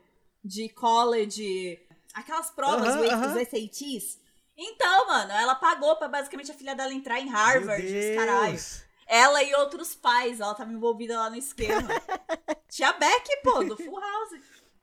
de 0.45 0.69
college, 0.71 1.79
aquelas 2.15 2.51
provas, 2.51 2.95
uh 2.95 2.99
-huh, 2.99 3.33
uh 3.33 3.37
-huh. 3.37 3.45
SATs. 3.45 4.19
Então, 4.57 5.07
mano, 5.07 5.33
ela 5.33 5.55
pagou 5.55 5.97
pra 5.97 6.09
basicamente 6.09 6.51
a 6.51 6.55
filha 6.55 6.75
dela 6.75 6.93
entrar 6.93 7.21
em 7.21 7.29
Harvard, 7.29 7.87
caralho. 8.15 8.59
Ela 9.07 9.43
e 9.43 9.55
outros 9.55 9.95
pais, 9.95 10.41
ela 10.41 10.55
tava 10.55 10.73
envolvida 10.73 11.17
lá 11.17 11.31
no 11.31 11.37
esquema. 11.37 11.89
Tia 12.69 12.93
Beck, 12.93 13.43
pô, 13.43 13.63
do 13.63 13.77
Full 13.77 14.01
House. 14.01 14.41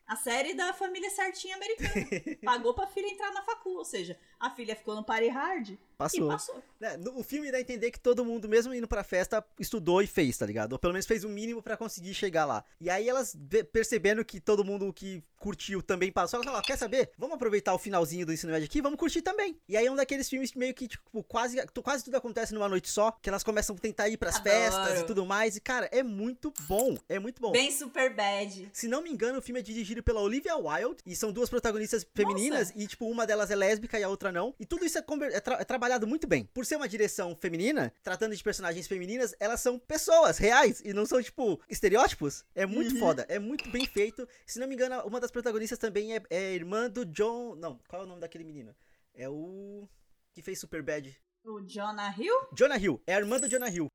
A 0.07 0.15
série 0.15 0.53
da 0.53 0.73
família 0.73 1.09
certinha 1.09 1.55
americana. 1.55 2.07
Pagou 2.45 2.73
pra 2.73 2.87
filha 2.87 3.07
entrar 3.07 3.31
na 3.31 3.41
facul, 3.41 3.77
ou 3.77 3.85
seja, 3.85 4.17
a 4.39 4.49
filha 4.49 4.75
ficou 4.75 4.95
no 4.95 5.03
party 5.03 5.27
hard 5.27 5.77
passou. 5.97 6.27
e 6.27 6.31
passou. 6.31 6.63
É, 6.81 6.97
no, 6.97 7.19
o 7.19 7.23
filme 7.23 7.51
dá 7.51 7.57
a 7.57 7.61
entender 7.61 7.91
que 7.91 7.99
todo 7.99 8.25
mundo, 8.25 8.47
mesmo 8.49 8.73
indo 8.73 8.87
pra 8.87 9.03
festa, 9.03 9.43
estudou 9.59 10.01
e 10.01 10.07
fez, 10.07 10.37
tá 10.37 10.45
ligado? 10.45 10.73
Ou 10.73 10.79
pelo 10.79 10.93
menos 10.93 11.05
fez 11.05 11.23
o 11.23 11.29
mínimo 11.29 11.61
para 11.61 11.77
conseguir 11.77 12.13
chegar 12.13 12.45
lá. 12.45 12.63
E 12.79 12.89
aí 12.89 13.07
elas, 13.07 13.37
percebendo 13.71 14.23
que 14.25 14.39
todo 14.39 14.63
mundo 14.63 14.91
que 14.91 15.23
curtiu 15.37 15.81
também 15.81 16.11
passou, 16.11 16.37
elas 16.37 16.45
falaram, 16.45 16.65
quer 16.65 16.77
saber? 16.77 17.11
Vamos 17.17 17.35
aproveitar 17.35 17.73
o 17.73 17.77
finalzinho 17.77 18.25
do 18.25 18.33
ensino 18.33 18.51
médio 18.51 18.65
aqui, 18.65 18.81
vamos 18.81 18.97
curtir 18.97 19.21
também. 19.21 19.57
E 19.67 19.75
aí 19.75 19.85
é 19.85 19.91
um 19.91 19.95
daqueles 19.95 20.29
filmes 20.29 20.51
que 20.51 20.57
meio 20.57 20.73
que, 20.73 20.87
tipo, 20.87 21.23
quase, 21.23 21.57
quase 21.83 22.03
tudo 22.03 22.15
acontece 22.15 22.53
numa 22.53 22.69
noite 22.69 22.89
só, 22.89 23.11
que 23.11 23.29
elas 23.29 23.43
começam 23.43 23.75
a 23.75 23.79
tentar 23.79 24.09
ir 24.09 24.17
pras 24.17 24.35
Adoro. 24.35 24.49
festas 24.49 24.99
e 25.01 25.03
tudo 25.05 25.25
mais. 25.25 25.55
E, 25.55 25.61
cara, 25.61 25.89
é 25.91 26.01
muito 26.01 26.53
bom, 26.67 26.97
é 27.09 27.19
muito 27.19 27.41
bom. 27.41 27.51
Bem 27.51 27.71
super 27.71 28.13
bad. 28.13 28.69
Se 28.71 28.87
não 28.87 29.01
me 29.01 29.09
engano, 29.09 29.39
o 29.39 29.41
filme 29.41 29.59
é 29.59 29.63
dirigido 29.63 30.01
pela 30.01 30.21
Olivia 30.21 30.55
Wilde, 30.55 31.03
e 31.05 31.15
são 31.15 31.31
duas 31.31 31.49
protagonistas 31.49 32.05
femininas, 32.13 32.69
Nossa. 32.69 32.81
e, 32.81 32.87
tipo, 32.87 33.05
uma 33.09 33.25
delas 33.25 33.51
é 33.51 33.55
lésbica 33.55 33.99
e 33.99 34.03
a 34.03 34.09
outra 34.09 34.31
não. 34.31 34.55
E 34.59 34.65
tudo 34.65 34.85
isso 34.85 34.97
é, 34.97 35.03
é, 35.31 35.39
tra 35.39 35.55
é 35.59 35.63
trabalhado 35.63 35.82
muito 36.07 36.27
bem. 36.27 36.45
Por 36.45 36.65
ser 36.65 36.75
uma 36.75 36.87
direção 36.87 37.35
feminina, 37.35 37.93
tratando 38.01 38.35
de 38.35 38.43
personagens 38.43 38.87
femininas, 38.87 39.35
elas 39.39 39.59
são 39.59 39.77
pessoas 39.77 40.37
reais 40.37 40.81
e 40.83 40.93
não 40.93 41.05
são, 41.05 41.21
tipo, 41.21 41.61
estereótipos. 41.69 42.43
É 42.55 42.65
muito 42.65 42.93
uhum. 42.93 42.99
foda, 42.99 43.25
é 43.29 43.39
muito 43.39 43.69
bem 43.69 43.85
feito. 43.85 44.27
Se 44.45 44.59
não 44.59 44.67
me 44.67 44.75
engano, 44.75 45.01
uma 45.05 45.19
das 45.19 45.31
protagonistas 45.31 45.77
também 45.77 46.15
é, 46.15 46.21
é 46.29 46.53
irmã 46.53 46.89
do 46.89 47.05
John. 47.05 47.55
Não, 47.55 47.79
qual 47.87 48.01
é 48.01 48.05
o 48.05 48.07
nome 48.07 48.21
daquele 48.21 48.43
menino? 48.43 48.75
É 49.13 49.29
o. 49.29 49.87
que 50.33 50.41
fez 50.41 50.59
Superbad. 50.59 51.15
O 51.43 51.61
Jonah 51.61 52.15
Hill? 52.17 52.47
Jonah 52.53 52.77
Hill, 52.77 53.01
é 53.05 53.15
a 53.15 53.19
irmã 53.19 53.39
do 53.39 53.49
Jonah 53.49 53.69
Hill. 53.69 53.91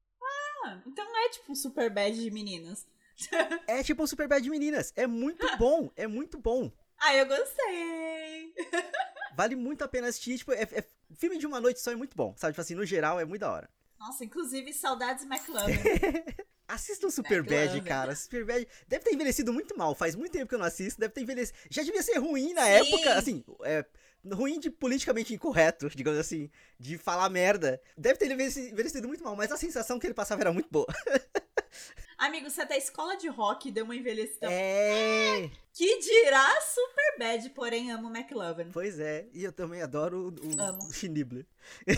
Ah, 0.65 0.83
então 0.87 1.05
é 1.25 1.31
tipo 1.31 1.53
um 1.53 1.55
Superbad 1.57 2.15
de 2.15 2.31
meninas. 2.31 2.87
é 3.67 3.83
tipo 3.83 4.03
um 4.03 4.07
Superbad 4.07 4.43
de 4.43 4.51
meninas. 4.51 4.93
É 4.95 5.07
muito 5.07 5.47
bom, 5.57 5.91
é 5.97 6.07
muito 6.07 6.39
bom. 6.39 6.71
Ah, 6.99 7.15
eu 7.15 7.27
gostei. 7.27 8.55
Vale 9.35 9.55
muito 9.55 9.83
a 9.83 9.89
pena 9.89 10.09
assistir. 10.09 10.39
Tipo, 10.39 10.53
é, 10.53 10.63
é, 10.63 10.85
filme 11.17 11.39
de 11.39 11.47
uma 11.47 11.61
noite 11.61 11.81
só 11.81 11.93
é 11.93 11.97
muito 11.97 12.17
bom, 12.17 12.35
sabe? 12.37 12.53
Tipo 12.53 12.61
assim, 12.61 12.75
no 12.75 12.85
geral 12.85 13.19
é 13.21 13.25
muito 13.25 13.41
da 13.41 13.53
hora. 13.53 13.71
Nossa, 13.99 14.25
inclusive 14.25 14.73
saudades 14.73 15.25
McLovin. 15.25 15.75
Assista 16.69 17.07
um 17.07 17.11
Superbad, 17.11 17.81
cara. 17.81 18.15
Superbad 18.15 18.69
deve 18.87 19.03
ter 19.03 19.15
envelhecido 19.15 19.53
muito 19.53 19.77
mal. 19.77 19.95
Faz 19.95 20.15
muito 20.15 20.33
tempo 20.33 20.47
que 20.47 20.55
eu 20.55 20.59
não 20.59 20.67
assisto. 20.67 21.01
Deve 21.01 21.15
ter 21.15 21.23
envelhecido. 21.23 21.59
Já 21.71 21.83
devia 21.83 22.03
ser 22.03 22.19
ruim 22.19 22.53
na 22.53 22.65
Sim. 22.65 22.71
época. 22.71 23.15
Assim, 23.15 23.45
é, 23.63 23.85
ruim 24.31 24.61
de 24.61 24.71
politicamente 24.71 25.33
incorreto, 25.33 25.89
digamos 25.89 26.21
assim. 26.21 26.51
De 26.79 26.99
falar 26.99 27.31
merda. 27.31 27.81
Deve 27.97 28.19
ter 28.19 28.31
envelhecido 28.31 29.09
muito 29.09 29.25
mal. 29.25 29.35
Mas 29.35 29.51
a 29.51 29.57
sensação 29.57 29.99
que 29.99 30.07
ele 30.07 30.15
passava 30.15 30.43
era 30.43 30.53
muito 30.53 30.69
boa. 30.71 30.87
Amigo, 32.19 32.51
você 32.51 32.63
até 32.63 32.77
escola 32.77 33.17
de 33.17 33.29
rock 33.29 33.71
deu 33.71 33.85
uma 33.85 33.95
envelhecida. 33.95 34.51
É. 34.51 35.49
Que 35.73 36.01
dirá 36.01 36.61
super 36.61 37.17
bad, 37.17 37.49
porém 37.51 37.93
amo 37.93 38.09
McLovin. 38.09 38.73
Pois 38.73 38.99
é, 38.99 39.29
e 39.33 39.45
eu 39.45 39.53
também 39.53 39.81
adoro 39.83 40.19
o, 40.19 40.29
o, 40.31 40.89
o 40.89 40.93
Schnibler. 40.93 41.47
eu 41.87 41.95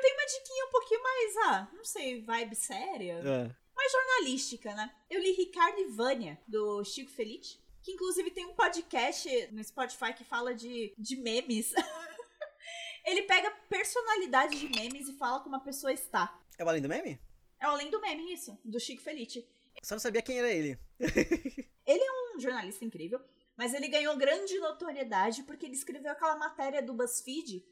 tenho 0.00 0.14
uma 0.14 0.26
diquinha 0.26 0.64
um 0.66 0.70
pouquinho 0.70 1.02
mais, 1.02 1.36
ah, 1.44 1.68
não 1.74 1.84
sei, 1.84 2.22
vibe 2.22 2.56
séria. 2.56 3.20
É. 3.22 3.54
Mais 3.76 3.92
jornalística, 3.92 4.74
né? 4.74 4.90
Eu 5.10 5.20
li 5.20 5.32
Ricardo 5.32 5.78
e 5.78 5.88
Vânia, 5.88 6.40
do 6.48 6.82
Chico 6.84 7.10
Felice. 7.10 7.60
Que 7.82 7.92
inclusive 7.92 8.30
tem 8.30 8.46
um 8.46 8.54
podcast 8.54 9.28
no 9.52 9.62
Spotify 9.62 10.14
que 10.14 10.24
fala 10.24 10.54
de, 10.54 10.94
de 10.96 11.16
memes. 11.16 11.74
Ele 13.04 13.22
pega 13.22 13.50
personalidade 13.68 14.58
de 14.58 14.68
memes 14.68 15.08
e 15.08 15.18
fala 15.18 15.40
como 15.40 15.56
a 15.56 15.60
pessoa 15.60 15.92
está. 15.92 16.40
É 16.56 16.64
o 16.64 16.68
Além 16.68 16.80
do 16.80 16.88
Meme? 16.88 17.20
É 17.62 17.66
Além 17.66 17.90
do 17.90 18.00
Meme, 18.00 18.32
isso, 18.32 18.58
do 18.64 18.80
Chico 18.80 19.00
Felice. 19.00 19.46
Só 19.84 19.94
não 19.94 20.00
sabia 20.00 20.20
quem 20.20 20.36
era 20.36 20.50
ele. 20.50 20.76
ele 20.98 22.02
é 22.02 22.34
um 22.34 22.40
jornalista 22.40 22.84
incrível, 22.84 23.20
mas 23.56 23.72
ele 23.72 23.86
ganhou 23.86 24.16
grande 24.16 24.58
notoriedade 24.58 25.44
porque 25.44 25.66
ele 25.66 25.76
escreveu 25.76 26.10
aquela 26.10 26.36
matéria 26.36 26.82
do 26.82 26.92
BuzzFeed 26.92 27.64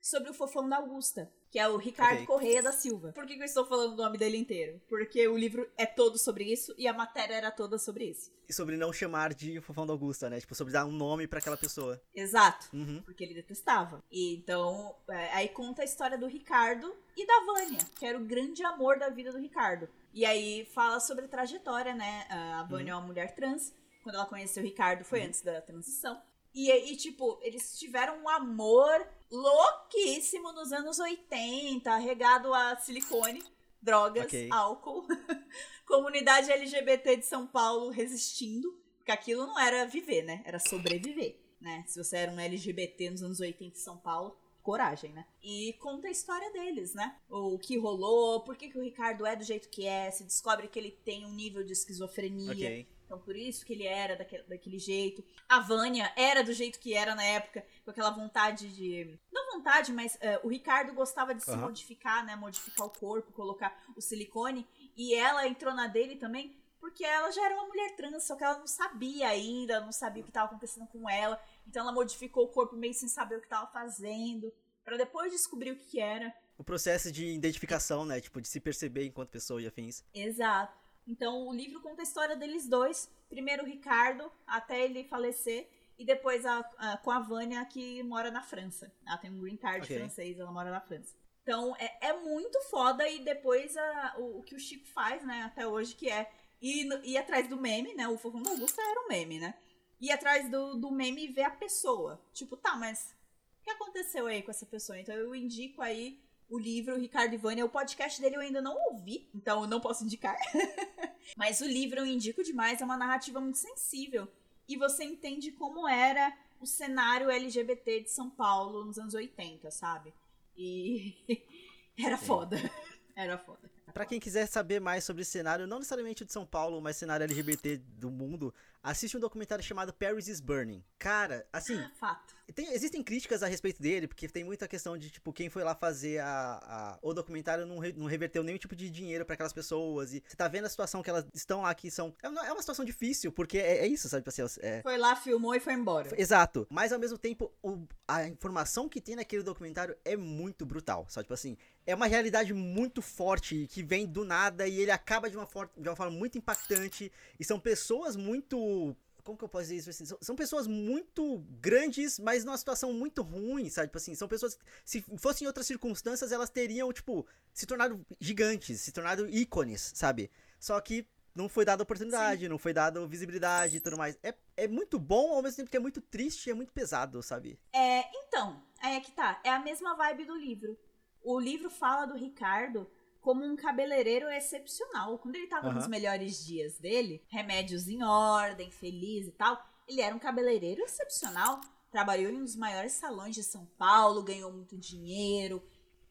sobre 0.00 0.30
o 0.30 0.34
fofão 0.34 0.68
da 0.68 0.76
Augusta, 0.76 1.30
que 1.50 1.58
é 1.58 1.68
o 1.68 1.76
Ricardo 1.76 2.14
okay. 2.14 2.26
Correia 2.26 2.62
da 2.62 2.72
Silva. 2.72 3.12
Por 3.12 3.26
que, 3.26 3.34
que, 3.36 3.42
eu 3.42 3.46
estou 3.46 3.66
falando 3.66 3.92
o 3.92 3.96
nome 3.96 4.18
dele 4.18 4.36
inteiro? 4.36 4.80
Porque 4.88 5.26
o 5.26 5.36
livro 5.36 5.70
é 5.76 5.86
todo 5.86 6.18
sobre 6.18 6.44
isso 6.44 6.74
e 6.76 6.86
a 6.86 6.92
matéria 6.92 7.34
era 7.34 7.50
toda 7.50 7.78
sobre 7.78 8.04
isso. 8.04 8.30
E 8.48 8.52
sobre 8.52 8.76
não 8.76 8.92
chamar 8.92 9.34
de 9.34 9.60
fofão 9.60 9.86
da 9.86 9.92
Augusta, 9.92 10.30
né? 10.30 10.40
Tipo, 10.40 10.54
sobre 10.54 10.72
dar 10.72 10.86
um 10.86 10.92
nome 10.92 11.26
para 11.26 11.38
aquela 11.38 11.56
pessoa. 11.56 12.00
Exato. 12.14 12.68
Uhum. 12.72 13.02
Porque 13.02 13.24
ele 13.24 13.34
detestava. 13.34 14.02
E 14.10 14.34
então, 14.36 14.96
é, 15.08 15.32
aí 15.34 15.48
conta 15.48 15.82
a 15.82 15.84
história 15.84 16.16
do 16.16 16.26
Ricardo 16.26 16.94
e 17.16 17.26
da 17.26 17.40
Vânia, 17.44 17.80
que 17.98 18.06
era 18.06 18.16
o 18.16 18.24
grande 18.24 18.62
amor 18.64 18.98
da 18.98 19.08
vida 19.10 19.32
do 19.32 19.38
Ricardo. 19.38 19.88
E 20.14 20.24
aí 20.24 20.66
fala 20.72 21.00
sobre 21.00 21.28
trajetória, 21.28 21.94
né? 21.94 22.26
A 22.30 22.62
Vânia 22.64 22.94
uhum. 22.94 23.00
é 23.00 23.02
uma 23.02 23.06
mulher 23.06 23.34
trans. 23.34 23.74
Quando 24.02 24.14
ela 24.14 24.26
conheceu 24.26 24.62
o 24.62 24.66
Ricardo 24.66 25.04
foi 25.04 25.20
uhum. 25.20 25.26
antes 25.26 25.42
da 25.42 25.60
transição. 25.60 26.20
E, 26.54 26.70
e, 26.70 26.96
tipo, 26.96 27.38
eles 27.42 27.78
tiveram 27.78 28.22
um 28.22 28.28
amor 28.28 29.06
louquíssimo 29.30 30.52
nos 30.52 30.72
anos 30.72 30.98
80, 30.98 31.96
regado 31.96 32.52
a 32.54 32.76
silicone, 32.76 33.42
drogas, 33.80 34.26
okay. 34.26 34.48
álcool. 34.50 35.06
Comunidade 35.86 36.50
LGBT 36.50 37.16
de 37.16 37.26
São 37.26 37.46
Paulo 37.46 37.90
resistindo, 37.90 38.78
porque 38.96 39.12
aquilo 39.12 39.46
não 39.46 39.58
era 39.58 39.86
viver, 39.86 40.22
né? 40.22 40.42
Era 40.44 40.58
sobreviver, 40.58 41.38
né? 41.60 41.84
Se 41.86 42.02
você 42.02 42.18
era 42.18 42.32
um 42.32 42.40
LGBT 42.40 43.10
nos 43.10 43.22
anos 43.22 43.40
80 43.40 43.76
em 43.76 43.80
São 43.80 43.96
Paulo, 43.96 44.36
coragem, 44.62 45.12
né? 45.12 45.24
E 45.42 45.72
conta 45.80 46.08
a 46.08 46.10
história 46.10 46.52
deles, 46.52 46.92
né? 46.92 47.16
O 47.28 47.58
que 47.58 47.78
rolou, 47.78 48.44
por 48.44 48.54
que, 48.54 48.68
que 48.68 48.76
o 48.76 48.82
Ricardo 48.82 49.24
é 49.24 49.34
do 49.34 49.42
jeito 49.42 49.70
que 49.70 49.86
é, 49.86 50.10
se 50.10 50.24
descobre 50.24 50.68
que 50.68 50.78
ele 50.78 50.90
tem 50.90 51.24
um 51.24 51.32
nível 51.32 51.64
de 51.64 51.72
esquizofrenia. 51.72 52.52
Okay. 52.52 52.97
Então, 53.08 53.18
por 53.18 53.34
isso 53.34 53.64
que 53.64 53.72
ele 53.72 53.86
era 53.86 54.14
daquele, 54.14 54.42
daquele 54.42 54.78
jeito. 54.78 55.24
A 55.48 55.60
Vânia 55.60 56.12
era 56.14 56.44
do 56.44 56.52
jeito 56.52 56.78
que 56.78 56.92
era 56.92 57.14
na 57.14 57.24
época, 57.24 57.64
com 57.82 57.90
aquela 57.90 58.10
vontade 58.10 58.68
de. 58.68 59.18
Não 59.32 59.56
vontade, 59.56 59.94
mas 59.94 60.14
uh, 60.16 60.46
o 60.46 60.48
Ricardo 60.48 60.92
gostava 60.92 61.34
de 61.34 61.42
se 61.42 61.50
uhum. 61.50 61.56
modificar, 61.56 62.22
né? 62.22 62.36
Modificar 62.36 62.86
o 62.86 62.90
corpo, 62.90 63.32
colocar 63.32 63.82
o 63.96 64.02
silicone. 64.02 64.68
E 64.94 65.14
ela 65.14 65.48
entrou 65.48 65.72
na 65.74 65.86
dele 65.86 66.16
também 66.16 66.54
porque 66.78 67.02
ela 67.02 67.30
já 67.32 67.44
era 67.44 67.54
uma 67.54 67.66
mulher 67.66 67.96
trans, 67.96 68.24
só 68.24 68.36
que 68.36 68.44
ela 68.44 68.58
não 68.58 68.66
sabia 68.66 69.28
ainda, 69.28 69.80
não 69.80 69.90
sabia 69.90 70.20
o 70.20 70.24
que 70.24 70.30
estava 70.30 70.46
acontecendo 70.46 70.86
com 70.88 71.08
ela. 71.08 71.40
Então 71.66 71.82
ela 71.82 71.92
modificou 71.92 72.44
o 72.44 72.48
corpo 72.48 72.76
meio 72.76 72.94
sem 72.94 73.08
saber 73.08 73.36
o 73.36 73.40
que 73.40 73.46
estava 73.46 73.66
fazendo, 73.72 74.52
para 74.84 74.96
depois 74.96 75.32
descobrir 75.32 75.72
o 75.72 75.76
que 75.76 75.98
era. 75.98 76.32
O 76.56 76.64
processo 76.64 77.10
de 77.10 77.26
identificação, 77.26 78.04
né? 78.04 78.20
Tipo, 78.20 78.40
de 78.40 78.48
se 78.48 78.60
perceber 78.60 79.06
enquanto 79.06 79.30
pessoa 79.30 79.62
e 79.62 79.66
afins. 79.66 80.04
Exato. 80.14 80.77
Então 81.08 81.48
o 81.48 81.54
livro 81.54 81.80
conta 81.80 82.02
a 82.02 82.04
história 82.04 82.36
deles 82.36 82.68
dois. 82.68 83.10
Primeiro 83.30 83.64
o 83.64 83.66
Ricardo, 83.66 84.30
até 84.46 84.84
ele 84.84 85.04
falecer, 85.04 85.68
e 85.98 86.04
depois 86.04 86.46
a, 86.46 86.58
a, 86.76 86.96
com 86.98 87.10
a 87.10 87.18
Vânia, 87.18 87.64
que 87.64 88.02
mora 88.02 88.30
na 88.30 88.42
França. 88.42 88.92
Ela 89.06 89.16
tem 89.16 89.30
um 89.30 89.40
green 89.40 89.56
card 89.56 89.84
okay. 89.84 89.98
francês, 89.98 90.38
ela 90.38 90.52
mora 90.52 90.70
na 90.70 90.80
França. 90.80 91.16
Então 91.42 91.74
é, 91.76 92.08
é 92.08 92.12
muito 92.12 92.60
foda, 92.70 93.08
e 93.08 93.24
depois 93.24 93.76
a, 93.76 94.16
o, 94.18 94.38
o, 94.38 94.42
que 94.42 94.54
o 94.54 94.60
Chico 94.60 94.86
faz, 94.88 95.24
né, 95.24 95.42
até 95.42 95.66
hoje, 95.66 95.96
que 95.96 96.10
é 96.10 96.30
ir, 96.60 96.88
ir 97.04 97.16
atrás 97.16 97.48
do 97.48 97.56
meme, 97.56 97.94
né? 97.94 98.06
O 98.06 98.18
Fofão 98.18 98.42
da 98.42 98.50
Augusta 98.50 98.82
era 98.82 99.00
um 99.00 99.08
meme, 99.08 99.40
né? 99.40 99.54
Ir 100.00 100.12
atrás 100.12 100.48
do, 100.50 100.76
do 100.76 100.90
meme 100.90 101.24
e 101.24 101.32
ver 101.32 101.44
a 101.44 101.50
pessoa. 101.50 102.22
Tipo, 102.32 102.56
tá, 102.56 102.76
mas 102.76 103.16
o 103.60 103.64
que 103.64 103.70
aconteceu 103.70 104.26
aí 104.26 104.42
com 104.42 104.50
essa 104.50 104.66
pessoa? 104.66 105.00
Então 105.00 105.14
eu 105.14 105.34
indico 105.34 105.82
aí 105.82 106.22
o 106.48 106.58
livro 106.58 106.98
Ricardo 106.98 107.34
Ivânia. 107.34 107.64
O 107.64 107.68
podcast 107.68 108.20
dele 108.20 108.36
eu 108.36 108.40
ainda 108.40 108.62
não 108.62 108.76
ouvi, 108.90 109.28
então 109.34 109.62
eu 109.62 109.68
não 109.68 109.80
posso 109.80 110.04
indicar. 110.04 110.36
Mas 111.36 111.60
o 111.60 111.66
livro 111.66 112.00
eu 112.00 112.06
indico 112.06 112.42
demais, 112.42 112.80
é 112.80 112.84
uma 112.84 112.96
narrativa 112.96 113.40
muito 113.40 113.58
sensível. 113.58 114.28
E 114.68 114.76
você 114.76 115.04
entende 115.04 115.52
como 115.52 115.88
era 115.88 116.36
o 116.60 116.66
cenário 116.66 117.30
LGBT 117.30 118.02
de 118.02 118.10
São 118.10 118.28
Paulo 118.30 118.84
nos 118.84 118.98
anos 118.98 119.14
80, 119.14 119.70
sabe? 119.70 120.12
E 120.56 121.14
era 121.98 122.16
foda. 122.16 122.56
Era 123.18 123.36
foda. 123.36 123.68
Pra 123.92 124.06
quem 124.06 124.20
quiser 124.20 124.46
saber 124.46 124.80
mais 124.80 125.02
sobre 125.02 125.22
esse 125.22 125.32
cenário, 125.32 125.66
não 125.66 125.78
necessariamente 125.78 126.24
de 126.24 126.32
São 126.32 126.46
Paulo, 126.46 126.80
mas 126.80 126.96
cenário 126.96 127.24
LGBT 127.24 127.78
do 127.78 128.12
mundo, 128.12 128.54
assiste 128.80 129.16
um 129.16 129.20
documentário 129.20 129.64
chamado 129.64 129.92
Paris 129.92 130.28
is 130.28 130.40
Burning. 130.40 130.84
Cara, 131.00 131.44
assim. 131.52 131.76
Ah, 131.76 131.90
fato. 131.98 132.37
Tem, 132.54 132.72
existem 132.72 133.02
críticas 133.02 133.42
a 133.42 133.46
respeito 133.46 133.80
dele, 133.82 134.08
porque 134.08 134.28
tem 134.28 134.42
muita 134.42 134.66
questão 134.66 134.96
de, 134.96 135.10
tipo, 135.10 135.32
quem 135.32 135.50
foi 135.50 135.62
lá 135.62 135.74
fazer 135.74 136.18
a, 136.20 136.60
a 136.62 136.98
o 137.02 137.12
documentário 137.12 137.66
não, 137.66 137.78
re, 137.78 137.92
não 137.92 138.06
reverteu 138.06 138.42
nenhum 138.42 138.58
tipo 138.58 138.74
de 138.74 138.88
dinheiro 138.88 139.24
para 139.24 139.34
aquelas 139.34 139.52
pessoas. 139.52 140.14
E 140.14 140.22
você 140.26 140.36
tá 140.36 140.48
vendo 140.48 140.64
a 140.64 140.68
situação 140.68 141.02
que 141.02 141.10
elas 141.10 141.26
estão 141.34 141.62
lá, 141.62 141.74
que 141.74 141.90
são. 141.90 142.14
É 142.22 142.28
uma, 142.28 142.46
é 142.46 142.52
uma 142.52 142.60
situação 142.60 142.84
difícil, 142.84 143.30
porque 143.30 143.58
é, 143.58 143.78
é 143.78 143.86
isso, 143.86 144.08
sabe? 144.08 144.24
Assim, 144.26 144.42
é... 144.60 144.82
Foi 144.82 144.96
lá, 144.96 145.14
filmou 145.14 145.54
e 145.54 145.60
foi 145.60 145.74
embora. 145.74 146.10
Exato. 146.20 146.66
Mas 146.70 146.92
ao 146.92 146.98
mesmo 146.98 147.18
tempo, 147.18 147.52
o, 147.62 147.86
a 148.06 148.26
informação 148.26 148.88
que 148.88 149.00
tem 149.00 149.16
naquele 149.16 149.42
documentário 149.42 149.96
é 150.04 150.16
muito 150.16 150.64
brutal. 150.64 151.06
Sabe? 151.08 151.24
Tipo 151.24 151.34
assim, 151.34 151.56
é 151.86 151.94
uma 151.94 152.06
realidade 152.06 152.52
muito 152.54 153.02
forte 153.02 153.66
que 153.70 153.82
vem 153.82 154.06
do 154.06 154.24
nada 154.24 154.66
e 154.66 154.80
ele 154.80 154.90
acaba 154.90 155.28
de 155.30 155.36
uma, 155.36 155.48
de 155.76 155.88
uma 155.88 155.96
forma 155.96 156.16
muito 156.16 156.38
impactante. 156.38 157.12
E 157.38 157.44
são 157.44 157.60
pessoas 157.60 158.16
muito 158.16 158.96
como 159.28 159.36
que 159.36 159.44
eu 159.44 159.48
posso 159.48 159.64
dizer 159.64 159.76
isso 159.76 159.90
assim? 159.90 160.06
São, 160.06 160.18
são, 160.22 160.34
pessoas 160.34 160.66
muito 160.66 161.44
grandes, 161.60 162.18
mas 162.18 162.46
numa 162.46 162.56
situação 162.56 162.94
muito 162.94 163.20
ruim, 163.20 163.68
sabe? 163.68 163.88
Tipo 163.88 163.98
assim, 163.98 164.14
são 164.14 164.26
pessoas 164.26 164.54
que, 164.54 164.64
se 164.86 165.04
fossem 165.18 165.46
outras 165.46 165.66
circunstâncias, 165.66 166.32
elas 166.32 166.48
teriam, 166.48 166.90
tipo, 166.94 167.26
se 167.52 167.66
tornado 167.66 168.02
gigantes, 168.18 168.80
se 168.80 168.90
tornado 168.90 169.28
ícones, 169.28 169.92
sabe? 169.94 170.30
Só 170.58 170.80
que 170.80 171.06
não 171.34 171.46
foi 171.46 171.66
dada 171.66 171.82
oportunidade, 171.82 172.42
Sim. 172.42 172.48
não 172.48 172.56
foi 172.56 172.72
dada 172.72 173.06
visibilidade 173.06 173.76
e 173.76 173.80
tudo 173.80 173.98
mais. 173.98 174.18
É, 174.22 174.34
é 174.56 174.66
muito 174.66 174.98
bom, 174.98 175.34
ao 175.34 175.42
mesmo 175.42 175.58
tempo 175.58 175.70
que 175.70 175.76
é 175.76 175.80
muito 175.80 176.00
triste 176.00 176.46
e 176.46 176.50
é 176.50 176.54
muito 176.54 176.72
pesado, 176.72 177.22
sabe? 177.22 177.60
É, 177.70 178.04
então, 178.24 178.62
aí 178.80 178.96
é 178.96 179.00
que 179.00 179.12
tá. 179.12 179.38
É 179.44 179.50
a 179.50 179.60
mesma 179.60 179.94
vibe 179.94 180.24
do 180.24 180.34
livro. 180.34 180.78
O 181.22 181.38
livro 181.38 181.68
fala 181.68 182.06
do 182.06 182.16
Ricardo 182.16 182.90
como 183.20 183.44
um 183.44 183.56
cabeleireiro 183.56 184.28
excepcional. 184.28 185.18
Quando 185.18 185.36
ele 185.36 185.46
tava 185.46 185.68
uhum. 185.68 185.74
nos 185.74 185.86
melhores 185.86 186.44
dias 186.44 186.78
dele, 186.78 187.22
remédios 187.28 187.88
em 187.88 188.02
ordem, 188.02 188.70
feliz 188.70 189.26
e 189.26 189.32
tal, 189.32 189.62
ele 189.86 190.00
era 190.00 190.14
um 190.14 190.18
cabeleireiro 190.18 190.82
excepcional. 190.82 191.60
Trabalhou 191.90 192.30
em 192.30 192.36
um 192.36 192.44
dos 192.44 192.56
maiores 192.56 192.92
salões 192.92 193.34
de 193.34 193.42
São 193.42 193.66
Paulo, 193.78 194.22
ganhou 194.22 194.52
muito 194.52 194.76
dinheiro. 194.76 195.62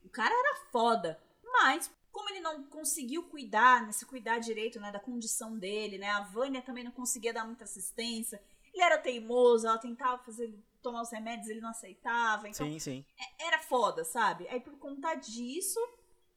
O 0.04 0.10
cara 0.10 0.34
era 0.34 0.56
foda. 0.72 1.22
Mas, 1.44 1.92
como 2.12 2.30
ele 2.30 2.40
não 2.40 2.64
conseguiu 2.64 3.24
cuidar, 3.24 3.86
né, 3.86 3.92
se 3.92 4.06
cuidar 4.06 4.40
direito 4.40 4.80
né, 4.80 4.92
da 4.92 5.00
condição 5.00 5.58
dele, 5.58 5.98
né? 5.98 6.10
A 6.10 6.22
Vânia 6.22 6.62
também 6.62 6.84
não 6.84 6.92
conseguia 6.92 7.34
dar 7.34 7.46
muita 7.46 7.64
assistência. 7.64 8.42
Ele 8.74 8.84
era 8.84 8.98
teimoso, 8.98 9.68
ela 9.68 9.78
tentava 9.78 10.22
fazer 10.24 10.54
tomar 10.82 11.02
os 11.02 11.12
remédios, 11.12 11.50
ele 11.50 11.62
não 11.62 11.70
aceitava. 11.70 12.48
Então, 12.48 12.66
sim, 12.66 12.80
sim. 12.80 13.06
É, 13.20 13.48
era 13.48 13.60
foda, 13.60 14.04
sabe? 14.04 14.48
Aí 14.50 14.60
por 14.60 14.78
conta 14.78 15.16
disso, 15.16 15.80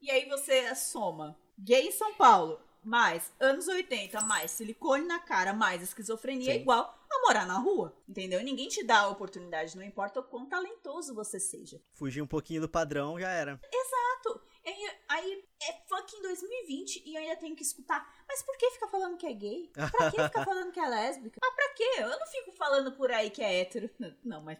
e 0.01 0.11
aí 0.11 0.29
você 0.29 0.75
soma 0.75 1.37
gay 1.59 1.89
em 1.89 1.93
São 1.93 2.15
Paulo, 2.15 2.61
mais 2.83 3.33
anos 3.39 3.69
80, 3.69 4.21
mais 4.23 4.51
silicone 4.51 5.07
na 5.07 5.19
cara, 5.19 5.53
mais 5.53 5.83
esquizofrenia, 5.83 6.55
Sim. 6.55 6.61
igual 6.61 6.99
a 7.11 7.21
morar 7.27 7.47
na 7.47 7.59
rua. 7.59 7.95
Entendeu? 8.09 8.43
Ninguém 8.43 8.69
te 8.69 8.83
dá 8.85 9.01
a 9.01 9.09
oportunidade, 9.09 9.77
não 9.77 9.85
importa 9.85 10.21
o 10.21 10.25
quão 10.25 10.47
talentoso 10.47 11.15
você 11.15 11.39
seja. 11.39 11.81
Fugir 11.93 12.23
um 12.23 12.27
pouquinho 12.27 12.63
do 12.63 12.69
padrão 12.69 13.19
já 13.21 13.31
era. 13.31 13.61
Exato. 13.73 14.41
E 14.65 14.91
aí 15.09 15.45
é 15.63 15.73
fucking 15.89 16.23
2020 16.23 17.03
e 17.07 17.15
eu 17.15 17.23
ainda 17.23 17.37
tenho 17.37 17.57
que 17.57 17.63
escutar. 17.63 18.07
Mas 18.29 18.43
por 18.43 18.57
que 18.57 18.71
fica 18.71 18.89
falando 18.89 19.17
que 19.17 19.27
é 19.27 19.33
gay? 19.33 19.71
Pra 19.73 20.11
que 20.11 20.23
fica 20.23 20.45
falando 20.45 20.71
que 20.71 20.81
é 20.81 20.87
lésbica? 20.89 21.41
Ah, 21.43 21.53
pra 21.53 21.69
quê? 21.75 21.91
Eu 21.99 22.11
não 22.11 22.27
fico 22.27 22.53
falando 22.53 22.93
por 22.93 23.11
aí 23.11 23.31
que 23.31 23.43
é 23.43 23.61
hétero. 23.61 23.91
Não, 24.25 24.43
mas 24.43 24.59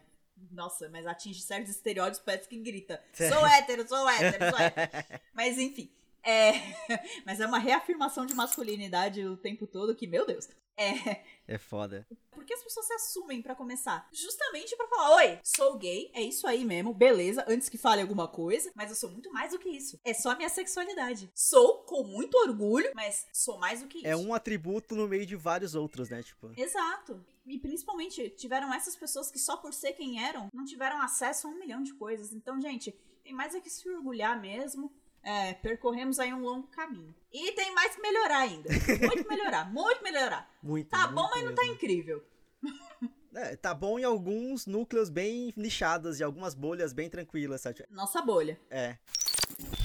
nossa, 0.51 0.89
mas 0.89 1.05
atinge 1.05 1.41
certos 1.41 1.71
estereótipos, 1.71 2.19
parece 2.25 2.47
que 2.47 2.57
grita. 2.57 3.01
Sou 3.13 3.45
hétero, 3.45 3.87
sou 3.87 4.09
hétero, 4.09 4.49
sou 4.49 4.59
hétero. 4.59 5.21
mas 5.33 5.57
enfim. 5.57 5.91
É, 6.23 6.53
mas 7.25 7.39
é 7.39 7.45
uma 7.45 7.57
reafirmação 7.57 8.25
de 8.25 8.33
masculinidade 8.33 9.25
o 9.25 9.35
tempo 9.37 9.65
todo 9.65 9.95
que, 9.95 10.07
meu 10.07 10.25
Deus. 10.25 10.47
É. 10.81 11.23
É 11.47 11.57
foda. 11.57 12.07
Por 12.29 12.45
que 12.45 12.53
as 12.53 12.63
pessoas 12.63 12.87
se 12.87 12.93
assumem 12.93 13.41
para 13.41 13.53
começar? 13.55 14.07
Justamente 14.13 14.75
para 14.77 14.87
falar: 14.87 15.15
Oi, 15.17 15.39
sou 15.43 15.77
gay, 15.77 16.09
é 16.13 16.21
isso 16.21 16.47
aí 16.47 16.63
mesmo, 16.63 16.93
beleza, 16.93 17.43
antes 17.47 17.67
que 17.67 17.77
fale 17.77 18.01
alguma 18.01 18.25
coisa, 18.27 18.71
mas 18.73 18.89
eu 18.89 18.95
sou 18.95 19.11
muito 19.11 19.31
mais 19.33 19.51
do 19.51 19.59
que 19.59 19.67
isso. 19.67 19.99
É 20.05 20.13
só 20.13 20.31
a 20.31 20.35
minha 20.35 20.47
sexualidade. 20.47 21.29
Sou 21.35 21.83
com 21.83 22.03
muito 22.03 22.37
orgulho, 22.37 22.91
mas 22.95 23.27
sou 23.33 23.59
mais 23.59 23.81
do 23.81 23.87
que 23.87 23.97
é 23.97 24.01
isso. 24.01 24.07
É 24.07 24.15
um 24.15 24.33
atributo 24.33 24.95
no 24.95 25.07
meio 25.09 25.25
de 25.25 25.35
vários 25.35 25.75
outros, 25.75 26.09
né? 26.09 26.23
Tipo. 26.23 26.53
Exato. 26.55 27.23
E 27.45 27.59
principalmente 27.59 28.29
tiveram 28.29 28.73
essas 28.73 28.95
pessoas 28.95 29.29
que 29.29 29.39
só 29.39 29.57
por 29.57 29.73
ser 29.73 29.93
quem 29.93 30.23
eram, 30.23 30.47
não 30.53 30.63
tiveram 30.63 31.01
acesso 31.01 31.47
a 31.47 31.49
um 31.49 31.59
milhão 31.59 31.83
de 31.83 31.93
coisas. 31.95 32.31
Então, 32.31 32.61
gente, 32.61 32.91
tem 33.23 33.33
mais 33.33 33.53
é 33.55 33.59
que 33.59 33.69
se 33.69 33.89
orgulhar 33.89 34.39
mesmo. 34.39 34.93
É, 35.23 35.53
percorremos 35.53 36.19
aí 36.19 36.33
um 36.33 36.41
longo 36.41 36.67
caminho. 36.67 37.13
E 37.31 37.51
tem 37.53 37.73
mais 37.73 37.95
que 37.95 38.01
melhorar 38.01 38.39
ainda. 38.39 38.69
Muito 39.07 39.29
melhorar, 39.29 39.65
muito 39.71 40.03
melhorar. 40.03 40.51
Muito, 40.61 40.89
tá 40.89 41.07
muito 41.07 41.15
bom, 41.15 41.29
mas 41.33 41.43
não 41.43 41.55
tá 41.55 41.65
incrível. 41.65 42.23
É, 43.33 43.55
tá 43.55 43.73
bom 43.73 43.97
em 43.97 44.03
alguns 44.03 44.65
núcleos 44.65 45.09
bem 45.09 45.53
nichados 45.55 46.19
e 46.19 46.23
algumas 46.23 46.53
bolhas 46.53 46.91
bem 46.91 47.09
tranquilas, 47.09 47.61
sabe? 47.61 47.85
Nossa 47.89 48.21
bolha. 48.21 48.59
É. 48.69 48.97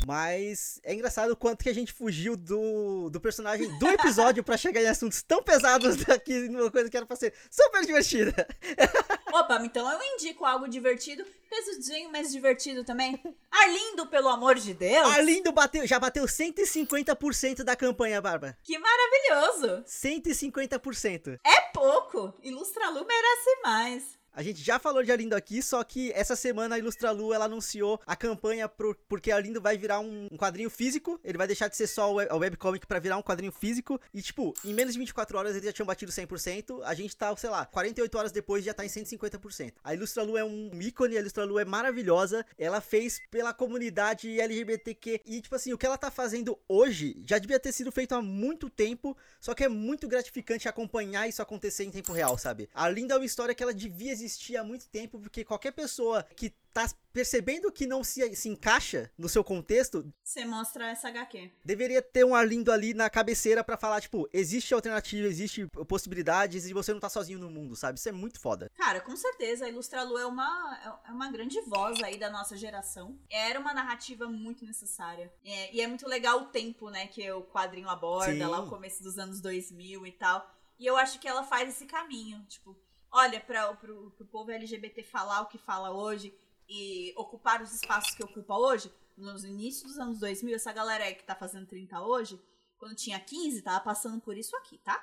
Mas 0.07 0.80
é 0.82 0.95
engraçado 0.95 1.30
o 1.30 1.37
quanto 1.37 1.62
que 1.62 1.68
a 1.68 1.74
gente 1.74 1.93
fugiu 1.93 2.37
do, 2.37 3.11
do 3.11 3.20
personagem 3.20 3.78
do 3.78 3.89
episódio 3.89 4.43
para 4.43 4.57
chegar 4.57 4.82
em 4.82 4.87
assuntos 4.87 5.22
tão 5.22 5.43
pesados 5.43 5.97
daqui 6.05 6.49
numa 6.49 6.70
coisa 6.70 6.91
que 6.91 6.97
era 6.97 7.07
pra 7.07 7.16
ser 7.16 7.34
super 7.51 7.84
divertida. 7.84 8.34
Opa, 9.39 9.62
então 9.62 9.91
eu 9.91 9.99
indico 10.14 10.47
algo 10.47 10.66
divertido, 10.66 11.22
pesudinho, 11.51 12.11
mas 12.11 12.32
divertido 12.32 12.84
também. 12.84 13.22
Arlindo, 13.51 14.07
pelo 14.07 14.28
amor 14.28 14.55
de 14.55 14.72
Deus! 14.72 15.07
Arlindo 15.14 15.53
bateu, 15.53 15.87
já 15.87 15.99
bateu 15.99 16.24
150% 16.24 17.62
da 17.62 17.76
campanha, 17.76 18.20
Barba. 18.22 18.57
Que 18.64 18.78
maravilhoso! 18.78 19.84
150%. 19.84 21.39
É 21.45 21.61
pouco! 21.72 22.32
Ilustra 22.43 22.89
Lu 22.89 23.05
merece 23.05 23.61
mais. 23.62 24.15
A 24.37 24.43
gente 24.43 24.62
já 24.62 24.78
falou 24.78 25.03
de 25.03 25.11
Arlindo 25.11 25.34
aqui, 25.34 25.62
só 25.62 25.82
que 25.82 26.12
essa 26.12 26.37
semana 26.37 26.74
a 26.74 26.78
Ilustralu 26.78 27.32
ela 27.32 27.47
anunciou 27.47 27.99
a 28.07 28.14
campanha 28.14 28.68
pro, 28.68 28.95
porque 29.09 29.32
Arlindo 29.32 29.62
vai 29.62 29.78
virar 29.78 30.01
um, 30.01 30.28
um, 30.30 30.37
quadrinho 30.37 30.68
físico. 30.68 31.18
Ele 31.24 31.39
vai 31.39 31.47
deixar 31.47 31.68
de 31.68 31.76
ser 31.76 31.87
só 31.87 32.14
a 32.28 32.37
webcomic 32.37 32.87
para 32.87 32.99
virar 32.99 33.16
um 33.16 33.22
quadrinho 33.22 33.51
físico. 33.51 33.99
E, 34.12 34.20
tipo, 34.20 34.53
em 34.62 34.74
menos 34.74 34.93
de 34.93 34.99
24 34.99 35.39
horas 35.39 35.53
eles 35.53 35.64
já 35.64 35.72
tinham 35.72 35.87
batido 35.87 36.12
100%. 36.12 36.82
A 36.84 36.93
gente 36.93 37.16
tá, 37.16 37.34
sei 37.34 37.49
lá, 37.49 37.64
48 37.64 38.18
horas 38.18 38.30
depois 38.30 38.62
já 38.62 38.74
tá 38.74 38.84
em 38.84 38.89
150%. 38.89 39.72
A 39.82 39.95
Ilustralu 39.95 40.37
é 40.37 40.45
um 40.45 40.70
ícone, 40.82 41.16
a 41.16 41.20
Ilustralu 41.20 41.59
é 41.59 41.64
maravilhosa. 41.64 42.45
Ela 42.59 42.82
fez 42.82 43.22
pela 43.30 43.55
comunidade 43.55 44.39
LGBTQ. 44.39 45.22
E, 45.24 45.41
tipo 45.41 45.55
assim, 45.55 45.72
o 45.72 45.78
que 45.78 45.87
ela 45.87 45.97
tá 45.97 46.11
fazendo 46.11 46.59
hoje 46.68 47.16
já 47.26 47.39
devia 47.39 47.59
ter 47.59 47.72
sido 47.72 47.91
feito 47.91 48.14
há 48.14 48.20
muito 48.20 48.68
tempo. 48.68 49.16
Só 49.41 49.55
que 49.55 49.64
é 49.64 49.68
muito 49.68 50.07
gratificante 50.07 50.68
acompanhar 50.68 51.26
isso 51.26 51.41
acontecer 51.41 51.84
em 51.84 51.91
tempo 51.91 52.12
real, 52.12 52.37
sabe? 52.37 52.68
A 52.74 52.84
Arlindo 52.84 53.14
é 53.14 53.16
uma 53.16 53.24
história 53.24 53.55
que 53.55 53.62
ela 53.62 53.72
devia 53.72 54.12
existir 54.12 54.25
existir 54.26 54.56
há 54.56 54.64
muito 54.64 54.88
tempo, 54.88 55.18
porque 55.18 55.44
qualquer 55.44 55.72
pessoa 55.72 56.22
que 56.36 56.52
tá 56.74 56.86
percebendo 57.10 57.72
que 57.72 57.86
não 57.86 58.04
se, 58.04 58.36
se 58.36 58.50
encaixa 58.50 59.10
no 59.16 59.30
seu 59.30 59.42
contexto, 59.42 60.12
Você 60.22 60.44
mostra 60.44 60.90
essa 60.90 61.08
HQ. 61.08 61.50
deveria 61.64 62.02
ter 62.02 62.22
um 62.22 62.34
arlindo 62.34 62.70
ali 62.70 62.92
na 62.92 63.08
cabeceira 63.08 63.64
pra 63.64 63.78
falar, 63.78 64.02
tipo, 64.02 64.28
existe 64.30 64.74
alternativa, 64.74 65.26
existe 65.26 65.66
possibilidades 65.88 66.66
e 66.66 66.74
você 66.74 66.92
não 66.92 67.00
tá 67.00 67.08
sozinho 67.08 67.38
no 67.38 67.48
mundo, 67.50 67.74
sabe? 67.74 67.98
Isso 67.98 68.10
é 68.10 68.12
muito 68.12 68.38
foda. 68.38 68.70
Cara, 68.76 69.00
com 69.00 69.16
certeza, 69.16 69.64
a 69.64 69.68
Ilustralu 69.70 70.18
é 70.18 70.26
uma, 70.26 71.00
é 71.08 71.10
uma 71.10 71.30
grande 71.30 71.58
voz 71.62 72.02
aí 72.02 72.18
da 72.18 72.28
nossa 72.28 72.54
geração. 72.58 73.18
Era 73.30 73.58
uma 73.58 73.72
narrativa 73.72 74.28
muito 74.28 74.66
necessária. 74.66 75.32
É, 75.42 75.74
e 75.74 75.80
é 75.80 75.86
muito 75.86 76.06
legal 76.06 76.42
o 76.42 76.46
tempo, 76.46 76.90
né, 76.90 77.06
que 77.06 77.30
o 77.32 77.42
quadrinho 77.42 77.88
aborda, 77.88 78.32
Sim. 78.32 78.44
lá 78.44 78.60
o 78.60 78.68
começo 78.68 79.02
dos 79.02 79.18
anos 79.18 79.40
2000 79.40 80.06
e 80.06 80.12
tal. 80.12 80.54
E 80.78 80.84
eu 80.84 80.94
acho 80.98 81.18
que 81.18 81.26
ela 81.26 81.42
faz 81.42 81.70
esse 81.70 81.86
caminho, 81.86 82.44
tipo, 82.50 82.76
olha, 83.16 83.40
pro, 83.40 84.10
pro 84.10 84.26
povo 84.26 84.50
LGBT 84.50 85.02
falar 85.02 85.40
o 85.40 85.46
que 85.46 85.56
fala 85.56 85.90
hoje 85.90 86.38
e 86.68 87.14
ocupar 87.16 87.62
os 87.62 87.72
espaços 87.72 88.14
que 88.14 88.22
ocupa 88.22 88.54
hoje, 88.54 88.92
nos 89.16 89.42
inícios 89.42 89.92
dos 89.92 89.98
anos 89.98 90.18
2000, 90.18 90.54
essa 90.54 90.72
galera 90.72 91.10
que 91.14 91.24
tá 91.24 91.34
fazendo 91.34 91.66
30 91.66 91.98
hoje, 92.02 92.38
quando 92.76 92.94
tinha 92.94 93.18
15, 93.18 93.62
tava 93.62 93.80
passando 93.80 94.20
por 94.20 94.36
isso 94.36 94.54
aqui, 94.56 94.76
tá? 94.78 95.02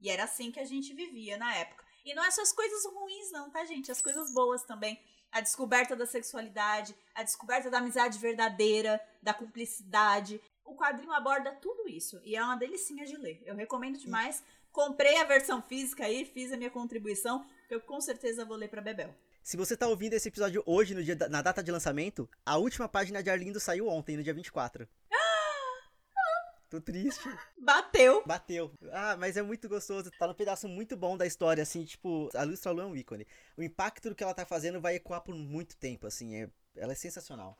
E 0.00 0.08
era 0.08 0.24
assim 0.24 0.50
que 0.50 0.58
a 0.58 0.64
gente 0.64 0.94
vivia 0.94 1.36
na 1.36 1.54
época. 1.54 1.84
E 2.04 2.14
não 2.14 2.24
é 2.24 2.30
só 2.30 2.40
as 2.40 2.52
coisas 2.52 2.84
ruins, 2.86 3.30
não, 3.30 3.50
tá, 3.50 3.64
gente? 3.66 3.92
As 3.92 4.00
coisas 4.00 4.32
boas 4.32 4.62
também. 4.62 4.98
A 5.30 5.40
descoberta 5.40 5.94
da 5.94 6.06
sexualidade, 6.06 6.96
a 7.14 7.22
descoberta 7.22 7.70
da 7.70 7.78
amizade 7.78 8.18
verdadeira, 8.18 9.00
da 9.22 9.34
cumplicidade. 9.34 10.40
O 10.64 10.74
quadrinho 10.74 11.12
aborda 11.12 11.52
tudo 11.52 11.86
isso. 11.88 12.20
E 12.24 12.34
é 12.34 12.42
uma 12.42 12.56
delicinha 12.56 13.04
de 13.04 13.16
ler. 13.16 13.42
Eu 13.44 13.54
recomendo 13.54 13.98
demais. 13.98 14.42
Comprei 14.72 15.18
a 15.18 15.24
versão 15.24 15.60
física 15.60 16.06
aí, 16.06 16.24
fiz 16.24 16.50
a 16.50 16.56
minha 16.56 16.70
contribuição, 16.70 17.44
que 17.68 17.74
eu 17.74 17.80
com 17.80 18.00
certeza 18.00 18.44
vou 18.44 18.56
ler 18.56 18.68
pra 18.68 18.80
Bebel. 18.80 19.14
Se 19.42 19.56
você 19.56 19.76
tá 19.76 19.86
ouvindo 19.86 20.14
esse 20.14 20.28
episódio 20.28 20.62
hoje, 20.64 20.94
no 20.94 21.04
dia 21.04 21.14
na 21.28 21.42
data 21.42 21.62
de 21.62 21.70
lançamento, 21.70 22.28
a 22.46 22.56
última 22.56 22.88
página 22.88 23.22
de 23.22 23.28
Arlindo 23.28 23.60
saiu 23.60 23.88
ontem, 23.88 24.16
no 24.16 24.22
dia 24.22 24.32
24. 24.32 24.88
Tô 26.70 26.80
triste. 26.80 27.28
Bateu! 27.58 28.22
Bateu. 28.24 28.72
Ah, 28.92 29.14
mas 29.18 29.36
é 29.36 29.42
muito 29.42 29.68
gostoso. 29.68 30.10
Tá 30.18 30.26
num 30.26 30.32
pedaço 30.32 30.66
muito 30.66 30.96
bom 30.96 31.18
da 31.18 31.26
história, 31.26 31.62
assim, 31.62 31.84
tipo, 31.84 32.30
a 32.34 32.42
Luz 32.44 32.60
Tralu 32.60 32.80
é 32.80 32.86
um 32.86 32.96
ícone. 32.96 33.26
O 33.58 33.62
impacto 33.62 34.08
do 34.08 34.14
que 34.14 34.24
ela 34.24 34.32
tá 34.32 34.46
fazendo 34.46 34.80
vai 34.80 34.94
ecoar 34.94 35.20
por 35.20 35.34
muito 35.34 35.76
tempo, 35.76 36.06
assim, 36.06 36.36
é, 36.36 36.48
ela 36.76 36.92
é 36.92 36.96
sensacional. 36.96 37.58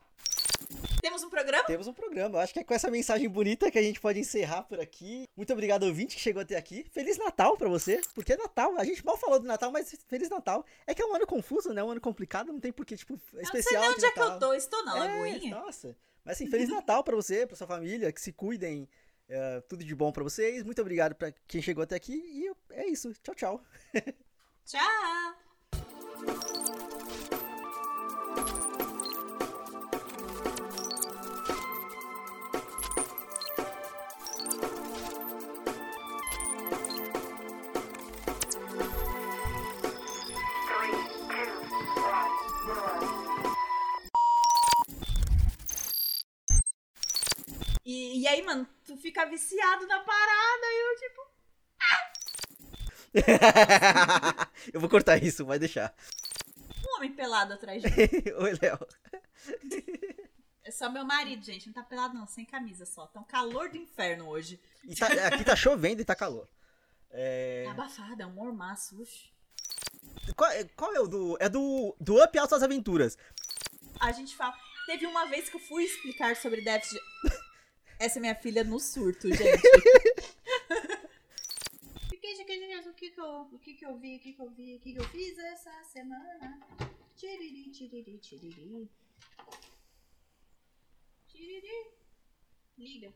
Temos 1.03 1.21
um 1.21 1.29
programa? 1.29 1.63
Temos 1.65 1.85
um 1.85 1.93
programa, 1.93 2.39
acho 2.39 2.53
que 2.53 2.59
é 2.59 2.63
com 2.63 2.73
essa 2.73 2.89
mensagem 2.89 3.27
bonita 3.27 3.69
que 3.69 3.77
a 3.77 3.81
gente 3.81 3.99
pode 3.99 4.19
encerrar 4.19 4.63
por 4.63 4.79
aqui. 4.79 5.25
Muito 5.35 5.51
obrigado, 5.51 5.83
ouvinte, 5.83 6.15
que 6.15 6.21
chegou 6.21 6.41
até 6.41 6.55
aqui. 6.55 6.85
Feliz 6.91 7.17
Natal 7.17 7.57
pra 7.57 7.67
você, 7.67 7.99
porque 8.15 8.31
é 8.31 8.37
Natal. 8.37 8.77
A 8.77 8.85
gente 8.85 9.05
mal 9.05 9.17
falou 9.17 9.37
do 9.37 9.45
Natal, 9.45 9.69
mas 9.69 9.93
Feliz 10.07 10.29
Natal. 10.29 10.65
É 10.87 10.93
que 10.95 11.01
é 11.01 11.05
um 11.05 11.13
ano 11.13 11.27
confuso, 11.27 11.73
né? 11.73 11.83
Um 11.83 11.91
ano 11.91 11.99
complicado, 11.99 12.53
não 12.53 12.59
tem 12.59 12.71
porquê, 12.71 12.95
tipo, 12.95 13.13
Eu 13.13 13.19
não 13.43 13.45
sei 13.51 13.59
especial 13.59 13.81
nem 13.81 13.89
de 13.91 13.95
onde 13.97 14.05
é 14.05 14.11
que 14.11 14.19
eu 14.21 14.39
tô. 14.39 14.53
Estou 14.53 14.85
na 14.85 14.95
É, 14.95 14.99
Lagoinha. 14.99 15.55
nossa. 15.59 15.93
Mas 16.23 16.37
assim, 16.37 16.47
Feliz 16.47 16.69
Natal 16.69 17.03
pra 17.03 17.15
você, 17.17 17.45
pra 17.45 17.57
sua 17.57 17.67
família, 17.67 18.09
que 18.13 18.21
se 18.21 18.31
cuidem. 18.31 18.87
é, 19.27 19.59
tudo 19.67 19.83
de 19.83 19.93
bom 19.93 20.09
pra 20.09 20.23
vocês. 20.23 20.63
Muito 20.63 20.81
obrigado 20.81 21.15
pra 21.15 21.33
quem 21.45 21.61
chegou 21.61 21.83
até 21.83 21.95
aqui. 21.97 22.13
E 22.13 22.49
é 22.75 22.87
isso. 22.87 23.11
Tchau, 23.21 23.35
tchau. 23.35 23.61
Tchau! 24.65 25.42
Aí, 48.33 48.41
mano, 48.43 48.67
tu 48.85 48.95
fica 48.97 49.25
viciado 49.25 49.85
na 49.87 49.99
parada 49.99 50.65
e 50.65 50.81
eu, 50.81 50.99
tipo, 50.99 51.33
eu 54.73 54.79
vou 54.79 54.89
cortar 54.89 55.21
isso, 55.21 55.45
vai 55.45 55.59
deixar. 55.59 55.93
um 56.89 56.97
homem 56.97 57.11
pelado 57.13 57.53
atrás 57.53 57.81
de 57.81 57.89
mim. 57.91 57.97
Oi, 58.37 58.57
Léo. 58.61 58.79
É 60.63 60.71
só 60.71 60.89
meu 60.89 61.03
marido, 61.05 61.43
gente. 61.43 61.67
Não 61.67 61.73
tá 61.73 61.83
pelado, 61.83 62.13
não, 62.15 62.25
sem 62.27 62.45
camisa 62.45 62.85
só. 62.85 63.05
Tá 63.07 63.19
um 63.19 63.23
calor 63.25 63.69
do 63.69 63.77
inferno 63.77 64.27
hoje. 64.29 64.59
Tá- 64.97 65.07
aqui 65.27 65.43
tá 65.43 65.55
chovendo 65.55 66.01
e 66.01 66.05
tá 66.05 66.15
calor. 66.15 66.47
É, 67.11 67.63
Tá 67.65 67.71
abafado, 67.71 68.21
é 68.21 68.25
um 68.25 68.31
mormaço. 68.31 68.97
Qual, 70.35 70.49
é- 70.51 70.63
qual 70.75 70.93
é 70.95 70.99
o 70.99 71.07
do. 71.07 71.37
É 71.39 71.47
do, 71.49 71.95
do 71.99 72.23
Up 72.23 72.37
Altas 72.39 72.63
Aventuras. 72.63 73.17
A 73.99 74.11
gente 74.11 74.35
fala. 74.35 74.55
Teve 74.85 75.05
uma 75.05 75.25
vez 75.27 75.47
que 75.47 75.55
eu 75.55 75.61
fui 75.61 75.83
explicar 75.85 76.35
sobre 76.35 76.61
déficit. 76.61 76.99
Essa 78.03 78.19
é 78.19 78.21
minha 78.21 78.35
filha 78.35 78.65
no 78.65 78.81
surto, 78.81 79.29
gente. 79.29 79.39
O 82.85 82.95
que 82.95 83.09
que 83.09 83.19
eu, 83.19 83.41
o 83.51 83.59
que 83.59 83.73
que 83.73 83.85
eu 83.85 83.97
vi, 83.97 84.15
o 84.15 84.19
que 84.19 84.33
que 84.33 84.41
eu 84.41 84.49
vi, 84.49 84.75
o 84.75 84.79
que 84.79 84.93
que 84.93 84.99
eu 84.99 85.09
fiz 85.09 85.37
essa 85.37 85.83
semana? 85.83 86.59
Tiriri, 87.15 87.69
tiriri, 87.69 88.17
tiriri. 88.17 88.89
Tiriri. 91.27 91.91
Liga. 92.77 93.13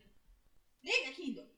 Liga, 0.83 1.11
Kindle. 1.13 1.49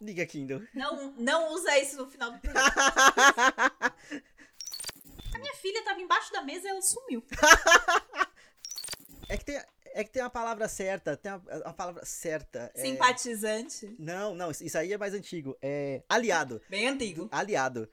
Liga, 0.00 0.26
Kindle. 0.26 0.68
Não, 0.74 1.12
não 1.12 1.54
usa 1.54 1.78
isso 1.78 1.96
no 1.96 2.10
final 2.10 2.32
do 2.32 2.40
programa. 2.40 2.70
Minha 5.40 5.54
filha 5.54 5.84
tava 5.84 6.00
embaixo 6.00 6.32
da 6.32 6.42
mesa 6.42 6.66
e 6.66 6.70
ela 6.70 6.82
sumiu. 6.82 7.24
É 9.28 9.38
que 9.38 9.44
tem, 9.44 9.64
é 9.94 10.04
que 10.04 10.10
tem 10.10 10.22
a 10.22 10.30
palavra 10.30 10.68
certa. 10.68 11.16
Tem 11.16 11.30
a, 11.32 11.40
a 11.64 11.72
palavra 11.72 12.04
certa. 12.04 12.70
é- 12.74 12.82
Simpatizante. 12.82 13.94
Não, 13.98 14.34
não, 14.34 14.50
isso 14.50 14.76
aí 14.78 14.92
é 14.92 14.98
mais 14.98 15.14
antigo. 15.14 15.56
É 15.62 16.02
aliado. 16.08 16.60
Bem 16.68 16.88
antigo. 16.88 17.28
Aliado. 17.30 17.88